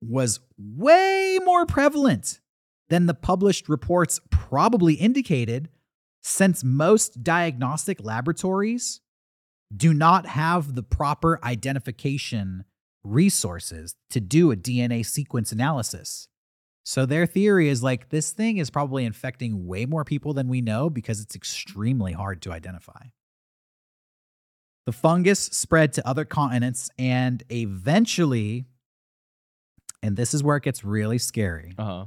was 0.02 0.40
way 0.58 1.38
more 1.44 1.66
prevalent 1.66 2.40
than 2.90 3.06
the 3.06 3.14
published 3.14 3.68
reports 3.68 4.20
probably 4.30 4.94
indicated, 4.94 5.70
since 6.22 6.62
most 6.62 7.22
diagnostic 7.24 8.04
laboratories 8.04 9.00
do 9.74 9.94
not 9.94 10.26
have 10.26 10.74
the 10.74 10.82
proper 10.82 11.38
identification 11.42 12.64
resources 13.02 13.94
to 14.10 14.20
do 14.20 14.50
a 14.50 14.56
DNA 14.56 15.06
sequence 15.06 15.52
analysis. 15.52 16.28
So 16.84 17.06
their 17.06 17.24
theory 17.24 17.68
is 17.68 17.82
like 17.82 18.08
this 18.08 18.32
thing 18.32 18.58
is 18.58 18.68
probably 18.68 19.04
infecting 19.04 19.66
way 19.66 19.86
more 19.86 20.04
people 20.04 20.34
than 20.34 20.48
we 20.48 20.60
know 20.60 20.90
because 20.90 21.20
it's 21.20 21.36
extremely 21.36 22.12
hard 22.12 22.42
to 22.42 22.52
identify. 22.52 23.06
The 24.86 24.92
fungus 24.92 25.38
spread 25.38 25.92
to 25.94 26.08
other 26.08 26.24
continents 26.24 26.90
and 26.98 27.44
eventually, 27.50 28.64
and 30.02 30.16
this 30.16 30.34
is 30.34 30.42
where 30.42 30.56
it 30.56 30.64
gets 30.64 30.82
really 30.82 31.18
scary, 31.18 31.74
Uh 31.78 31.84
huh. 31.84 32.06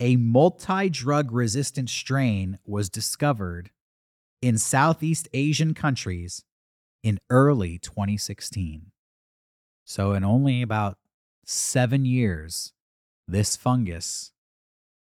A 0.00 0.16
multi 0.16 0.88
drug 0.88 1.32
resistant 1.32 1.90
strain 1.90 2.58
was 2.64 2.88
discovered 2.88 3.70
in 4.40 4.56
Southeast 4.58 5.28
Asian 5.32 5.74
countries 5.74 6.44
in 7.02 7.18
early 7.30 7.78
2016. 7.78 8.92
So, 9.84 10.12
in 10.12 10.22
only 10.24 10.62
about 10.62 10.98
seven 11.44 12.04
years, 12.04 12.72
this 13.26 13.56
fungus 13.56 14.32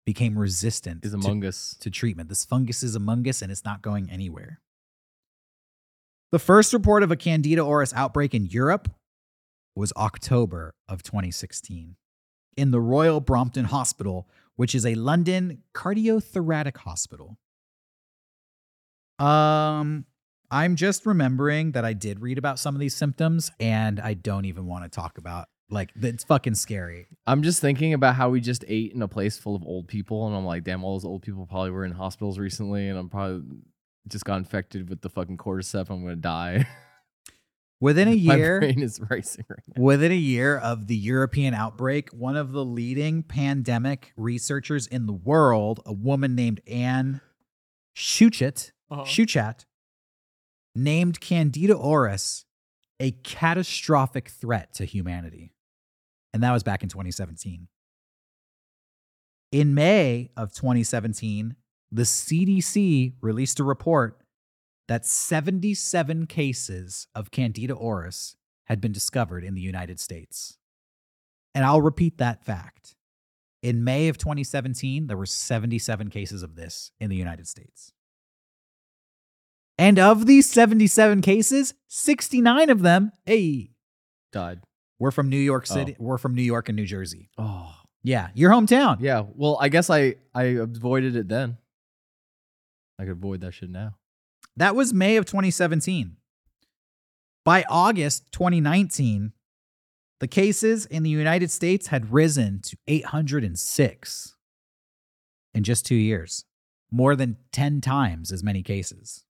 became 0.05 0.37
resistant 0.39 1.03
Is 1.03 1.11
to- 1.11 1.17
among 1.17 1.43
us. 1.43 1.75
to 1.81 1.89
treatment. 1.89 2.29
This 2.29 2.45
fungus 2.45 2.83
is 2.83 2.95
among 2.95 3.27
us 3.27 3.41
and 3.41 3.51
it's 3.51 3.65
not 3.65 3.81
going 3.81 4.09
anywhere. 4.09 4.61
The 6.31 6.39
first 6.39 6.73
report 6.73 7.03
of 7.03 7.11
a 7.11 7.15
Candida 7.15 7.61
auris 7.61 7.93
outbreak 7.93 8.33
in 8.33 8.45
Europe 8.45 8.89
was 9.75 9.93
October 9.97 10.75
of 10.87 11.03
2016 11.03 11.95
in 12.55 12.71
the 12.71 12.81
Royal 12.81 13.19
Brompton 13.21 13.65
Hospital, 13.65 14.27
which 14.57 14.75
is 14.75 14.85
a 14.85 14.93
London 14.95 15.63
cardiothoracic 15.73 16.77
hospital. 16.77 17.37
Um, 19.17 20.05
I'm 20.51 20.75
just 20.75 21.05
remembering 21.05 21.71
that 21.71 21.85
I 21.85 21.93
did 21.93 22.19
read 22.19 22.37
about 22.37 22.59
some 22.59 22.75
of 22.75 22.79
these 22.79 22.95
symptoms 22.95 23.49
and 23.59 23.99
I 23.99 24.13
don't 24.13 24.45
even 24.45 24.67
want 24.67 24.83
to 24.83 24.89
talk 24.89 25.17
about 25.17 25.47
like 25.69 25.91
it's 26.01 26.23
fucking 26.23 26.55
scary. 26.55 27.07
I'm 27.25 27.43
just 27.43 27.61
thinking 27.61 27.93
about 27.93 28.15
how 28.15 28.29
we 28.29 28.39
just 28.39 28.63
ate 28.67 28.93
in 28.93 29.01
a 29.01 29.07
place 29.07 29.37
full 29.37 29.55
of 29.55 29.63
old 29.65 29.87
people, 29.87 30.27
and 30.27 30.35
I'm 30.35 30.45
like, 30.45 30.63
damn, 30.63 30.83
all 30.83 30.95
those 30.95 31.05
old 31.05 31.23
people 31.23 31.45
probably 31.45 31.71
were 31.71 31.85
in 31.85 31.91
hospitals 31.91 32.39
recently, 32.39 32.87
and 32.87 32.97
I'm 32.97 33.09
probably 33.09 33.43
just 34.07 34.23
got 34.23 34.37
infected 34.37 34.89
with 34.89 35.01
the 35.01 35.09
fucking 35.09 35.37
cordyceps. 35.37 35.89
I'm 35.89 36.03
gonna 36.03 36.15
die. 36.15 36.65
Within 37.79 38.07
a 38.07 38.15
My 38.15 38.35
year, 38.35 38.59
brain 38.59 38.81
is 38.81 38.99
racing 39.09 39.45
right 39.49 39.59
now. 39.75 39.83
Within 39.83 40.11
a 40.11 40.15
year 40.15 40.57
of 40.57 40.87
the 40.87 40.95
European 40.95 41.53
outbreak, 41.53 42.09
one 42.09 42.35
of 42.35 42.51
the 42.51 42.65
leading 42.65 43.23
pandemic 43.23 44.13
researchers 44.17 44.87
in 44.87 45.05
the 45.05 45.13
world, 45.13 45.81
a 45.85 45.93
woman 45.93 46.35
named 46.35 46.61
Anne 46.67 47.21
Schuchat, 47.95 48.71
Uh-huh. 48.89 49.03
Schuchat, 49.03 49.65
named 50.75 51.19
Candida 51.19 51.73
auris 51.75 52.45
a 52.99 53.11
catastrophic 53.11 54.29
threat 54.29 54.73
to 54.73 54.85
humanity. 54.85 55.53
And 56.33 56.41
that 56.43 56.51
was 56.51 56.63
back 56.63 56.83
in 56.83 56.89
2017. 56.89 57.67
In 59.51 59.73
May 59.73 60.29
of 60.35 60.53
2017, 60.53 61.55
the 61.91 62.01
CDC 62.03 63.13
released 63.21 63.59
a 63.59 63.63
report 63.63 64.19
that 64.87 65.05
77 65.05 66.27
cases 66.27 67.07
of 67.13 67.31
Candida 67.31 67.73
auris 67.75 68.35
had 68.65 68.79
been 68.81 68.91
discovered 68.91 69.43
in 69.43 69.53
the 69.53 69.61
United 69.61 69.99
States. 69.99 70.57
And 71.53 71.65
I'll 71.65 71.81
repeat 71.81 72.17
that 72.17 72.43
fact. 72.45 72.95
In 73.63 73.83
May 73.83 74.07
of 74.07 74.17
2017, 74.17 75.07
there 75.07 75.17
were 75.17 75.25
77 75.25 76.09
cases 76.09 76.43
of 76.43 76.55
this 76.55 76.91
in 76.99 77.09
the 77.09 77.15
United 77.15 77.47
States. 77.47 77.91
And 79.77 79.99
of 79.99 80.25
these 80.25 80.49
77 80.49 81.21
cases, 81.21 81.73
69 81.87 82.69
of 82.69 82.81
them, 82.81 83.11
hey, 83.25 83.71
Died. 84.31 84.61
were 84.99 85.11
from 85.11 85.29
New 85.29 85.37
York 85.37 85.65
Oh. 85.69 85.85
We're 85.99 86.17
from 86.17 86.33
New 86.35 86.41
York 86.43 86.69
and 86.69 86.75
New 86.75 86.85
Jersey. 86.85 87.29
Oh, 87.37 87.73
Yeah, 88.03 88.29
your 88.35 88.51
hometown. 88.51 88.97
yeah. 89.01 89.23
Well, 89.35 89.57
I 89.59 89.69
guess 89.69 89.89
I 89.89 90.15
I 90.33 90.43
avoided 90.43 91.15
it 91.15 91.27
then. 91.27 91.57
I 92.99 93.03
could 93.03 93.11
avoid 93.13 93.41
that 93.41 93.53
shit 93.53 93.69
now. 93.69 93.95
That 94.57 94.75
was 94.75 94.91
May 94.91 95.17
of 95.17 95.25
2017. 95.25 96.17
By 97.45 97.63
August 97.69 98.31
2019, 98.31 99.31
the 100.19 100.27
cases 100.27 100.87
in 100.87 101.03
the 101.03 101.11
United 101.11 101.51
States 101.51 101.87
had 101.87 102.11
risen 102.11 102.61
to 102.63 102.75
806 102.87 104.35
in 105.53 105.63
just 105.63 105.85
two 105.85 105.95
years, 105.95 106.45
more 106.91 107.15
than 107.15 107.37
10 107.51 107.81
times 107.81 108.31
as 108.31 108.43
many 108.43 108.63
cases. 108.63 109.23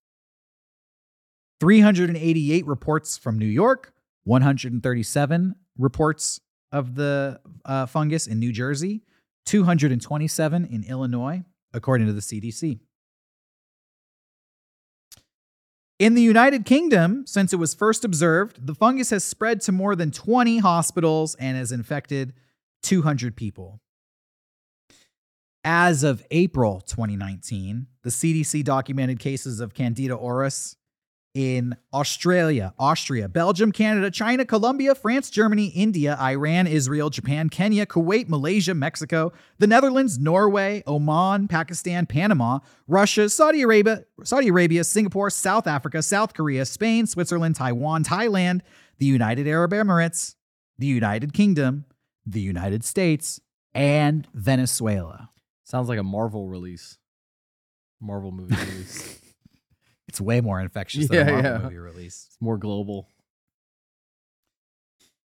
388 1.59 2.65
reports 2.65 3.17
from 3.17 3.37
New 3.37 3.45
York, 3.45 3.93
137 4.23 5.55
reports 5.77 6.39
of 6.71 6.95
the 6.95 7.41
uh, 7.65 7.85
fungus 7.85 8.27
in 8.27 8.39
New 8.39 8.53
Jersey, 8.53 9.03
227 9.45 10.65
in 10.65 10.83
Illinois, 10.85 11.43
according 11.73 12.07
to 12.07 12.13
the 12.13 12.21
CDC. 12.21 12.79
In 15.99 16.13
the 16.13 16.21
United 16.21 16.63
Kingdom, 16.65 17.25
since 17.25 17.53
it 17.53 17.55
was 17.55 17.73
first 17.73 18.05
observed, 18.05 18.67
the 18.67 18.75
fungus 18.75 19.09
has 19.09 19.23
spread 19.23 19.61
to 19.61 19.71
more 19.71 19.95
than 19.95 20.11
20 20.11 20.59
hospitals 20.59 21.33
and 21.35 21.57
has 21.57 21.71
infected 21.71 22.33
200 22.83 23.35
people. 23.35 23.81
As 25.63 26.03
of 26.03 26.23
April 26.31 26.81
2019, 26.81 27.87
the 28.03 28.09
CDC 28.09 28.63
documented 28.63 29.19
cases 29.19 29.59
of 29.59 29.73
Candida 29.73 30.15
auris 30.15 30.76
in 31.37 31.77
Australia, 31.93 32.73
Austria, 32.79 33.29
Belgium, 33.29 33.71
Canada, 33.71 34.09
China, 34.09 34.43
Colombia, 34.43 34.95
France, 34.95 35.29
Germany, 35.29 35.67
India, 35.67 36.17
Iran, 36.19 36.65
Israel, 36.65 37.11
Japan, 37.11 37.47
Kenya, 37.47 37.85
Kuwait, 37.85 38.27
Malaysia, 38.27 38.73
Mexico, 38.73 39.31
the 39.59 39.67
Netherlands, 39.67 40.17
Norway, 40.17 40.81
Oman, 40.87 41.47
Pakistan, 41.47 42.07
Panama, 42.07 42.57
Russia, 42.87 43.29
Saudi 43.29 43.61
Arabia, 43.61 44.03
Saudi 44.23 44.47
Arabia, 44.47 44.83
Singapore, 44.83 45.29
South 45.29 45.67
Africa, 45.67 46.01
South 46.01 46.33
Korea, 46.33 46.65
Spain, 46.65 47.05
Switzerland, 47.05 47.55
Taiwan, 47.55 48.03
Thailand, 48.03 48.61
the 48.97 49.05
United 49.05 49.47
Arab 49.47 49.73
Emirates, 49.73 50.33
the 50.79 50.87
United 50.87 51.33
Kingdom, 51.33 51.85
the 52.25 52.41
United 52.41 52.83
States, 52.83 53.39
and 53.75 54.27
Venezuela. 54.33 55.29
Sounds 55.65 55.87
like 55.87 55.99
a 55.99 56.03
Marvel 56.03 56.47
release. 56.47 56.97
Marvel 58.01 58.31
movie 58.31 58.55
release. 58.55 59.19
It's 60.17 60.21
way 60.21 60.41
more 60.41 60.59
infectious 60.59 61.07
than 61.07 61.15
Yeah, 61.15 61.21
a 61.27 61.31
Marvel 61.31 61.51
yeah. 61.51 61.57
movie 61.59 61.77
release. 61.77 62.25
It's 62.29 62.37
more 62.41 62.57
global. 62.57 63.07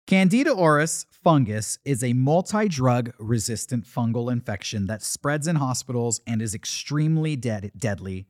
Candida 0.08 0.50
auris 0.50 1.06
fungus 1.24 1.78
is 1.86 2.04
a 2.04 2.14
multi 2.14 2.68
drug 2.68 3.14
resistant 3.20 3.86
fungal 3.86 4.32
infection 4.32 4.88
that 4.88 5.04
spreads 5.04 5.48
in 5.48 5.58
hospitals 5.58 6.20
and 6.26 6.42
is 6.42 6.56
extremely 6.56 7.36
dead- 7.36 7.72
deadly. 7.78 8.26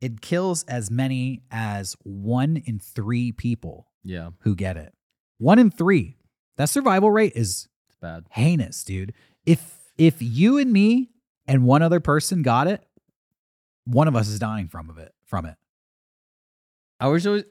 It 0.00 0.20
kills 0.20 0.64
as 0.64 0.90
many 0.90 1.44
as 1.52 1.96
one 2.02 2.56
in 2.56 2.80
three 2.80 3.30
people 3.30 3.86
Yeah, 4.02 4.30
who 4.40 4.56
get 4.56 4.76
it. 4.76 4.92
One 5.38 5.60
in 5.60 5.70
three. 5.70 6.16
That 6.56 6.68
survival 6.68 7.12
rate 7.12 7.32
is 7.36 7.68
it's 7.86 7.96
bad. 8.00 8.24
heinous, 8.30 8.82
dude. 8.82 9.12
If 9.46 9.92
if 9.96 10.16
you 10.20 10.58
and 10.58 10.72
me 10.72 11.10
and 11.46 11.64
one 11.64 11.82
other 11.82 12.00
person 12.00 12.42
got 12.42 12.66
it, 12.66 12.84
one 13.84 14.08
of 14.08 14.16
us 14.16 14.26
is 14.26 14.40
dying 14.40 14.66
from 14.66 14.90
of 14.90 14.98
it 14.98 15.14
from 15.24 15.46
it. 15.46 15.54
I 17.02 17.08
was 17.08 17.26
always. 17.26 17.44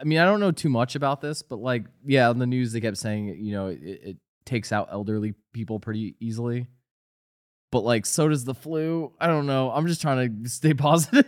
I 0.00 0.04
mean, 0.04 0.18
I 0.18 0.24
don't 0.24 0.40
know 0.40 0.50
too 0.50 0.68
much 0.68 0.96
about 0.96 1.20
this, 1.20 1.42
but 1.42 1.60
like, 1.60 1.84
yeah, 2.04 2.28
on 2.28 2.38
the 2.38 2.46
news 2.46 2.72
they 2.72 2.80
kept 2.80 2.96
saying, 2.96 3.36
you 3.40 3.52
know, 3.52 3.68
it, 3.68 3.78
it 3.80 4.16
takes 4.44 4.72
out 4.72 4.88
elderly 4.90 5.34
people 5.52 5.78
pretty 5.78 6.16
easily. 6.18 6.66
But 7.70 7.84
like, 7.84 8.06
so 8.06 8.28
does 8.28 8.44
the 8.44 8.54
flu. 8.54 9.12
I 9.20 9.28
don't 9.28 9.46
know. 9.46 9.70
I'm 9.70 9.86
just 9.86 10.00
trying 10.00 10.42
to 10.42 10.48
stay 10.50 10.74
positive. 10.74 11.26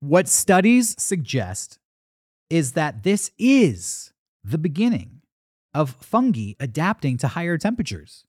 What 0.00 0.28
studies 0.28 0.94
suggest 1.02 1.80
is 2.48 2.72
that 2.72 3.02
this 3.02 3.32
is 3.36 4.12
the 4.44 4.58
beginning 4.58 5.22
of 5.74 5.96
fungi 6.00 6.52
adapting 6.60 7.16
to 7.18 7.28
higher 7.28 7.58
temperatures, 7.58 8.24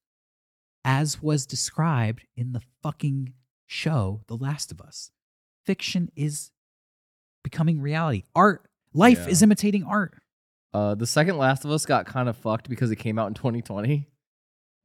as 0.84 1.22
was 1.22 1.46
described 1.46 2.26
in 2.36 2.54
the 2.54 2.62
fucking 2.82 3.34
show 3.68 4.22
The 4.28 4.38
Last 4.38 4.72
of 4.72 4.82
Us. 4.82 5.12
Fiction 5.66 6.10
is 6.16 6.50
becoming 7.44 7.82
reality. 7.82 8.24
Art, 8.36 8.66
life 8.94 9.20
Yeah. 9.20 9.28
is 9.30 9.42
imitating 9.42 9.84
art. 9.84 10.14
Uh, 10.74 10.96
the 10.96 11.08
second 11.08 11.38
Last 11.38 11.66
of 11.66 11.72
Us 11.72 11.86
got 11.86 12.06
kind 12.06 12.30
of 12.30 12.38
fucked 12.38 12.70
because 12.70 12.92
it 12.92 12.98
came 12.98 13.18
out 13.18 13.28
in 13.28 13.34
2020. 13.34 14.08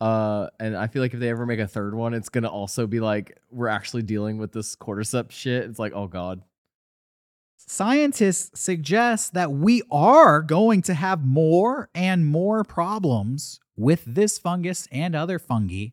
Uh, 0.01 0.49
and 0.59 0.77
I 0.77 0.87
feel 0.87 1.03
like 1.03 1.15
if 1.15 1.21
they 1.21 1.29
ever 1.31 1.47
make 1.47 1.61
a 1.61 1.67
third 1.69 1.95
one, 1.95 2.15
it's 2.15 2.29
gonna 2.29 2.49
also 2.49 2.87
be 2.87 3.01
like 3.01 3.39
we're 3.51 3.69
actually 3.69 4.03
dealing 4.03 4.39
with 4.39 4.53
this 4.53 4.75
cordyceps 4.77 5.31
shit. 5.33 5.65
It's 5.65 5.79
like, 5.79 5.93
oh 5.95 6.07
god, 6.09 6.43
Scientists 7.67 8.61
suggest 8.61 9.33
that 9.33 9.51
we 9.53 9.83
are 9.91 10.43
going 10.43 10.83
to 10.83 10.95
have 10.95 11.25
more 11.25 11.89
and 11.95 12.27
more 12.27 12.63
problems 12.65 13.59
with 13.77 14.05
this 14.05 14.39
fungus 14.39 14.87
and 14.93 15.15
other 15.15 15.39
fungi 15.39 15.87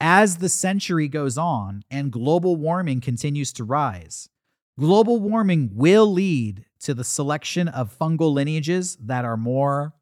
as 0.00 0.36
the 0.36 0.48
century 0.48 1.08
goes 1.08 1.36
on 1.36 1.82
and 1.90 2.12
global 2.12 2.54
warming 2.54 3.00
continues 3.00 3.52
to 3.54 3.64
rise. 3.64 4.28
Global 4.78 5.18
warming 5.18 5.70
will 5.74 6.06
lead 6.10 6.64
to 6.80 6.94
the 6.94 7.04
selection 7.04 7.66
of 7.66 7.96
fungal 7.98 8.32
lineages 8.32 8.96
that 8.96 9.24
are 9.24 9.36
more 9.36 9.94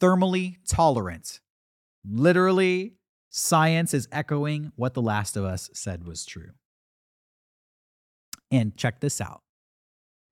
thermally 0.00 0.56
tolerant. 0.68 1.40
Literally, 2.06 2.94
science 3.30 3.94
is 3.94 4.08
echoing 4.12 4.72
what 4.76 4.94
The 4.94 5.02
Last 5.02 5.36
of 5.36 5.44
Us 5.44 5.70
said 5.72 6.06
was 6.06 6.26
true. 6.26 6.50
And 8.50 8.76
check 8.76 9.00
this 9.00 9.20
out 9.20 9.42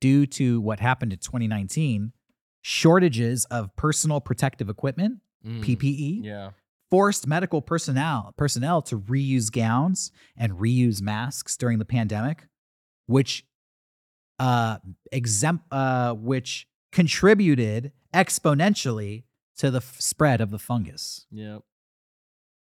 due 0.00 0.26
to 0.26 0.60
what 0.60 0.80
happened 0.80 1.12
in 1.12 1.18
2019, 1.20 2.12
shortages 2.60 3.44
of 3.46 3.74
personal 3.76 4.20
protective 4.20 4.68
equipment, 4.68 5.20
Mm. 5.46 5.62
PPE, 5.62 6.24
Yeah, 6.24 6.50
forced 6.90 7.28
medical 7.28 7.62
personnel 7.62 8.34
personnel 8.36 8.82
to 8.82 8.98
reuse 8.98 9.52
gowns 9.52 10.10
and 10.36 10.54
reuse 10.54 11.00
masks 11.00 11.56
during 11.56 11.78
the 11.78 11.84
pandemic, 11.84 12.48
which 13.06 13.46
uh 14.38 14.78
exempt 15.12 15.64
uh 15.72 16.14
which 16.14 16.68
contributed 16.92 17.92
exponentially 18.14 19.24
to 19.56 19.70
the 19.70 19.78
f- 19.78 19.96
spread 20.00 20.40
of 20.40 20.50
the 20.50 20.58
fungus. 20.58 21.26
yeah. 21.30 21.58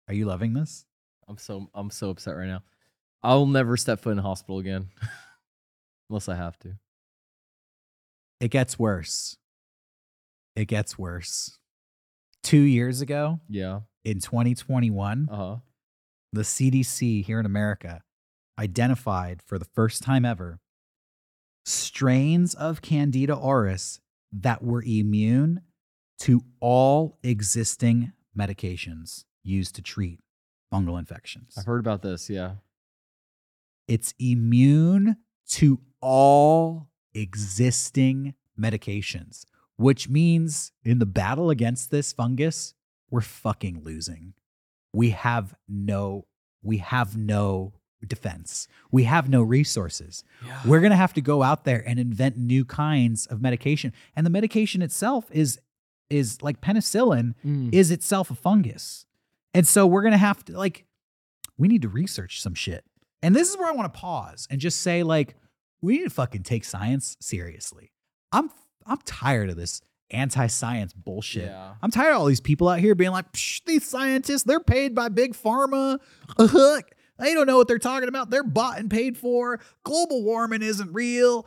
Are 0.09 0.15
you 0.15 0.25
loving 0.27 0.55
this? 0.55 0.87
I'm 1.29 1.37
so 1.39 1.69
I'm 1.75 1.91
so 1.91 2.11
upset 2.11 2.37
right 2.37 2.47
now. 2.47 2.63
I'll 3.23 3.47
never 3.47 3.77
step 3.77 4.01
foot 4.01 4.11
in 4.13 4.19
a 4.21 4.23
hospital 4.23 4.59
again, 4.61 4.89
unless 6.09 6.29
I 6.29 6.37
have 6.37 6.57
to. 6.61 6.77
It 8.41 8.53
gets 8.53 8.79
worse. 8.79 9.37
It 10.55 10.67
gets 10.67 10.97
worse. 10.99 11.59
2 12.45 12.59
years 12.61 13.01
ago 13.01 13.41
Yeah. 13.49 13.81
in 14.05 14.21
2021, 14.21 15.29
Uh 15.31 15.37
huh. 15.37 15.57
the 16.33 16.43
CDC 16.43 17.25
here 17.25 17.41
in 17.41 17.47
America 17.47 18.03
identified 18.59 19.43
for 19.45 19.59
the 19.59 19.65
first 19.65 20.03
time 20.05 20.25
ever 20.25 20.61
strains 21.67 22.55
of 22.55 22.81
Candida 22.81 23.35
auris 23.35 23.99
that 24.33 24.63
were 24.63 24.83
immune 24.87 25.63
to 26.21 26.43
all 26.61 27.19
existing 27.23 28.13
medications 28.39 29.25
used 29.43 29.75
to 29.75 29.83
treat 29.83 30.21
fungal 30.73 30.99
infections. 30.99 31.55
I've 31.59 31.67
heard 31.67 31.81
about 31.81 32.03
this. 32.03 32.31
Yeah. 32.31 32.53
It's 33.89 34.15
immune 34.19 35.17
to 35.51 35.81
all 36.01 36.89
existing 37.15 38.35
medications, 38.59 39.45
which 39.77 40.09
means 40.09 40.73
in 40.85 40.99
the 41.01 41.07
battle 41.07 41.51
against 41.51 41.91
this 41.91 42.13
fungus, 42.13 42.75
we're 43.11 43.21
fucking 43.21 43.83
losing. 43.83 44.35
We 44.93 45.11
have 45.11 45.55
no 45.69 46.27
we 46.63 46.79
have 46.79 47.17
no 47.17 47.75
defense. 48.09 48.69
We 48.91 49.05
have 49.05 49.29
no 49.29 49.43
resources. 49.43 50.25
Yeah. 50.47 50.61
We're 50.65 50.81
going 50.81 50.91
to 50.91 50.97
have 50.97 51.13
to 51.15 51.21
go 51.21 51.43
out 51.43 51.65
there 51.65 51.83
and 51.87 51.99
invent 51.99 52.37
new 52.37 52.65
kinds 52.65 53.27
of 53.27 53.41
medication. 53.43 53.93
And 54.15 54.25
the 54.25 54.31
medication 54.31 54.83
itself 54.83 55.27
is 55.31 55.61
is 56.09 56.41
like 56.41 56.61
penicillin 56.61 57.35
Mm. 57.45 57.75
is 57.75 57.91
itself 57.91 58.31
a 58.31 58.35
fungus. 58.35 59.07
And 59.55 59.67
so 59.67 59.87
we're 59.87 60.03
going 60.03 60.13
to 60.13 60.19
have 60.19 60.45
to 60.47 60.57
like 60.57 60.85
we 61.59 61.69
need 61.69 61.83
to 61.83 61.89
research 61.89 62.41
some 62.41 62.55
shit. 62.55 62.85
And 63.23 63.35
this 63.35 63.51
is 63.51 63.57
where 63.59 63.69
I 63.69 63.73
want 63.73 63.93
to 63.93 63.99
pause 63.99 64.47
and 64.51 64.61
just 64.61 64.81
say 64.83 65.03
like 65.03 65.35
we 65.83 65.99
need 65.99 66.05
to 66.05 66.11
fucking 66.11 66.43
take 66.45 66.65
science 66.65 67.17
seriously. 67.21 67.93
I'm 68.33 68.51
I'm 68.87 68.99
tired 69.05 69.51
of 69.51 69.57
this 69.57 69.81
anti-science 70.13 70.93
bullshit. 70.93 71.47
Yeah. 71.47 71.75
I'm 71.83 71.91
tired 71.91 72.13
of 72.13 72.19
all 72.21 72.27
these 72.27 72.41
people 72.41 72.69
out 72.69 72.79
here 72.79 72.95
being 72.95 73.11
like, 73.11 73.25
these 73.67 73.85
scientists, 73.85 74.45
they're 74.45 74.61
paid 74.61 74.95
by 74.95 75.09
big 75.09 75.35
pharma. 75.35 75.99
Ugh. 76.39 76.83
They 77.19 77.35
don't 77.35 77.47
know 77.47 77.57
what 77.57 77.69
they're 77.69 77.79
talking 77.79 78.09
about. 78.09 78.31
They're 78.31 78.45
bought 78.45 78.79
and 78.79 78.91
paid 78.91 79.17
for. 79.17 79.61
Global 79.85 80.23
warming 80.23 80.63
isn't 80.63 80.93
real. 80.93 81.47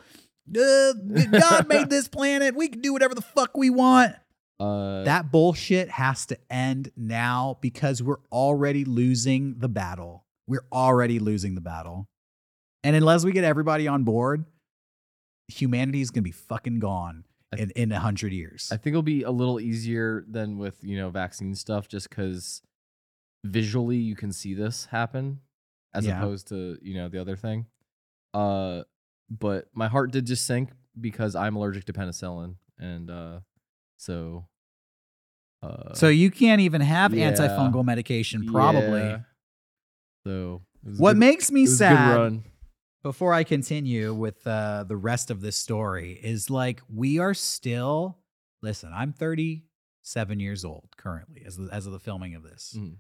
Uh, 0.50 0.94
God 1.32 1.68
made 1.68 1.90
this 1.90 2.08
planet. 2.08 2.56
We 2.56 2.70
can 2.70 2.82
do 2.82 2.94
whatever 2.94 3.14
the 3.14 3.22
fuck 3.22 3.56
we 3.56 3.70
want. 3.70 4.16
Uh, 4.60 5.04
That 5.04 5.32
bullshit 5.32 5.90
has 5.90 6.26
to 6.28 6.38
end 6.50 6.92
now 6.98 7.58
because 7.62 8.02
we're 8.04 8.18
already 8.32 8.84
losing 8.84 9.56
the 9.60 9.70
battle. 9.70 10.26
We're 10.48 10.66
already 10.72 11.20
losing 11.20 11.56
the 11.56 11.62
battle. 11.62 12.08
And 12.84 12.96
unless 12.96 13.24
we 13.24 13.32
get 13.32 13.44
everybody 13.44 13.88
on 13.88 14.04
board, 14.04 14.46
humanity 15.48 16.02
is 16.02 16.12
going 16.12 16.24
to 16.24 16.28
be 16.28 16.32
fucking 16.32 16.80
gone 16.80 17.26
in, 17.56 17.72
in 17.72 17.92
a 17.92 18.00
hundred 18.00 18.34
years. 18.34 18.70
I 18.72 18.78
think 18.78 18.94
it'll 18.94 19.02
be 19.04 19.24
a 19.24 19.32
little 19.32 19.60
easier 19.60 20.26
than 20.30 20.58
with 20.58 20.78
you 20.82 20.98
know 20.98 21.10
vaccine 21.10 21.56
stuff, 21.56 21.88
just 21.88 22.10
because 22.10 22.62
visually 23.46 23.98
you 23.98 24.16
can 24.16 24.32
see 24.32 24.54
this 24.54 24.86
happen, 24.86 25.40
as 25.94 26.06
Yeah. 26.06 26.20
opposed 26.20 26.48
to 26.50 26.78
you 26.82 26.96
know 26.96 27.10
the 27.10 27.20
other 27.20 27.36
thing. 27.36 27.66
Uh, 28.34 28.84
but 29.30 29.66
my 29.74 29.88
heart 29.88 30.12
did 30.12 30.26
just 30.26 30.46
sink 30.46 30.72
because 31.00 31.36
I'm 31.36 31.56
allergic 31.56 31.86
to 31.86 31.94
penicillin, 31.94 32.56
and 32.78 33.10
uh, 33.10 33.40
so. 33.98 34.48
Uh, 35.62 35.94
so 35.94 36.08
you 36.08 36.32
can't 36.32 36.62
even 36.62 36.80
have 36.82 37.14
yeah. 37.14 37.32
antifungal 37.34 37.84
medication, 37.84 38.46
probably. 38.48 39.02
yeah. 39.02 39.20
So 40.26 40.62
it 40.86 40.90
was 40.90 41.00
a 41.00 41.02
What 41.04 41.14
good- 41.14 41.20
makes 41.20 41.52
me 41.52 41.62
it 41.62 41.70
was 41.70 41.82
a 41.82 41.90
good 41.90 41.96
sad 41.98 42.44
before 43.04 43.34
I 43.34 43.44
continue 43.44 44.14
with 44.14 44.46
uh, 44.48 44.86
the 44.88 44.96
rest 44.96 45.30
of 45.32 45.42
this 45.42 45.58
story 45.58 46.14
is 46.24 46.50
like 46.50 46.82
we 46.94 47.20
are 47.20 47.34
still. 47.34 48.20
Listen, 48.62 48.92
I'm 48.94 49.12
37 49.14 50.40
years 50.40 50.64
old 50.66 50.90
currently 50.98 51.44
as 51.46 51.60
as 51.72 51.86
of 51.86 51.92
the 51.94 52.00
filming 52.00 52.36
of 52.36 52.44
this. 52.44 52.76
Mhm. 52.78 52.98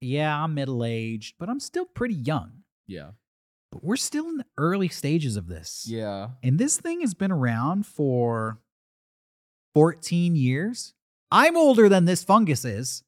Yeah, 0.00 0.42
I'm 0.44 0.54
middle 0.54 0.84
aged, 0.84 1.34
but 1.38 1.48
I'm 1.48 1.60
still 1.60 1.86
pretty 1.86 2.14
young. 2.14 2.62
Yeah, 2.86 3.12
But 3.72 3.82
we're 3.82 3.96
still 3.96 4.28
in 4.28 4.36
the 4.38 4.46
early 4.58 4.88
stages 4.88 5.36
of 5.36 5.46
this. 5.48 5.86
yeah, 5.88 6.28
And 6.42 6.58
this 6.58 6.76
thing 6.78 7.00
has 7.00 7.14
been 7.14 7.32
around 7.32 7.86
for 7.86 8.60
14 9.74 10.36
years. 10.36 10.94
I'm 11.30 11.56
older 11.56 11.88
than 11.88 12.04
this 12.04 12.22
fungus 12.22 12.64
is. 12.64 13.02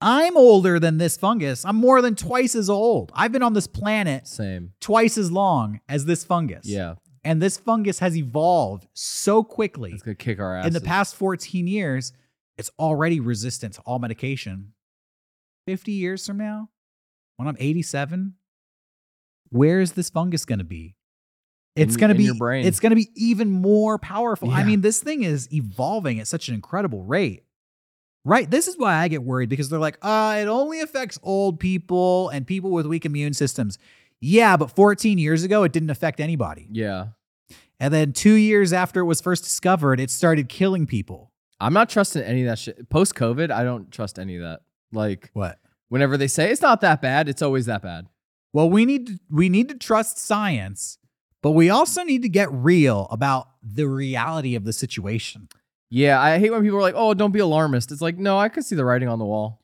I'm 0.00 0.36
older 0.36 0.78
than 0.78 0.98
this 0.98 1.16
fungus. 1.16 1.64
I'm 1.64 1.76
more 1.76 2.02
than 2.02 2.14
twice 2.14 2.54
as 2.54 2.68
old. 2.68 3.10
I've 3.14 3.32
been 3.32 3.42
on 3.42 3.54
this 3.54 3.66
planet 3.66 4.26
same. 4.28 4.72
twice 4.80 5.16
as 5.18 5.32
long 5.32 5.80
as 5.88 6.04
this 6.04 6.24
fungus. 6.24 6.66
Yeah, 6.66 6.96
And 7.24 7.40
this 7.40 7.56
fungus 7.56 8.00
has 8.00 8.16
evolved 8.16 8.86
so 8.92 9.42
quickly 9.42 9.92
it's 9.92 10.02
gonna 10.02 10.14
kick 10.14 10.40
our 10.40 10.56
ass 10.58 10.66
in 10.66 10.72
the 10.74 10.80
past 10.80 11.16
14 11.16 11.66
years. 11.66 12.12
It's 12.58 12.70
already 12.78 13.18
resistant 13.18 13.74
to 13.74 13.80
all 13.82 13.98
medication. 13.98 14.73
50 15.66 15.92
years 15.92 16.26
from 16.26 16.36
now, 16.38 16.68
when 17.36 17.48
I'm 17.48 17.56
87, 17.58 18.34
where 19.50 19.80
is 19.80 19.92
this 19.92 20.10
fungus 20.10 20.44
going 20.44 20.58
to 20.58 20.64
be? 20.64 20.96
It's 21.76 21.96
going 21.96 22.10
to 22.10 22.14
be 22.14 22.24
your 22.24 22.36
brain. 22.36 22.64
it's 22.66 22.78
going 22.78 22.90
to 22.90 22.96
be 22.96 23.08
even 23.16 23.50
more 23.50 23.98
powerful. 23.98 24.50
I 24.50 24.62
mean, 24.62 24.80
this 24.80 25.02
thing 25.02 25.24
is 25.24 25.52
evolving 25.52 26.20
at 26.20 26.28
such 26.28 26.48
an 26.48 26.54
incredible 26.54 27.02
rate. 27.02 27.42
Right? 28.24 28.50
This 28.50 28.68
is 28.68 28.78
why 28.78 28.94
I 28.94 29.08
get 29.08 29.22
worried 29.22 29.48
because 29.50 29.68
they're 29.68 29.78
like, 29.80 29.98
"Uh, 30.00 30.38
it 30.40 30.46
only 30.46 30.80
affects 30.80 31.18
old 31.22 31.60
people 31.60 32.30
and 32.30 32.46
people 32.46 32.70
with 32.70 32.86
weak 32.86 33.04
immune 33.04 33.34
systems." 33.34 33.76
Yeah, 34.20 34.56
but 34.56 34.70
14 34.70 35.18
years 35.18 35.42
ago 35.42 35.62
it 35.64 35.72
didn't 35.72 35.90
affect 35.90 36.20
anybody. 36.20 36.66
Yeah, 36.70 37.08
And 37.78 37.92
then 37.92 38.12
2 38.14 38.32
years 38.34 38.72
after 38.72 39.00
it 39.00 39.04
was 39.04 39.20
first 39.20 39.44
discovered, 39.44 40.00
it 40.00 40.10
started 40.10 40.48
killing 40.48 40.86
people. 40.86 41.32
I'm 41.60 41.74
not 41.74 41.90
trusting 41.90 42.22
any 42.22 42.42
of 42.42 42.46
that 42.46 42.58
shit. 42.58 42.88
Post 42.88 43.14
COVID, 43.14 43.50
I 43.50 43.62
don't 43.64 43.90
trust 43.90 44.18
any 44.18 44.36
of 44.36 44.42
that. 44.42 44.60
Like 44.94 45.30
What? 45.34 45.58
whenever 45.88 46.16
they 46.16 46.28
say 46.28 46.50
it's 46.50 46.62
not 46.62 46.80
that 46.80 47.02
bad, 47.02 47.28
it's 47.28 47.42
always 47.42 47.66
that 47.66 47.82
bad. 47.82 48.06
Well, 48.52 48.70
we 48.70 48.84
need 48.84 49.06
to, 49.08 49.18
we 49.30 49.48
need 49.48 49.68
to 49.68 49.74
trust 49.76 50.18
science, 50.18 50.98
but 51.42 51.50
we 51.52 51.70
also 51.70 52.02
need 52.04 52.22
to 52.22 52.28
get 52.28 52.50
real 52.52 53.08
about 53.10 53.48
the 53.62 53.86
reality 53.88 54.54
of 54.54 54.64
the 54.64 54.72
situation. 54.72 55.48
Yeah, 55.90 56.20
I 56.20 56.38
hate 56.38 56.50
when 56.50 56.62
people 56.62 56.78
are 56.78 56.82
like, 56.82 56.94
"Oh, 56.96 57.14
don't 57.14 57.32
be 57.32 57.38
alarmist." 57.40 57.92
It's 57.92 58.00
like, 58.00 58.16
no, 58.18 58.38
I 58.38 58.48
could 58.48 58.64
see 58.64 58.74
the 58.76 58.84
writing 58.84 59.08
on 59.08 59.18
the 59.18 59.24
wall. 59.24 59.60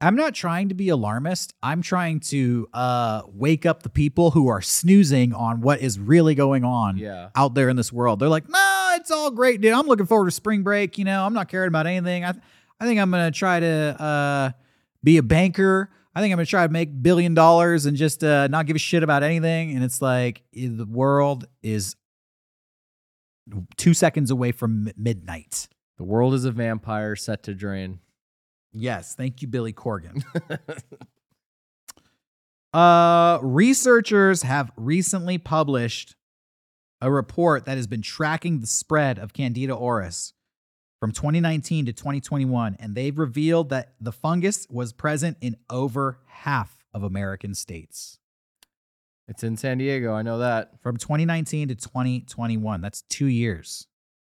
I'm 0.00 0.16
not 0.16 0.34
trying 0.34 0.68
to 0.68 0.74
be 0.74 0.88
alarmist. 0.90 1.54
I'm 1.62 1.80
trying 1.80 2.20
to 2.20 2.68
uh, 2.74 3.22
wake 3.28 3.64
up 3.64 3.82
the 3.84 3.88
people 3.88 4.32
who 4.32 4.48
are 4.48 4.60
snoozing 4.60 5.32
on 5.32 5.60
what 5.62 5.80
is 5.80 5.98
really 5.98 6.34
going 6.34 6.62
on 6.64 6.98
Yeah, 6.98 7.30
out 7.34 7.54
there 7.54 7.68
in 7.70 7.76
this 7.76 7.90
world. 7.92 8.18
They're 8.18 8.28
like, 8.28 8.48
nah, 8.48 8.94
it's 8.96 9.10
all 9.10 9.30
great, 9.30 9.60
dude. 9.62 9.72
I'm 9.72 9.86
looking 9.86 10.04
forward 10.06 10.26
to 10.26 10.30
spring 10.30 10.62
break. 10.62 10.98
You 10.98 11.04
know, 11.04 11.24
I'm 11.24 11.32
not 11.32 11.48
caring 11.48 11.68
about 11.68 11.86
anything. 11.86 12.24
I, 12.24 12.34
I 12.80 12.86
think 12.86 13.00
I'm 13.00 13.10
gonna 13.10 13.30
try 13.30 13.60
to 13.60 14.02
uh, 14.02 14.50
be 15.02 15.16
a 15.16 15.22
banker. 15.22 15.90
I 16.14 16.20
think 16.20 16.32
I'm 16.32 16.36
gonna 16.36 16.46
try 16.46 16.66
to 16.66 16.72
make 16.72 17.02
billion 17.02 17.34
dollars 17.34 17.86
and 17.86 17.96
just 17.96 18.22
uh, 18.22 18.46
not 18.48 18.66
give 18.66 18.76
a 18.76 18.78
shit 18.80 19.02
about 19.02 19.22
anything. 19.22 19.74
And 19.74 19.82
it's 19.84 20.00
like 20.02 20.42
the 20.52 20.86
world 20.88 21.46
is 21.62 21.96
two 23.76 23.94
seconds 23.94 24.30
away 24.30 24.52
from 24.52 24.90
midnight. 24.96 25.68
the 25.98 26.04
world 26.04 26.34
is 26.34 26.44
a 26.44 26.50
vampire 26.50 27.14
set 27.16 27.42
to 27.44 27.54
drain. 27.54 28.00
Yes, 28.72 29.14
thank 29.14 29.42
you, 29.42 29.48
Billy 29.48 29.72
Corgan. 29.72 30.22
Uh, 32.72 33.38
researchers 33.40 34.42
have 34.42 34.72
recently 34.76 35.38
published 35.38 36.16
a 37.00 37.08
report 37.08 37.66
that 37.66 37.76
has 37.76 37.86
been 37.86 38.02
tracking 38.02 38.60
the 38.60 38.66
spread 38.66 39.16
of 39.16 39.32
Candida 39.32 39.74
auris 39.74 40.32
from 41.04 41.12
2019 41.12 41.86
to 41.86 41.92
2021, 41.92 42.76
and 42.80 42.94
they've 42.94 43.18
revealed 43.18 43.68
that 43.68 43.92
the 44.00 44.12
fungus 44.12 44.66
was 44.70 44.92
present 44.94 45.36
in 45.42 45.54
over 45.68 46.18
half 46.26 46.84
of 46.94 47.02
American 47.02 47.54
states 47.54 48.18
it's 49.28 49.42
in 49.42 49.56
San 49.56 49.78
Diego. 49.78 50.14
I 50.14 50.22
know 50.22 50.38
that. 50.38 50.82
from 50.82 50.96
2019 50.96 51.68
to 51.68 51.74
2021. 51.74 52.80
That's 52.80 53.02
two 53.02 53.26
years. 53.26 53.86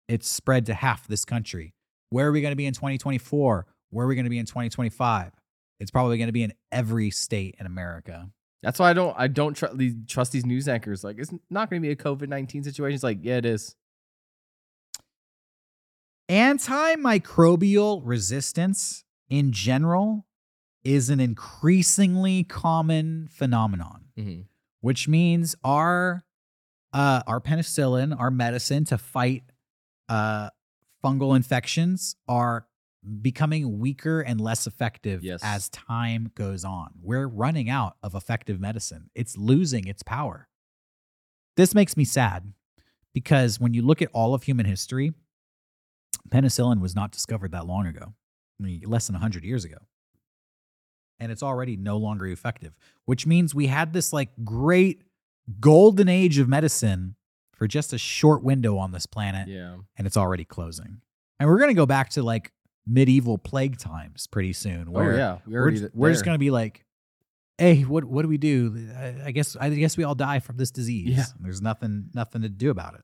It's 0.09 0.29
spread 0.29 0.67
to 0.67 0.75
half 0.75 1.07
this 1.09 1.25
country. 1.25 1.75
Where 2.11 2.29
are 2.29 2.33
we 2.33 2.43
going 2.43 2.53
to 2.53 2.57
be 2.57 2.67
in 2.67 2.75
2024? 2.75 3.67
Where 3.91 4.05
are 4.05 4.09
we 4.09 4.15
going 4.15 4.25
to 4.25 4.31
be 4.31 4.39
in 4.39 4.47
2025? 4.47 5.33
It's 5.81 5.91
probably 5.91 6.19
going 6.19 6.29
to 6.29 6.33
be 6.33 6.43
in 6.43 6.53
every 6.71 7.11
state 7.11 7.57
in 7.59 7.67
America. 7.67 8.31
That's 8.63 8.79
why 8.79 8.91
I 8.91 8.93
don't. 8.93 9.15
I 9.19 9.29
don't 9.29 9.55
tr- 9.55 9.67
trust 10.07 10.31
these 10.33 10.47
news 10.47 10.69
anchors. 10.69 11.03
Like, 11.03 11.19
it's 11.19 11.33
not 11.51 11.69
going 11.69 11.83
to 11.83 11.87
be 11.87 11.93
a 11.93 11.97
COVID 11.97 12.29
nineteen 12.29 12.63
situation. 12.63 12.95
It's 12.95 13.03
like, 13.03 13.19
yeah, 13.23 13.39
it 13.39 13.45
is. 13.47 13.75
Antimicrobial 16.29 18.01
resistance 18.05 19.05
in 19.29 19.53
general 19.53 20.27
is 20.85 21.09
an 21.11 21.21
increasingly 21.21 22.45
common 22.45 23.29
phenomenon, 23.29 24.07
Mhm. 24.17 24.47
which 24.81 25.09
means 25.09 25.55
our 25.65 26.25
uh, 26.95 27.23
our 27.27 27.41
penicillin, 27.41 28.15
our 28.19 28.31
medicine 28.31 28.85
to 28.85 28.99
fight 28.99 29.45
uh, 30.11 30.51
fungal 31.03 31.35
infections, 31.35 32.17
are 32.29 32.69
becoming 33.23 33.79
weaker 33.79 34.21
and 34.21 34.39
less 34.39 34.67
effective 34.67 35.25
Yes. 35.25 35.41
as 35.43 35.71
time 35.71 36.31
goes 36.35 36.67
on. 36.67 36.93
We're 37.01 37.27
running 37.27 37.71
out 37.71 37.97
of 38.03 38.15
effective 38.15 38.61
medicine. 38.61 39.09
It's 39.15 39.39
losing 39.39 39.87
its 39.87 40.03
power. 40.03 40.51
This 41.57 41.75
makes 41.75 41.97
me 41.97 42.05
sad 42.05 42.53
because 43.15 43.59
when 43.59 43.73
you 43.73 43.81
look 43.81 44.03
at 44.03 44.11
all 44.13 44.35
of 44.35 44.43
human 44.43 44.67
history, 44.67 45.15
penicillin 46.31 46.81
was 46.81 46.95
not 46.95 47.13
discovered 47.13 47.53
that 47.53 47.67
long 47.67 47.87
ago, 47.87 48.15
I 48.61 48.63
mean, 48.63 48.83
less 48.87 49.07
than 49.07 49.15
100 49.15 49.45
years 49.45 49.65
ago. 49.65 49.79
And 51.21 51.31
it's 51.31 51.43
already 51.43 51.77
no 51.77 51.99
longer 51.99 52.27
effective, 52.27 52.73
which 53.05 53.27
means 53.27 53.55
we 53.55 53.67
had 53.69 53.93
this 53.93 54.13
like 54.13 54.31
great 54.45 55.03
golden 55.61 56.09
age 56.09 56.39
of 56.39 56.49
medicine 56.49 57.15
for 57.55 57.69
just 57.69 57.93
a 57.93 57.99
short 57.99 58.43
window 58.43 58.77
on 58.77 58.91
this 58.93 59.07
planet, 59.07 59.47
Yeah. 59.49 59.77
and 59.97 60.07
it's 60.07 60.17
already 60.17 60.45
closing. 60.45 61.01
And 61.39 61.49
we're 61.49 61.59
going 61.59 61.71
to 61.71 61.75
go 61.75 61.87
back 61.87 62.11
to 62.11 62.23
like 62.23 62.53
medieval 62.87 63.39
plague 63.39 63.79
times 63.79 64.27
pretty 64.27 64.53
soon. 64.53 64.87
Oh, 64.89 64.93
where 64.93 65.13
oh 65.13 65.17
yeah. 65.17 65.39
We 65.47 65.53
we're, 65.55 65.71
ju- 65.71 65.79
th- 65.81 65.91
we're 65.95 66.11
just 66.11 66.25
going 66.25 66.35
to 66.35 66.39
be 66.41 66.51
like, 66.51 66.85
hey, 67.59 67.83
what 67.83 68.05
what 68.05 68.23
do 68.23 68.29
we 68.29 68.39
do? 68.39 68.89
I, 68.97 69.27
I 69.27 69.31
guess 69.31 69.55
I 69.61 69.71
guess 69.71 69.97
we 69.97 70.03
all 70.03 70.17
die 70.17 70.41
from 70.41 70.57
this 70.57 70.73
disease. 70.73 71.17
Yeah. 71.17 71.25
There's 71.39 71.63
nothing 71.63 72.11
nothing 72.15 72.43
to 72.43 72.49
do 72.49 72.71
about 72.71 72.95
it. 72.95 73.03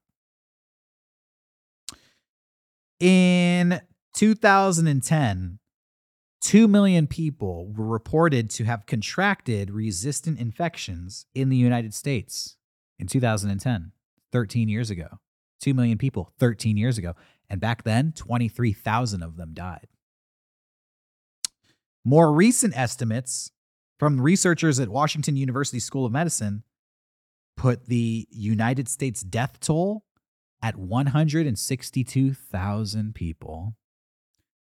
In 3.01 3.81
2010, 4.15 5.59
2 6.41 6.69
million 6.69 7.07
people 7.07 7.73
were 7.73 7.87
reported 7.87 8.51
to 8.51 8.65
have 8.65 8.87
contracted 8.87 9.71
resistant 9.71 10.39
infections 10.39 11.27
in 11.35 11.49
the 11.49 11.57
United 11.57 11.95
States 11.95 12.57
in 12.99 13.07
2010, 13.07 13.93
13 14.33 14.69
years 14.69 14.91
ago. 14.91 15.19
2 15.61 15.75
million 15.75 15.99
people 15.99 16.33
13 16.39 16.77
years 16.77 16.99
ago. 16.99 17.15
And 17.51 17.61
back 17.61 17.85
then, 17.85 18.13
23,000 18.13 19.23
of 19.23 19.37
them 19.37 19.55
died. 19.55 19.89
More 22.05 22.33
recent 22.33 22.77
estimates 22.77 23.51
from 23.99 24.21
researchers 24.21 24.79
at 24.81 24.89
Washington 24.89 25.37
University 25.37 25.81
School 25.81 26.07
of 26.07 26.13
Medicine 26.13 26.63
put 27.57 27.87
the 27.87 28.27
United 28.31 28.89
States 28.89 29.21
death 29.23 29.59
toll 29.61 30.05
at 30.63 30.77
162,000 30.77 33.15
people 33.15 33.77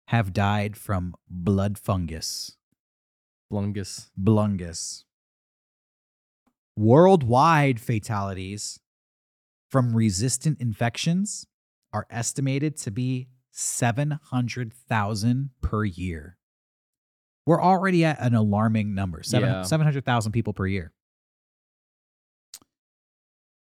have 0.08 0.32
died 0.32 0.76
from 0.76 1.14
blood 1.30 1.78
fungus, 1.78 2.56
Blungus. 3.52 4.10
blungus. 4.20 5.04
Worldwide 6.76 7.80
fatalities 7.80 8.80
from 9.70 9.94
resistant 9.96 10.60
infections 10.60 11.46
are 11.92 12.06
estimated 12.10 12.76
to 12.78 12.90
be 12.90 13.28
700,000 13.52 15.50
per 15.62 15.84
year. 15.84 16.36
We're 17.46 17.62
already 17.62 18.04
at 18.04 18.18
an 18.20 18.34
alarming 18.34 18.92
number 18.94 19.22
seven, 19.22 19.48
Yeah. 19.50 19.62
700,000 19.62 20.32
people 20.32 20.52
per 20.52 20.66
year. 20.66 20.92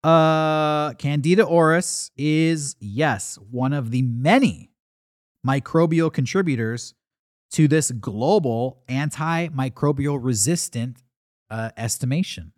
Uh, 0.03 0.93
Candida 0.93 1.43
auris 1.43 2.11
is, 2.17 2.75
yes, 2.79 3.37
one 3.49 3.73
of 3.73 3.91
the 3.91 4.01
many 4.03 4.71
microbial 5.45 6.11
contributors 6.11 6.93
to 7.51 7.67
this 7.67 7.91
global 7.91 8.83
antimicrobial 8.87 10.19
resistant 10.21 11.03
uh, 11.49 11.71
estimation. 11.77 12.51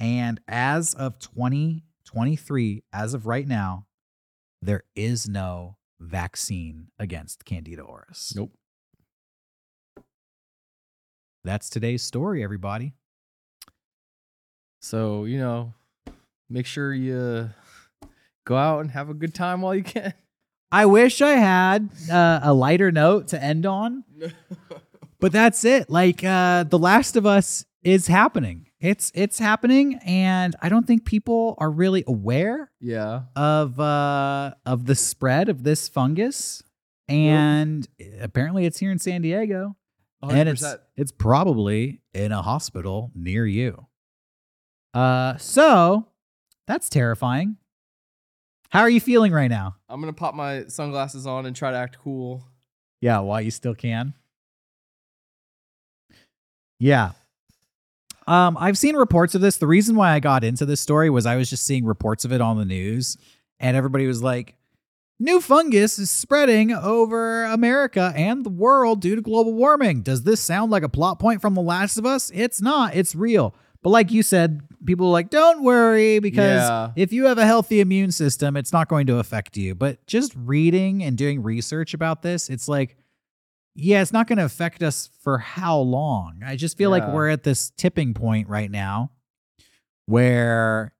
And 0.00 0.40
as 0.48 0.94
of 0.94 1.18
2023, 1.18 2.82
as 2.92 3.14
of 3.14 3.26
right 3.26 3.46
now, 3.46 3.86
there 4.60 4.84
is 4.96 5.28
no 5.28 5.76
vaccine 6.00 6.88
against 6.98 7.44
Candida 7.44 7.82
auris. 7.82 8.34
Nope. 8.34 8.52
That's 11.44 11.68
today's 11.68 12.02
story, 12.02 12.42
everybody. 12.42 12.94
So 14.80 15.24
you 15.24 15.38
know, 15.38 15.74
make 16.52 16.66
sure 16.66 16.92
you 16.92 17.50
go 18.44 18.56
out 18.56 18.80
and 18.80 18.90
have 18.90 19.08
a 19.08 19.14
good 19.14 19.34
time 19.34 19.62
while 19.62 19.74
you 19.74 19.82
can. 19.82 20.12
I 20.72 20.86
wish 20.86 21.20
I 21.20 21.32
had 21.32 21.90
uh, 22.10 22.40
a 22.42 22.54
lighter 22.54 22.90
note 22.90 23.28
to 23.28 23.42
end 23.42 23.66
on, 23.66 24.04
but 25.20 25.32
that's 25.32 25.64
it. 25.64 25.90
Like 25.90 26.24
uh, 26.24 26.64
The 26.64 26.78
Last 26.78 27.16
of 27.16 27.26
Us 27.26 27.66
is 27.82 28.06
happening. 28.06 28.68
It's 28.80 29.12
it's 29.14 29.38
happening, 29.38 29.96
and 30.04 30.56
I 30.62 30.70
don't 30.70 30.86
think 30.86 31.04
people 31.04 31.56
are 31.58 31.70
really 31.70 32.04
aware 32.06 32.70
yeah. 32.80 33.24
of 33.36 33.78
uh, 33.78 34.54
of 34.64 34.86
the 34.86 34.94
spread 34.94 35.48
of 35.48 35.62
this 35.62 35.88
fungus. 35.88 36.62
And 37.06 37.86
apparently, 38.20 38.64
it's 38.64 38.78
here 38.78 38.90
in 38.90 38.98
San 38.98 39.20
Diego, 39.20 39.76
and 40.22 40.48
it's 40.48 40.64
it's 40.96 41.12
probably 41.12 42.00
in 42.14 42.32
a 42.32 42.40
hospital 42.40 43.10
near 43.14 43.46
you. 43.46 43.88
Uh, 44.94 45.36
so 45.36 46.06
that's 46.66 46.88
terrifying. 46.88 47.56
How 48.70 48.80
are 48.80 48.90
you 48.90 49.00
feeling 49.00 49.32
right 49.32 49.50
now? 49.50 49.76
I'm 49.88 50.00
gonna 50.00 50.12
pop 50.12 50.34
my 50.34 50.64
sunglasses 50.66 51.26
on 51.26 51.46
and 51.46 51.54
try 51.54 51.70
to 51.70 51.76
act 51.76 51.98
cool. 52.02 52.44
Yeah, 53.00 53.18
while 53.20 53.40
you 53.40 53.50
still 53.50 53.74
can. 53.74 54.14
Yeah. 56.78 57.12
Um, 58.26 58.56
I've 58.58 58.78
seen 58.78 58.96
reports 58.96 59.34
of 59.34 59.40
this. 59.40 59.56
The 59.56 59.66
reason 59.66 59.96
why 59.96 60.12
I 60.12 60.20
got 60.20 60.44
into 60.44 60.64
this 60.64 60.80
story 60.80 61.10
was 61.10 61.26
I 61.26 61.36
was 61.36 61.50
just 61.50 61.66
seeing 61.66 61.84
reports 61.84 62.24
of 62.24 62.32
it 62.32 62.40
on 62.40 62.56
the 62.56 62.64
news, 62.64 63.16
and 63.58 63.76
everybody 63.76 64.06
was 64.06 64.22
like, 64.22 64.56
New 65.22 65.40
fungus 65.40 66.00
is 66.00 66.10
spreading 66.10 66.72
over 66.72 67.44
America 67.44 68.12
and 68.16 68.44
the 68.44 68.50
world 68.50 69.00
due 69.00 69.14
to 69.14 69.22
global 69.22 69.54
warming. 69.54 70.02
Does 70.02 70.24
this 70.24 70.40
sound 70.40 70.72
like 70.72 70.82
a 70.82 70.88
plot 70.88 71.20
point 71.20 71.40
from 71.40 71.54
The 71.54 71.62
Last 71.62 71.96
of 71.96 72.04
Us? 72.04 72.32
It's 72.34 72.60
not, 72.60 72.96
it's 72.96 73.14
real. 73.14 73.54
But 73.82 73.90
like 73.90 74.10
you 74.10 74.24
said, 74.24 74.62
people 74.84 75.06
are 75.08 75.10
like, 75.12 75.30
don't 75.30 75.62
worry, 75.62 76.18
because 76.18 76.68
Yeah. 76.68 76.90
if 76.96 77.12
you 77.12 77.26
have 77.26 77.38
a 77.38 77.46
healthy 77.46 77.80
immune 77.80 78.12
system, 78.12 78.56
it's 78.56 78.72
not 78.72 78.88
going 78.88 79.06
to 79.08 79.18
affect 79.18 79.56
you. 79.56 79.74
But 79.74 80.06
just 80.06 80.32
reading 80.36 81.02
and 81.02 81.16
doing 81.16 81.42
research 81.42 81.94
about 81.94 82.22
this, 82.22 82.48
it's 82.50 82.68
like, 82.68 82.96
yeah, 83.74 84.02
it's 84.02 84.12
not 84.12 84.26
going 84.26 84.38
to 84.38 84.44
affect 84.44 84.82
us 84.82 85.08
for 85.20 85.38
how 85.38 85.78
long? 85.78 86.40
I 86.44 86.56
just 86.56 86.76
feel 86.76 86.90
like 86.90 87.06
we're 87.08 87.30
at 87.30 87.42
this 87.42 87.70
tipping 87.70 88.12
point 88.14 88.48
right 88.48 88.70
now 88.70 89.10
where 90.06 90.92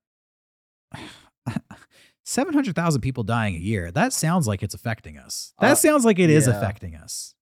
700,000 2.25 3.01
people 3.01 3.25
dying 3.25 3.57
a 3.57 3.59
year. 3.59 3.91
That 3.91 4.13
sounds 4.13 4.47
like 4.47 4.63
it's 4.63 4.75
affecting 4.75 5.19
us. 5.19 5.53
That 5.61 5.73
Uh, 5.73 5.75
sounds 5.75 6.05
like 6.05 6.19
it 6.19 6.31
is 6.31 6.47
yeah. 6.47 6.57
affecting 6.57 6.95
us. 6.95 7.35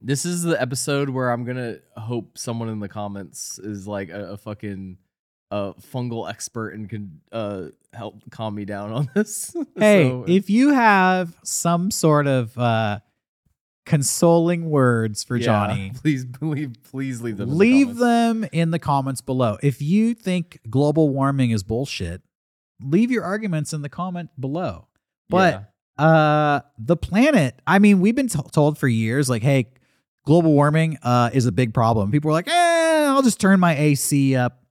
This 0.00 0.24
is 0.24 0.42
the 0.42 0.60
episode 0.60 1.10
where 1.10 1.30
I'm 1.30 1.44
gonna 1.44 1.76
hope 1.96 2.36
someone 2.36 2.68
in 2.68 2.80
the 2.80 2.88
comments 2.88 3.58
is 3.60 3.86
like 3.86 4.08
a, 4.08 4.32
a 4.32 4.36
fucking 4.36 4.96
uh, 5.52 5.72
fungal 5.74 6.28
expert 6.28 6.70
and 6.70 6.88
can 6.88 7.20
uh, 7.30 7.64
help 7.92 8.16
calm 8.30 8.54
me 8.54 8.64
down 8.64 8.90
on 8.92 9.10
this. 9.14 9.54
Hey, 9.76 10.08
So, 10.08 10.24
if 10.26 10.48
you 10.50 10.70
have 10.70 11.36
some 11.44 11.90
sort 11.90 12.26
of 12.26 12.56
uh, 12.58 13.00
consoling 13.84 14.70
words 14.70 15.24
for 15.24 15.36
yeah, 15.36 15.44
Johnny, 15.44 15.92
please 16.02 16.26
leave, 16.40 16.72
please 16.84 17.20
leave 17.20 17.36
them. 17.36 17.48
in 17.48 17.50
the 17.50 17.56
leave 17.58 17.86
comments. 17.88 18.00
them 18.00 18.44
in 18.52 18.70
the 18.70 18.78
comments 18.78 19.20
below. 19.20 19.58
If 19.62 19.82
you 19.82 20.14
think 20.14 20.60
global 20.70 21.08
warming 21.10 21.50
is 21.50 21.62
bullshit, 21.62 22.22
leave 22.80 23.10
your 23.10 23.24
arguments 23.24 23.72
in 23.72 23.82
the 23.82 23.88
comment 23.88 24.30
below. 24.38 24.88
But 25.28 25.68
Yeah. 25.98 26.04
uh 26.04 26.60
the 26.78 26.96
planet 26.96 27.60
i 27.66 27.78
mean 27.78 28.00
we've 28.00 28.14
been 28.14 28.26
t- 28.28 28.38
told 28.50 28.78
for 28.78 28.88
years 28.88 29.28
like 29.28 29.42
hey 29.42 29.70
global 30.24 30.52
warming 30.54 30.96
uh 31.02 31.28
is 31.34 31.44
a 31.44 31.52
big 31.52 31.74
problem 31.74 32.10
people 32.10 32.30
are 32.30 32.32
like 32.32 32.48
eh 32.48 33.04
i'll 33.08 33.20
just 33.22 33.38
turn 33.38 33.60
my 33.60 33.76
ac 33.76 34.34
up 34.34 34.61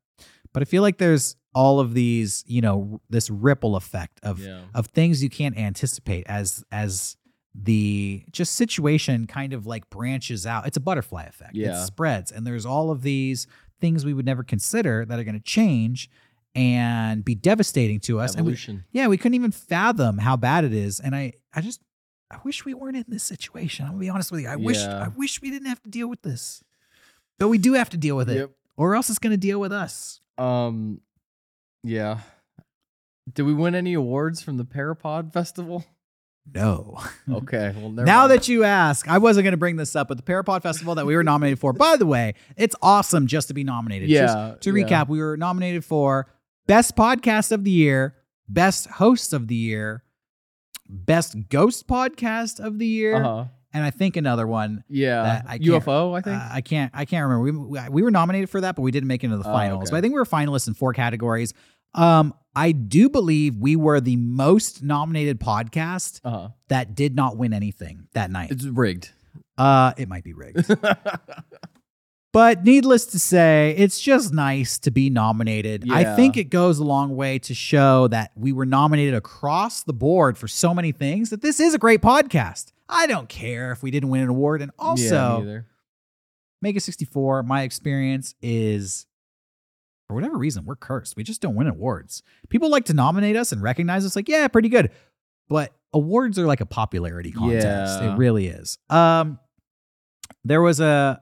but 0.54 0.62
i 0.62 0.66
feel 0.66 0.82
like 0.82 0.98
there's 0.98 1.36
all 1.54 1.80
of 1.80 1.94
these 1.94 2.44
you 2.48 2.62
know 2.62 3.02
this 3.10 3.30
ripple 3.30 3.76
effect 3.76 4.20
of 4.24 4.40
yeah. 4.40 4.62
of 4.74 4.88
things 4.88 5.22
you 5.24 5.30
can't 5.30 5.58
anticipate 5.58 6.26
as 6.28 6.64
as 6.72 7.18
the 7.54 8.24
just 8.32 8.54
situation 8.56 9.28
kind 9.28 9.52
of 9.54 9.66
like 9.68 9.90
branches 9.90 10.46
out 10.46 10.66
it's 10.66 10.78
a 10.78 10.82
butterfly 10.82 11.24
effect 11.24 11.54
Yeah. 11.54 11.82
it 11.82 11.86
spreads 11.86 12.32
and 12.32 12.48
there's 12.48 12.66
all 12.66 12.92
of 12.92 13.02
these 13.02 13.46
things 13.82 14.06
we 14.06 14.14
would 14.14 14.26
never 14.26 14.44
consider 14.44 15.06
that 15.06 15.20
are 15.20 15.24
going 15.24 15.36
to 15.38 15.44
change 15.44 16.10
and 16.56 17.24
be 17.26 17.34
devastating 17.36 18.00
to 18.02 18.20
us 18.20 18.36
and 18.36 18.46
we, 18.46 18.52
Evolution. 18.52 18.84
yeah, 18.92 19.08
we 19.08 19.18
couldn't 19.18 19.36
even 19.36 19.52
fathom 19.52 20.18
how 20.18 20.36
bad 20.36 20.66
it 20.66 20.74
is. 20.74 21.00
And 21.00 21.16
I, 21.16 21.34
I 21.54 21.62
just, 21.62 21.82
I 22.30 22.38
wish 22.44 22.66
we 22.66 22.74
weren't 22.74 22.98
in 22.98 23.06
this 23.08 23.24
situation. 23.24 23.86
I'm 23.86 23.92
gonna 23.94 24.02
be 24.02 24.10
honest 24.10 24.32
with 24.32 24.42
you. 24.42 24.50
I 24.50 24.58
wish, 24.58 24.78
I 24.80 25.08
wish 25.08 25.42
we 25.42 25.50
didn't 25.50 25.68
have 25.70 25.82
to 25.84 25.90
deal 25.90 26.08
with 26.10 26.22
this, 26.24 26.62
but 27.40 27.48
we 27.48 27.58
do 27.58 27.74
have 27.74 27.90
to 27.92 27.98
deal 27.98 28.16
with 28.18 28.30
it, 28.30 28.36
Yep. 28.38 28.52
or 28.78 28.96
else 28.96 29.10
it's 29.10 29.18
gonna 29.20 29.38
deal 29.38 29.60
with 29.60 29.72
us. 29.72 30.20
Um. 30.42 31.02
Yeah. 31.84 32.20
Did 33.32 33.44
we 33.44 33.54
win 33.54 33.76
any 33.76 33.94
awards 33.94 34.42
from 34.42 34.58
the 34.58 34.66
Parapod 34.66 35.32
Festival? 35.34 35.86
No. 36.52 36.98
Okay. 37.32 37.74
Well, 37.78 37.92
never 37.92 38.06
now 38.06 38.22
mind. 38.22 38.32
that 38.32 38.48
you 38.50 38.64
ask, 38.64 39.08
I 39.08 39.18
wasn't 39.20 39.46
gonna 39.46 39.56
bring 39.58 39.76
this 39.78 39.96
up, 39.96 40.08
but 40.10 40.18
the 40.18 40.24
Parapod 40.24 40.64
Festival 40.64 40.96
that 40.96 41.06
we 41.06 41.16
were 41.16 41.24
nominated 41.24 41.60
for. 41.60 41.72
By 41.72 41.96
the 41.96 42.06
way, 42.06 42.34
it's 42.58 42.76
awesome 42.82 43.28
just 43.28 43.48
to 43.50 43.54
be 43.54 43.64
nominated. 43.64 44.10
Just 44.10 44.36
yeah. 44.36 44.56
to 44.60 44.78
yeah. 44.78 44.86
recap, 44.86 45.08
we 45.08 45.20
were 45.20 45.38
nominated 45.38 45.86
for 45.86 46.28
Best 46.68 46.96
Podcast 46.96 47.52
of 47.52 47.64
the 47.64 47.72
Year, 47.72 48.16
Best 48.50 48.88
Host 48.88 49.34
of 49.34 49.48
the 49.48 49.56
Year, 49.56 50.04
Best 50.90 51.36
Ghost 51.50 51.88
Podcast 51.88 52.60
of 52.60 52.80
the 52.80 52.88
Year, 52.88 53.16
Uh-huh. 53.24 53.46
And 53.74 53.84
I 53.84 53.90
think 53.92 54.18
another 54.18 54.46
one. 54.48 54.84
Yeah. 54.90 55.24
that 55.24 55.46
I 55.48 55.60
UFO. 55.60 56.18
I 56.18 56.22
think. 56.22 56.38
Uh, 56.42 56.50
I 56.52 56.62
can't. 56.62 56.92
I 56.94 57.06
can't 57.06 57.24
remember. 57.24 57.42
We, 57.44 57.52
we 57.82 57.90
we 57.90 58.02
were 58.04 58.12
nominated 58.12 58.50
for 58.50 58.62
that, 58.62 58.76
but 58.76 58.82
we 58.82 58.92
didn't 58.92 59.08
make 59.08 59.24
it 59.24 59.28
into 59.28 59.38
the 59.38 59.48
Oh, 59.50 59.54
finals. 59.54 59.84
okay. 59.84 59.92
But 59.92 59.98
I 59.98 60.02
think 60.02 60.14
we 60.14 60.20
were 60.20 60.26
finalists 60.26 60.68
in 60.68 60.74
four 60.74 60.94
categories. 60.94 61.54
Um, 61.94 62.34
I 62.56 62.72
do 62.74 63.10
believe 63.10 63.58
we 63.58 63.76
were 63.76 64.00
the 64.02 64.16
most 64.18 64.82
nominated 64.84 65.40
podcast 65.40 66.20
uh 66.24 66.30
huh. 66.32 66.50
that 66.70 66.96
did 66.96 67.16
not 67.16 67.38
win 67.38 67.54
anything 67.54 68.08
that 68.14 68.32
night. 68.32 68.52
It's 68.52 68.66
rigged. 68.66 69.12
Uh, 69.58 69.94
it 69.98 70.08
might 70.10 70.24
be 70.24 70.34
rigged, 70.34 70.66
but 72.34 72.64
needless 72.64 73.06
to 73.08 73.20
say, 73.20 73.76
it's 73.78 74.00
just 74.00 74.34
nice 74.34 74.80
to 74.80 74.92
be 74.92 75.10
nominated. 75.10 75.86
I 75.92 76.16
think 76.16 76.38
it 76.38 76.46
goes 76.46 76.80
a 76.80 76.84
long 76.84 77.16
way 77.16 77.38
to 77.40 77.54
show 77.54 78.08
that 78.08 78.32
we 78.36 78.54
were 78.54 78.66
nominated 78.66 79.14
across 79.14 79.84
the 79.84 79.94
board 79.94 80.38
for 80.38 80.48
so 80.48 80.74
many 80.74 80.92
things. 80.94 81.30
That 81.30 81.42
this 81.42 81.60
is 81.60 81.74
a 81.74 81.78
great 81.78 82.02
podcast. 82.02 82.72
I 82.92 83.08
don't 83.08 83.30
care 83.30 83.72
if 83.72 83.82
we 83.82 83.90
didn't 83.90 84.10
win 84.10 84.22
an 84.22 84.30
award, 84.30 84.62
and 84.62 84.72
also. 84.78 85.44
yeah. 85.44 85.60
Mega 86.62 86.80
64, 86.80 87.42
my 87.42 87.64
experience 87.64 88.36
is 88.40 89.08
for 90.08 90.16
whatever 90.16 90.38
reason, 90.38 90.66
we're 90.66 90.76
cursed. 90.76 91.16
We 91.16 91.24
just 91.24 91.42
don't 91.42 91.56
win 91.56 91.68
awards. 91.68 92.22
People 92.50 92.70
like 92.70 92.86
to 92.86 92.94
nominate 92.94 93.36
us 93.38 93.52
and 93.54 93.64
recognize 93.64 94.06
us 94.06 94.16
like, 94.16 94.28
yeah, 94.28 94.48
pretty 94.50 94.68
good. 94.70 94.92
But 95.48 95.74
awards 95.94 96.38
are 96.38 96.46
like 96.46 96.60
a 96.62 96.66
popularity 96.66 97.32
contest. 97.32 98.02
Yeah. 98.02 98.14
It 98.14 98.18
really 98.18 98.48
is. 98.48 98.78
Um 98.90 99.40
there 100.44 100.62
was 100.62 100.80
a 100.80 101.22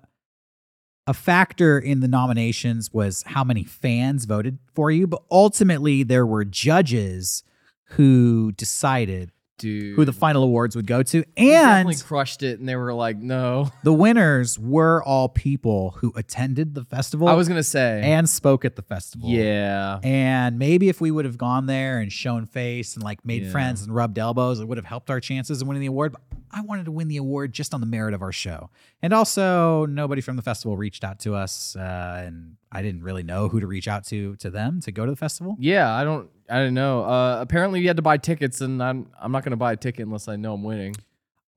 a 1.07 1.13
factor 1.13 1.80
in 1.80 1.99
the 2.01 2.07
nominations 2.07 2.91
was 2.91 3.24
how 3.28 3.43
many 3.43 3.63
fans 3.63 4.26
voted 4.26 4.57
for 4.74 4.91
you, 4.91 5.07
but 5.07 5.22
ultimately 5.32 6.03
there 6.03 6.26
were 6.26 6.43
judges 6.43 7.43
who 7.91 8.51
decided 8.53 9.32
Dude. 9.60 9.95
who 9.95 10.03
the 10.05 10.12
final 10.14 10.43
awards 10.43 10.76
would 10.76 10.88
go 10.88 11.03
to. 11.03 11.24
And 11.38 11.88
crushed 12.03 12.41
it, 12.41 12.60
and 12.60 12.68
they 12.68 12.76
were 12.76 12.93
like, 12.93 13.18
"No." 13.18 13.72
the 13.84 13.93
winners 13.93 14.57
were 14.57 15.03
all 15.03 15.30
people 15.30 15.91
who 15.99 16.12
attended 16.16 16.74
the 16.74 16.84
festival 16.86 17.28
I 17.28 17.34
was 17.34 17.47
gonna 17.47 17.62
say. 17.64 18.01
and 18.03 18.28
spoke 18.28 18.66
at 18.66 18.76
the 18.76 18.82
festival. 18.82 19.30
yeah. 19.30 19.99
And 20.03 20.57
maybe 20.57 20.89
if 20.89 20.99
we 20.99 21.12
would 21.12 21.26
have 21.26 21.38
gone 21.38 21.66
there 21.68 21.99
and 21.99 22.12
shown 22.12 22.47
face 22.47 22.95
and 22.95 23.03
like 23.03 23.24
made 23.26 23.43
Yeah. 23.43 23.51
friends 23.51 23.84
and 23.84 23.93
rubbed 23.93 24.18
elbows, 24.18 24.60
it 24.60 24.68
would 24.68 24.78
have 24.78 24.86
helped 24.86 25.10
our 25.10 25.20
chances 25.20 25.62
of 25.62 25.68
winning 25.68 25.82
the 25.82 25.88
award. 25.88 26.14
But 26.14 26.22
I 26.51 26.62
wanted 26.62 26.86
to 26.86 26.91
win 26.91 27.07
the 27.10 27.18
award 27.18 27.53
just 27.53 27.74
on 27.76 27.80
the 27.80 27.86
merit 27.86 28.14
of 28.16 28.22
our 28.22 28.32
show. 28.32 28.70
And 29.03 29.14
also, 29.14 29.86
nobody 29.86 30.22
from 30.22 30.36
the 30.36 30.41
festival 30.41 30.76
reached 30.78 31.03
out 31.03 31.20
to 31.20 31.36
us, 31.36 31.76
uh, 31.76 32.24
and 32.26 32.55
I 32.72 32.82
didn't 32.82 33.01
really 33.03 33.24
know 33.24 33.47
who 33.49 33.59
to 33.59 33.67
reach 33.67 33.88
out 33.88 34.05
to 34.07 34.36
to 34.38 34.49
them 34.49 34.80
to 34.82 34.91
go 34.91 35.05
to 35.05 35.11
the 35.11 35.17
festival. 35.17 35.55
Yeah. 35.59 35.91
I 35.93 36.03
don't. 36.03 36.30
I 36.49 36.57
don't 36.59 36.74
know. 36.74 37.03
Uh, 37.03 37.38
apparently, 37.41 37.80
you 37.82 37.88
had 37.88 37.97
to 37.97 38.01
buy 38.03 38.17
tickets, 38.17 38.61
and 38.61 38.82
I'm. 38.82 39.11
I'm 39.20 39.32
not 39.32 39.43
gonna 39.43 39.57
buy 39.57 39.74
a 39.74 39.78
ticket 39.78 40.05
unless 40.05 40.28
I 40.28 40.36
know 40.36 40.53
I'm 40.53 40.63
winning. 40.63 40.95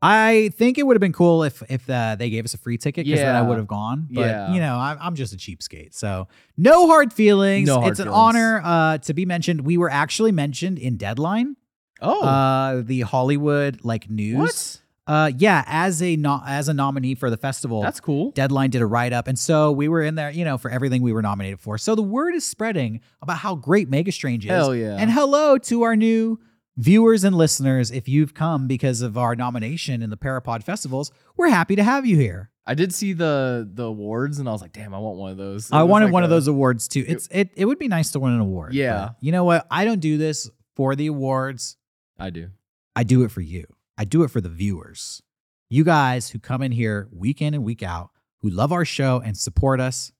I 0.05 0.51
think 0.55 0.79
it 0.79 0.83
would 0.83 0.97
have 0.97 1.01
been 1.01 1.13
cool 1.13 1.45
if 1.45 1.63
if 1.71 1.89
uh, 1.89 2.17
they 2.17 2.29
gave 2.29 2.45
us 2.45 2.55
a 2.55 2.59
free 2.59 2.77
ticket 2.77 3.05
because 3.07 3.21
then 3.21 3.37
I 3.37 3.43
would 3.43 3.57
have 3.59 3.69
gone. 3.69 4.09
But 4.11 4.23
Yeah. 4.23 4.53
you 4.53 4.61
know, 4.61 4.77
I'm, 4.77 4.99
I'm 5.01 5.15
just 5.15 5.33
a 5.33 5.37
cheapskate, 5.37 5.95
so 5.95 6.27
no 6.57 6.89
hard 6.89 7.13
feelings. 7.13 7.69
No 7.69 7.79
hard 7.81 7.93
it's 7.93 8.01
an 8.01 8.09
honor 8.09 8.61
uh, 8.65 8.99
to 8.99 9.15
be 9.15 9.25
mentioned. 9.27 9.61
We 9.61 9.79
were 9.79 9.91
actually 9.91 10.33
mentioned 10.33 10.79
in 10.79 10.97
Deadline, 10.97 11.57
Oh. 12.01 12.25
uh, 12.27 12.83
the 12.85 13.03
Hollywood 13.03 13.85
like 13.85 14.11
news. 14.11 14.39
what? 14.39 14.82
Uh, 15.07 15.31
yeah, 15.37 15.65
as 15.67 16.01
a 16.01 16.15
no- 16.17 16.43
as 16.47 16.69
a 16.69 16.75
nominee 16.75 17.15
for 17.17 17.29
the 17.29 17.37
festival. 17.37 17.83
That's 17.83 17.99
cool. 18.01 18.31
Deadline 18.33 18.71
did 18.71 18.83
a 18.83 18.87
write 18.87 19.13
up, 19.13 19.27
and 19.27 19.37
so 19.39 19.73
we 19.73 19.89
were 19.89 20.03
in 20.03 20.15
there, 20.15 20.31
you 20.31 20.45
know, 20.45 20.57
for 20.59 20.71
everything 20.71 21.03
we 21.03 21.13
were 21.13 21.23
nominated 21.23 21.61
for. 21.61 21.77
So 21.77 21.95
the 21.97 22.03
word 22.03 22.35
is 22.35 22.45
spreading 22.45 23.01
about 23.21 23.39
how 23.39 23.57
great 23.57 23.89
Mega 23.91 24.13
Strange 24.13 24.45
is. 24.45 24.51
Hell 24.51 24.75
yeah. 24.75 24.97
And 24.99 25.11
hello 25.11 25.59
to 25.59 25.83
our 25.83 25.97
new 25.97 26.39
viewers 26.77 27.25
and 27.25 27.37
listeners. 27.37 27.91
If 27.91 28.09
you've 28.09 28.33
come 28.33 28.69
because 28.69 29.03
of 29.03 29.19
our 29.19 29.35
nomination 29.35 30.03
in 30.03 30.11
the 30.11 30.17
Parapod 30.17 30.63
festivals, 30.63 31.11
we're 31.37 31.49
happy 31.49 31.75
to 31.77 31.83
have 31.83 32.07
you 32.07 32.17
here. 32.17 32.51
I 32.65 32.75
did 32.75 32.95
see 32.95 33.13
the 33.13 33.69
the 33.75 33.83
awards, 33.87 34.39
and 34.39 34.49
I 34.49 34.53
was 34.53 34.63
like, 34.63 34.73
"Damn, 34.73 34.95
I 34.95 34.99
want 35.01 35.19
one 35.19 35.33
of 35.33 35.37
those." 35.37 35.67
It 35.67 35.75
I 35.75 35.83
wanted 35.83 36.07
like 36.07 36.13
one 36.15 36.23
of 36.23 36.31
those 36.31 36.47
awards 36.47 36.87
too. 36.87 37.05
It's 37.09 37.27
it 37.33 37.51
it 37.57 37.65
would 37.65 37.81
be 37.81 37.89
nice 37.89 38.13
to 38.13 38.21
win 38.21 38.35
an 38.35 38.41
award. 38.41 38.73
Yeah. 38.73 39.11
you 39.21 39.33
know 39.33 39.43
what? 39.43 39.67
I 39.69 39.85
don't 39.85 39.99
do 39.99 40.17
this 40.17 40.49
for 40.77 40.95
the 40.95 41.09
awards. 41.09 41.77
I 42.21 42.31
do. 42.31 42.51
I 42.95 43.03
do 43.03 43.25
it 43.25 43.33
for 43.33 43.41
you. 43.41 43.65
I 43.97 44.05
do 44.05 44.23
it 44.23 44.31
for 44.31 44.41
the 44.41 44.49
viewers. 44.49 45.23
You 45.69 45.85
guys 45.85 46.31
who 46.31 46.39
come 46.39 46.63
in 46.63 46.73
here 46.73 47.09
week 47.13 47.41
in 47.41 47.55
and 47.55 47.65
week 47.65 47.83
out, 47.83 48.11
who 48.41 48.51
love 48.51 48.73
our 48.73 48.85
show 48.85 49.23
and 49.25 49.37
support 49.37 49.81
us. 49.81 50.13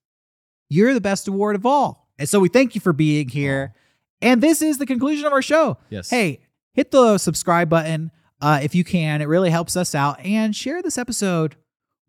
You're 0.69 0.93
the 0.93 1.01
best 1.01 1.27
award 1.27 1.55
of 1.55 1.65
all. 1.65 2.09
And 2.17 2.27
so 2.27 2.39
we 2.39 2.49
thank 2.49 2.75
you 2.75 2.81
for 2.81 2.93
being 2.93 3.29
here. 3.29 3.75
And 4.21 4.41
this 4.41 4.61
is 4.61 4.77
the 4.77 4.85
conclusion 4.85 5.25
of 5.25 5.33
our 5.33 5.41
show. 5.41 5.77
Yes. 5.89 6.09
Hey, 6.09 6.41
hit 6.73 6.91
the 6.91 7.17
subscribe 7.17 7.69
button 7.69 8.11
uh, 8.41 8.59
if 8.63 8.73
you 8.73 8.83
can. 8.83 9.21
It 9.21 9.27
really 9.27 9.49
helps 9.49 9.75
us 9.75 9.93
out. 9.93 10.19
And 10.21 10.55
share 10.55 10.81
this 10.81 10.97
episode 10.97 11.55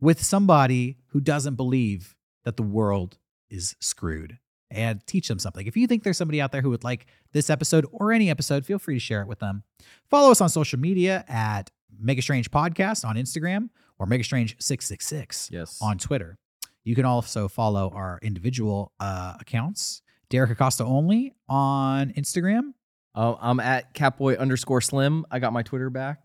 with 0.01 0.23
somebody 0.23 0.99
who 1.09 1.21
doesn't 1.21 1.57
believe 1.57 2.15
that 2.45 2.57
the 2.57 2.63
world 2.63 3.19
is 3.51 3.75
screwed 3.81 4.39
and 4.71 5.05
teach 5.07 5.29
them 5.29 5.39
something. 5.39 5.67
If 5.67 5.77
you 5.77 5.87
think 5.87 6.03
there's 6.03 6.17
somebody 6.19 6.41
out 6.41 6.53
there 6.53 6.63
who 6.63 6.71
would 6.71 6.85
like 6.85 7.07
this 7.33 7.49
episode 7.51 7.87
or 7.93 8.13
any 8.13 8.31
episode, 8.31 8.65
feel 8.67 8.79
free 8.79 8.95
to 8.95 9.01
share 9.01 9.23
it 9.23 9.29
with 9.29 9.39
them. 9.39 9.63
Follow 10.11 10.31
us 10.31 10.41
on 10.41 10.49
social 10.49 10.79
media 10.79 11.25
at 11.29 11.71
Mega 11.99 12.23
Strange 12.23 12.51
Podcast 12.51 13.05
on 13.05 13.17
Instagram 13.17 13.69
or 13.99 14.07
Mega 14.07 14.25
Strange 14.25 14.57
666 14.61 15.51
Yes. 15.53 15.79
on 15.81 15.99
Twitter. 15.99 16.39
You 16.83 16.95
can 16.95 17.05
also 17.05 17.49
follow 17.49 17.91
our 17.95 18.19
individual 18.23 18.93
uh, 19.01 19.35
accounts. 19.41 20.03
Derek 20.29 20.51
Acosta 20.51 20.85
only 20.85 21.33
on 21.49 22.11
Instagram. 22.13 22.73
Uh, 23.15 23.37
I'm 23.41 23.61
at 23.61 23.95
Catboy 23.95 24.39
underscore 24.39 24.81
Slim. 24.81 25.25
I 25.31 25.39
got 25.39 25.53
my 25.53 25.63
Twitter 25.63 25.89
back. 25.91 26.23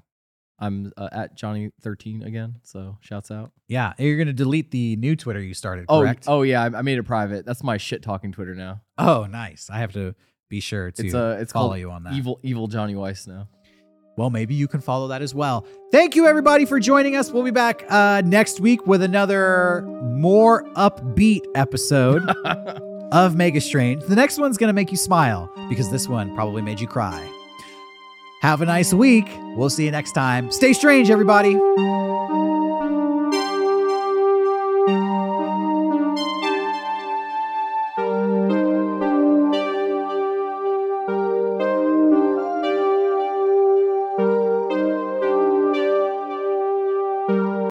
I'm 0.61 0.91
uh, 0.97 1.09
at 1.11 1.35
Johnny 1.35 1.71
thirteen 1.81 2.23
again. 2.23 2.55
So 2.63 2.97
shouts 3.01 3.31
out. 3.31 3.51
Yeah, 3.67 3.93
you're 3.97 4.17
gonna 4.17 4.33
delete 4.33 4.71
the 4.71 4.95
new 4.97 5.15
Twitter 5.15 5.41
you 5.41 5.53
started, 5.53 5.85
Oh, 5.89 6.01
correct? 6.01 6.25
oh 6.27 6.41
yeah, 6.41 6.63
I, 6.63 6.79
I 6.79 6.81
made 6.81 6.97
it 6.97 7.03
private. 7.03 7.45
That's 7.45 7.63
my 7.63 7.77
shit 7.77 8.01
talking 8.03 8.31
Twitter 8.31 8.55
now. 8.55 8.81
Oh, 8.97 9.25
nice. 9.25 9.69
I 9.71 9.79
have 9.79 9.93
to 9.93 10.15
be 10.49 10.59
sure 10.59 10.91
to 10.91 11.05
It's 11.05 11.13
uh, 11.15 11.37
it's 11.39 11.51
follow 11.53 11.69
called 11.69 11.79
you 11.79 11.91
on 11.91 12.03
that. 12.03 12.13
evil 12.13 12.39
evil 12.43 12.67
Johnny 12.67 12.95
Weiss 12.95 13.25
now. 13.27 13.47
Well, 14.17 14.29
maybe 14.29 14.53
you 14.53 14.67
can 14.67 14.81
follow 14.81 15.07
that 15.09 15.21
as 15.21 15.33
well. 15.33 15.65
Thank 15.93 16.15
you, 16.15 16.27
everybody, 16.27 16.65
for 16.65 16.77
joining 16.79 17.15
us. 17.15 17.31
We'll 17.31 17.43
be 17.43 17.51
back 17.51 17.85
uh, 17.89 18.21
next 18.25 18.59
week 18.59 18.85
with 18.85 19.01
another 19.01 19.83
more 20.03 20.65
upbeat 20.73 21.41
episode. 21.55 22.29
of 23.11 23.35
Mega 23.35 23.59
Strange. 23.59 24.03
The 24.03 24.15
next 24.15 24.37
one's 24.37 24.57
going 24.59 24.67
to 24.67 24.73
make 24.73 24.91
you 24.91 24.97
smile 24.97 25.51
because 25.67 25.89
this 25.89 26.07
one 26.07 26.35
probably 26.35 26.61
made 26.61 26.79
you 26.79 26.85
cry. 26.87 27.27
Have 28.39 28.61
a 28.61 28.65
nice 28.65 28.93
week. 28.93 29.27
We'll 29.55 29.69
see 29.69 29.85
you 29.85 29.91
next 29.91 30.13
time. 30.13 30.51
Stay 30.51 30.73
strange, 30.73 31.09
everybody. 31.11 31.55